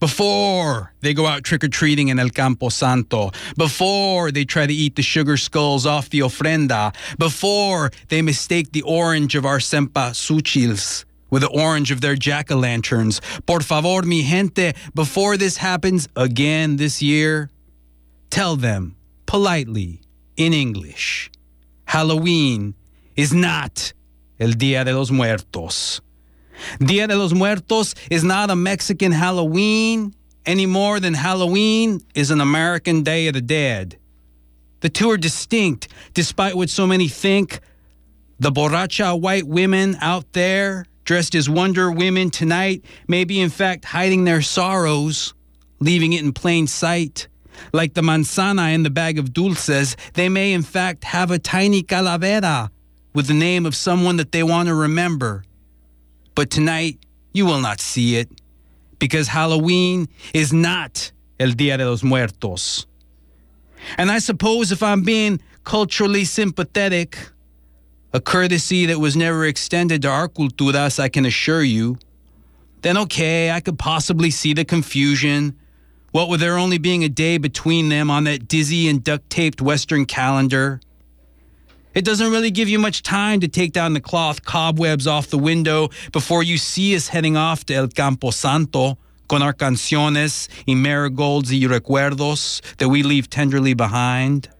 before 0.00 0.92
they 1.00 1.14
go 1.14 1.26
out 1.26 1.44
trick 1.44 1.64
or 1.64 1.68
treating 1.68 2.08
in 2.08 2.18
El 2.18 2.30
Campo 2.30 2.68
Santo, 2.68 3.30
before 3.56 4.30
they 4.30 4.44
try 4.44 4.66
to 4.66 4.72
eat 4.72 4.96
the 4.96 5.02
sugar 5.02 5.36
skulls 5.36 5.86
off 5.86 6.10
the 6.10 6.20
ofrenda, 6.20 6.94
before 7.18 7.90
they 8.08 8.22
mistake 8.22 8.72
the 8.72 8.82
orange 8.82 9.34
of 9.34 9.44
our 9.44 9.58
cempasúchils 9.58 11.04
with 11.30 11.42
the 11.42 11.48
orange 11.48 11.90
of 11.90 12.00
their 12.00 12.14
jack 12.14 12.50
o' 12.50 12.56
lanterns. 12.56 13.20
Por 13.46 13.60
favor, 13.60 14.02
mi 14.02 14.22
gente, 14.22 14.74
before 14.94 15.36
this 15.36 15.56
happens 15.56 16.08
again 16.14 16.76
this 16.76 17.02
year, 17.02 17.50
tell 18.30 18.56
them 18.56 18.96
politely 19.26 20.00
in 20.36 20.52
English 20.52 21.30
Halloween 21.86 22.74
is 23.14 23.32
not 23.32 23.92
El 24.38 24.52
Dia 24.52 24.84
de 24.84 24.92
los 24.92 25.10
Muertos. 25.10 26.00
Dia 26.78 27.06
de 27.06 27.16
los 27.16 27.32
Muertos 27.32 27.94
is 28.10 28.24
not 28.24 28.50
a 28.50 28.56
Mexican 28.56 29.12
Halloween 29.12 30.14
any 30.46 30.64
more 30.64 31.00
than 31.00 31.12
Halloween 31.12 32.00
is 32.14 32.30
an 32.30 32.40
American 32.40 33.02
Day 33.02 33.26
of 33.26 33.34
the 33.34 33.40
Dead. 33.40 33.98
The 34.80 34.88
two 34.88 35.10
are 35.10 35.16
distinct, 35.16 35.88
despite 36.14 36.54
what 36.54 36.70
so 36.70 36.86
many 36.86 37.08
think. 37.08 37.60
The 38.38 38.52
borracha 38.52 39.20
white 39.20 39.46
women 39.46 39.96
out 40.00 40.32
there, 40.34 40.86
dressed 41.04 41.34
as 41.34 41.50
Wonder 41.50 41.90
Women 41.90 42.30
tonight, 42.30 42.84
may 43.08 43.24
be 43.24 43.40
in 43.40 43.50
fact 43.50 43.86
hiding 43.86 44.24
their 44.24 44.42
sorrows, 44.42 45.34
leaving 45.80 46.12
it 46.12 46.22
in 46.22 46.32
plain 46.32 46.68
sight. 46.68 47.26
Like 47.72 47.94
the 47.94 48.02
manzana 48.02 48.72
in 48.72 48.82
the 48.82 48.90
bag 48.90 49.18
of 49.18 49.32
dulces, 49.32 49.96
they 50.14 50.28
may 50.28 50.52
in 50.52 50.62
fact 50.62 51.04
have 51.04 51.30
a 51.30 51.38
tiny 51.38 51.82
calavera 51.82 52.70
with 53.14 53.26
the 53.26 53.34
name 53.34 53.66
of 53.66 53.74
someone 53.74 54.18
that 54.18 54.30
they 54.30 54.42
want 54.42 54.68
to 54.68 54.74
remember. 54.74 55.42
But 56.36 56.50
tonight, 56.50 56.98
you 57.32 57.46
will 57.46 57.60
not 57.60 57.80
see 57.80 58.16
it 58.16 58.28
because 58.98 59.26
Halloween 59.26 60.06
is 60.34 60.52
not 60.52 61.10
El 61.40 61.52
Dia 61.52 61.78
de 61.78 61.88
los 61.88 62.02
Muertos. 62.02 62.86
And 63.96 64.12
I 64.12 64.18
suppose 64.18 64.70
if 64.70 64.82
I'm 64.82 65.02
being 65.02 65.40
culturally 65.64 66.24
sympathetic, 66.24 67.18
a 68.12 68.20
courtesy 68.20 68.84
that 68.86 68.98
was 68.98 69.16
never 69.16 69.46
extended 69.46 70.02
to 70.02 70.08
our 70.08 70.28
culturas, 70.28 71.00
I 71.00 71.08
can 71.08 71.24
assure 71.24 71.62
you, 71.62 71.98
then 72.82 72.98
okay, 72.98 73.50
I 73.50 73.60
could 73.60 73.78
possibly 73.78 74.30
see 74.30 74.52
the 74.52 74.64
confusion. 74.64 75.56
What 76.12 76.28
with 76.28 76.40
there 76.40 76.58
only 76.58 76.78
being 76.78 77.02
a 77.02 77.08
day 77.08 77.38
between 77.38 77.88
them 77.88 78.10
on 78.10 78.24
that 78.24 78.46
dizzy 78.46 78.88
and 78.88 79.02
duct 79.02 79.28
taped 79.30 79.62
Western 79.62 80.04
calendar? 80.04 80.80
It 81.96 82.04
doesn't 82.04 82.30
really 82.30 82.50
give 82.50 82.68
you 82.68 82.78
much 82.78 83.02
time 83.02 83.40
to 83.40 83.48
take 83.48 83.72
down 83.72 83.94
the 83.94 84.02
cloth 84.02 84.44
cobwebs 84.44 85.06
off 85.06 85.28
the 85.28 85.38
window 85.38 85.88
before 86.12 86.42
you 86.42 86.58
see 86.58 86.94
us 86.94 87.08
heading 87.08 87.38
off 87.38 87.64
to 87.64 87.74
El 87.74 87.88
Campo 87.88 88.30
Santo 88.30 88.98
con 89.28 89.40
our 89.40 89.54
canciones 89.54 90.46
y 90.68 90.74
marigolds 90.74 91.50
y 91.50 91.66
recuerdos 91.66 92.60
that 92.76 92.90
we 92.90 93.02
leave 93.02 93.30
tenderly 93.30 93.72
behind. 93.72 94.50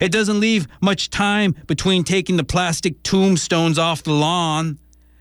It 0.00 0.12
doesn't 0.12 0.40
leave 0.40 0.66
much 0.80 1.10
time 1.10 1.54
between 1.66 2.04
taking 2.04 2.38
the 2.38 2.44
plastic 2.44 3.02
tombstones 3.02 3.78
off 3.78 4.02
the 4.02 4.12
lawn 4.12 4.78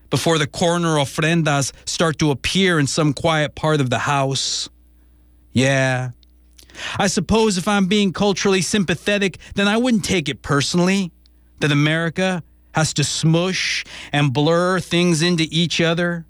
before 0.10 0.38
the 0.38 0.48
corner 0.48 0.98
of 0.98 1.10
ofrendas 1.10 1.74
start 1.86 2.18
to 2.20 2.32
appear 2.32 2.80
in 2.80 2.88
some 2.88 3.12
quiet 3.12 3.56
part 3.56 3.82
of 3.82 3.90
the 3.90 4.00
house. 4.00 4.70
Yeah, 5.52 6.12
I 6.98 7.08
suppose 7.08 7.58
if 7.58 7.68
I'm 7.68 7.88
being 7.88 8.14
culturally 8.14 8.62
sympathetic, 8.62 9.38
then 9.56 9.68
I 9.68 9.78
wouldn't 9.78 10.06
take 10.06 10.30
it 10.30 10.42
personally 10.42 11.12
that 11.60 11.72
America 11.72 12.44
has 12.74 12.94
to 12.94 13.04
smush 13.04 13.84
and 14.12 14.34
blur 14.34 14.80
things 14.80 15.22
into 15.22 15.48
each 15.52 15.82
other 15.82 16.26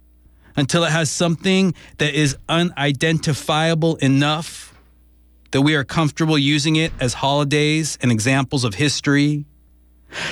until 0.56 0.84
it 0.84 0.92
has 0.92 1.10
something 1.10 1.74
that 1.98 2.14
is 2.14 2.38
unidentifiable 2.48 3.96
enough 3.98 4.74
that 5.52 5.62
we 5.62 5.76
are 5.76 5.84
comfortable 5.84 6.38
using 6.38 6.76
it 6.76 6.92
as 7.00 7.14
holidays 7.16 7.98
and 8.02 8.12
examples 8.12 8.64
of 8.64 8.76
history. 8.76 9.46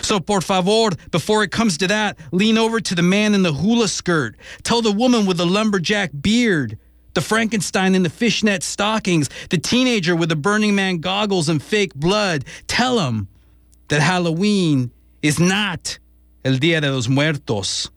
So, 0.02 0.20
por 0.20 0.42
favor, 0.42 0.90
before 1.12 1.44
it 1.44 1.52
comes 1.52 1.78
to 1.80 1.88
that, 1.88 2.18
lean 2.32 2.58
over 2.58 2.80
to 2.80 2.96
the 2.96 3.04
man 3.04 3.34
in 3.36 3.44
the 3.44 3.54
hula 3.54 3.88
skirt. 3.88 4.36
Tell 4.64 4.82
the 4.82 4.92
woman 4.92 5.26
with 5.26 5.38
the 5.38 5.46
lumberjack 5.46 6.12
beard 6.20 6.78
the 7.18 7.22
Frankenstein 7.22 7.96
in 7.96 8.04
the 8.04 8.12
fishnet 8.12 8.62
stockings, 8.62 9.28
the 9.50 9.58
teenager 9.58 10.16
with 10.16 10.30
the 10.30 10.36
Burning 10.36 10.76
Man 10.76 11.00
goggles 11.00 11.50
and 11.50 11.64
fake 11.64 11.96
blood. 11.96 12.46
Tell 12.68 12.98
them 12.98 13.28
that 13.88 14.02
Halloween 14.02 14.92
is 15.24 15.40
not 15.40 15.98
El 16.46 16.58
Dia 16.58 16.80
de 16.80 16.92
los 16.92 17.08
Muertos. 17.08 17.90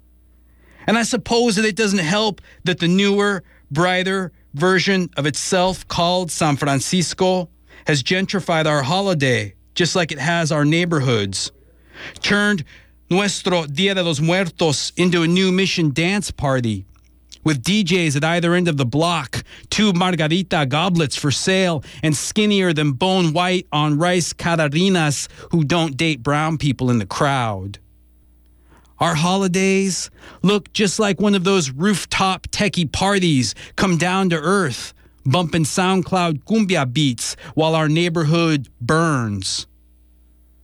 And 0.86 0.96
I 0.96 1.02
suppose 1.02 1.56
that 1.56 1.66
it 1.66 1.76
doesn't 1.76 1.98
help 1.98 2.40
that 2.64 2.78
the 2.78 2.88
newer, 2.88 3.44
brighter 3.70 4.32
version 4.54 5.10
of 5.18 5.26
itself 5.26 5.86
called 5.86 6.30
San 6.30 6.56
Francisco 6.56 7.50
has 7.86 8.02
gentrified 8.02 8.64
our 8.64 8.82
holiday, 8.82 9.52
just 9.74 9.94
like 9.94 10.12
it 10.12 10.18
has 10.18 10.50
our 10.50 10.64
neighborhoods, 10.64 11.52
turned 12.22 12.64
Nuestro 13.10 13.66
Dia 13.66 13.94
de 13.94 14.02
los 14.02 14.18
Muertos 14.18 14.94
into 14.96 15.22
a 15.22 15.28
new 15.28 15.52
mission 15.52 15.92
dance 15.92 16.30
party 16.30 16.86
with 17.44 17.62
DJs 17.62 18.16
at 18.16 18.24
either 18.24 18.54
end 18.54 18.68
of 18.68 18.76
the 18.76 18.86
block, 18.86 19.42
two 19.70 19.92
margarita 19.92 20.66
goblets 20.66 21.16
for 21.16 21.30
sale, 21.30 21.82
and 22.02 22.16
skinnier 22.16 22.72
than 22.72 22.92
bone 22.92 23.32
white 23.32 23.66
on 23.72 23.98
rice 23.98 24.32
cararinas 24.32 25.28
who 25.50 25.64
don't 25.64 25.96
date 25.96 26.22
brown 26.22 26.58
people 26.58 26.90
in 26.90 26.98
the 26.98 27.06
crowd. 27.06 27.78
Our 28.98 29.14
holidays 29.14 30.10
look 30.42 30.72
just 30.74 30.98
like 30.98 31.20
one 31.20 31.34
of 31.34 31.44
those 31.44 31.70
rooftop 31.70 32.46
techie 32.48 32.90
parties 32.90 33.54
come 33.76 33.96
down 33.96 34.28
to 34.28 34.36
earth, 34.36 34.92
bumping 35.24 35.64
SoundCloud 35.64 36.44
cumbia 36.44 36.92
beats 36.92 37.34
while 37.54 37.74
our 37.74 37.88
neighborhood 37.88 38.68
burns. 38.78 39.66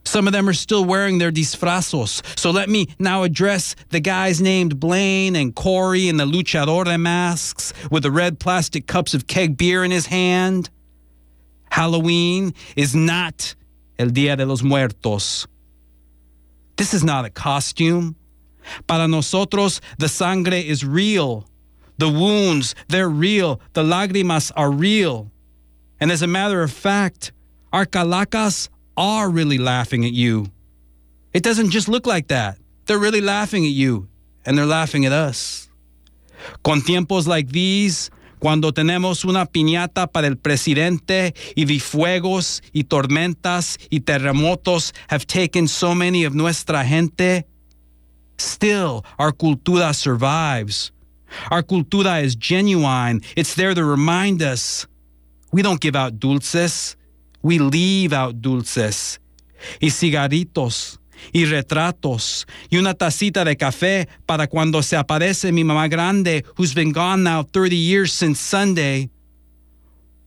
Some 0.06 0.28
of 0.28 0.32
them 0.32 0.48
are 0.48 0.54
still 0.54 0.84
wearing 0.84 1.18
their 1.18 1.32
disfrazos. 1.32 2.22
So 2.38 2.50
let 2.50 2.68
me 2.68 2.86
now 2.98 3.24
address 3.24 3.74
the 3.90 4.00
guys 4.00 4.40
named 4.40 4.78
Blaine 4.78 5.34
and 5.34 5.54
Corey 5.54 6.08
in 6.08 6.16
the 6.16 6.24
luchador 6.24 6.98
masks 6.98 7.72
with 7.90 8.04
the 8.04 8.12
red 8.12 8.38
plastic 8.38 8.86
cups 8.86 9.14
of 9.14 9.26
keg 9.26 9.56
beer 9.56 9.82
in 9.82 9.90
his 9.90 10.06
hand. 10.06 10.70
Halloween 11.70 12.54
is 12.76 12.94
not 12.94 13.54
El 13.98 14.08
Dia 14.10 14.36
de 14.36 14.46
los 14.46 14.62
Muertos. 14.62 15.46
This 16.76 16.94
is 16.94 17.02
not 17.02 17.24
a 17.24 17.30
costume. 17.30 18.14
Para 18.86 19.08
nosotros, 19.08 19.80
the 19.98 20.08
sangre 20.08 20.60
is 20.60 20.84
real. 20.84 21.48
The 21.98 22.08
wounds, 22.08 22.74
they're 22.88 23.08
real. 23.08 23.60
The 23.72 23.82
lágrimas 23.82 24.52
are 24.54 24.70
real. 24.70 25.30
And 25.98 26.12
as 26.12 26.22
a 26.22 26.26
matter 26.26 26.62
of 26.62 26.70
fact, 26.70 27.32
our 27.72 27.86
calacas 27.86 28.68
are 28.96 29.28
really 29.30 29.58
laughing 29.58 30.04
at 30.04 30.12
you. 30.12 30.46
It 31.32 31.42
doesn't 31.42 31.70
just 31.70 31.88
look 31.88 32.06
like 32.06 32.28
that. 32.28 32.58
They're 32.86 32.98
really 32.98 33.20
laughing 33.20 33.64
at 33.64 33.72
you, 33.72 34.08
and 34.44 34.56
they're 34.56 34.66
laughing 34.66 35.04
at 35.04 35.12
us. 35.12 35.68
Con 36.62 36.80
tiempos 36.80 37.26
like 37.26 37.48
these, 37.48 38.10
cuando 38.38 38.70
tenemos 38.70 39.24
una 39.24 39.46
piñata 39.46 40.06
para 40.10 40.26
el 40.26 40.36
presidente 40.36 41.34
y 41.56 41.64
the 41.64 41.78
fuegos 41.78 42.62
y 42.72 42.84
tormentas 42.84 43.78
y 43.90 44.00
terremotos 44.00 44.92
have 45.08 45.26
taken 45.26 45.66
so 45.66 45.94
many 45.94 46.24
of 46.24 46.34
nuestra 46.34 46.84
gente, 46.84 47.44
still 48.38 49.04
our 49.18 49.32
cultura 49.32 49.94
survives. 49.94 50.92
Our 51.50 51.62
cultura 51.62 52.22
is 52.22 52.36
genuine. 52.36 53.22
It's 53.36 53.54
there 53.54 53.74
to 53.74 53.84
remind 53.84 54.42
us 54.42 54.86
we 55.52 55.62
don't 55.62 55.80
give 55.80 55.96
out 55.96 56.18
dulces. 56.20 56.95
We 57.46 57.60
leave 57.60 58.12
out 58.12 58.34
dulces 58.40 59.20
y 59.78 59.90
cigarritos 59.90 60.98
y 61.32 61.44
retratos 61.44 62.44
y 62.70 62.76
una 62.76 62.92
tacita 62.94 63.44
de 63.44 63.56
café 63.56 64.08
para 64.26 64.48
cuando 64.48 64.82
se 64.82 64.96
aparece 64.96 65.52
mi 65.52 65.62
mamá 65.62 65.86
grande 65.86 66.44
who's 66.56 66.74
been 66.74 66.90
gone 66.90 67.22
now 67.22 67.44
30 67.44 67.76
years 67.76 68.12
since 68.12 68.40
Sunday. 68.40 69.10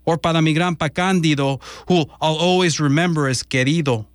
Or 0.05 0.17
para 0.17 0.41
mi 0.41 0.53
grandpa 0.53 0.88
Cándido 0.88 1.59
who 1.89 2.05
I'll 2.22 2.38
always 2.39 2.80
remember 2.80 3.28
as 3.28 3.43
querido. 3.43 4.05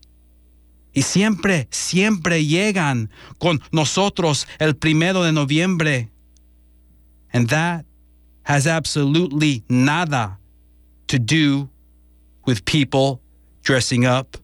Y 0.95 1.03
siempre, 1.03 1.69
siempre 1.71 2.43
llegan 2.47 3.11
con 3.39 3.61
nosotros 3.71 4.47
el 4.59 4.77
primero 4.77 5.23
de 5.23 5.33
noviembre. 5.33 6.09
And 7.35 7.51
that 7.51 7.85
has 8.45 8.67
absolutely 8.67 9.63
nada 9.69 10.39
to 11.09 11.19
do 11.19 11.69
with 12.47 12.65
people 12.65 13.21
dressing 13.63 14.05
up 14.05 14.37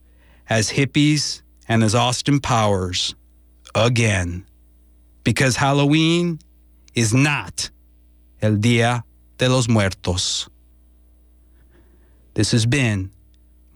as 0.49 0.71
hippies 0.71 1.43
and 1.69 1.83
as 1.83 1.95
Austin 1.95 2.41
Powers 2.41 3.15
again. 3.75 4.45
Because 5.25 5.57
Halloween 5.57 6.41
is 6.95 7.15
not 7.15 7.71
El 8.43 8.57
Dia 8.57 9.05
de 9.39 9.49
los 9.49 9.69
Muertos. 9.69 10.49
This 12.35 12.53
has 12.53 12.67
been 12.67 13.11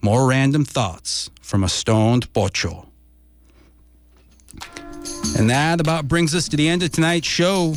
more 0.01 0.27
random 0.27 0.65
thoughts 0.65 1.29
from 1.41 1.63
a 1.63 1.69
stoned 1.69 2.31
pocho. 2.33 2.87
And 5.37 5.49
that 5.49 5.81
about 5.81 6.07
brings 6.07 6.33
us 6.33 6.47
to 6.49 6.57
the 6.57 6.67
end 6.67 6.83
of 6.83 6.91
tonight's 6.91 7.27
show. 7.27 7.75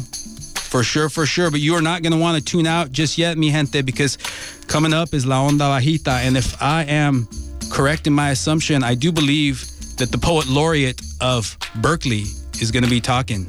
For 0.69 0.83
sure, 0.83 1.09
for 1.09 1.25
sure. 1.25 1.51
But 1.51 1.61
you 1.61 1.75
are 1.75 1.83
not 1.83 2.03
going 2.03 2.13
to 2.13 2.19
want 2.19 2.37
to 2.39 2.45
tune 2.45 2.67
out 2.67 2.93
just 2.93 3.17
yet, 3.17 3.39
mi 3.39 3.51
gente, 3.51 3.81
because 3.83 4.19
coming 4.67 4.93
up 4.93 5.15
is 5.15 5.25
La 5.25 5.49
Onda 5.49 5.81
Bajita. 5.81 6.21
And 6.27 6.37
if 6.37 6.61
I 6.63 6.85
am 6.85 7.27
correct 7.71 8.07
in 8.07 8.13
my 8.13 8.31
assumption, 8.31 8.85
I 8.85 8.95
do 8.95 9.11
believe 9.11 9.65
that 9.97 10.13
the 10.13 10.19
poet 10.19 10.47
laureate 10.47 11.01
of 11.23 11.57
Berkeley 11.77 12.25
is 12.61 12.71
going 12.71 12.85
to 12.85 12.91
be 12.91 13.01
talking 13.01 13.47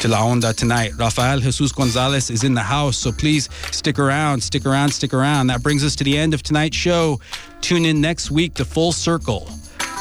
to 0.00 0.08
La 0.08 0.18
Onda 0.18 0.54
tonight. 0.54 0.92
Rafael 0.96 1.40
Jesus 1.40 1.72
Gonzalez 1.72 2.30
is 2.30 2.44
in 2.44 2.54
the 2.54 2.62
house, 2.62 2.96
so 2.96 3.10
please 3.10 3.48
stick 3.72 3.98
around, 3.98 4.40
stick 4.40 4.64
around, 4.64 4.90
stick 4.90 5.12
around. 5.12 5.48
That 5.48 5.62
brings 5.62 5.84
us 5.84 5.96
to 5.96 6.04
the 6.04 6.16
end 6.16 6.34
of 6.34 6.42
tonight's 6.44 6.76
show. 6.76 7.20
Tune 7.62 7.84
in 7.84 8.00
next 8.00 8.30
week 8.30 8.54
to 8.54 8.64
Full 8.64 8.92
Circle. 8.92 9.48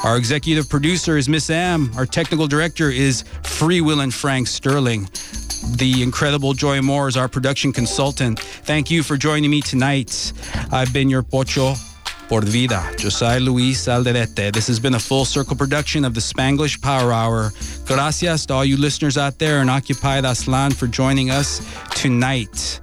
Our 0.03 0.17
executive 0.17 0.67
producer 0.69 1.17
is 1.17 1.29
Miss 1.29 1.49
M. 1.49 1.89
Our 1.95 2.05
technical 2.05 2.45
director 2.45 2.89
is 2.89 3.23
Free 3.43 3.79
Will 3.79 4.01
and 4.01 4.13
Frank 4.13 4.47
Sterling. 4.47 5.07
The 5.72 6.03
incredible 6.03 6.53
Joy 6.53 6.82
Moore 6.82 7.07
is 7.07 7.18
our 7.18 7.28
production 7.28 7.72
consultant. 7.72 8.39
Thank 8.39 8.91
you 8.91 9.03
for 9.03 9.18
joining 9.18 9.49
me 9.49 9.61
tonight. 9.61 10.34
I've 10.72 10.93
been 10.93 11.09
your 11.09 11.24
Pocho 11.24 11.76
por 12.28 12.41
vida, 12.41 12.93
Josiah 12.97 13.39
Luis 13.39 13.88
Alderete. 13.88 14.51
This 14.51 14.68
has 14.68 14.80
been 14.80 14.95
a 14.95 14.99
full 14.99 15.26
circle 15.26 15.55
production 15.55 16.05
of 16.05 16.14
the 16.14 16.20
Spanglish 16.20 16.82
Power 16.82 17.11
Hour. 17.11 17.51
Gracias 17.86 18.45
to 18.47 18.53
all 18.53 18.66
you 18.66 18.78
listeners 18.78 19.18
out 19.18 19.39
there 19.39 19.61
in 19.61 19.70
Occupied 19.70 20.24
Aztlán 20.24 20.74
for 20.74 20.88
joining 20.88 21.32
us 21.32 21.61
tonight. 21.95 22.80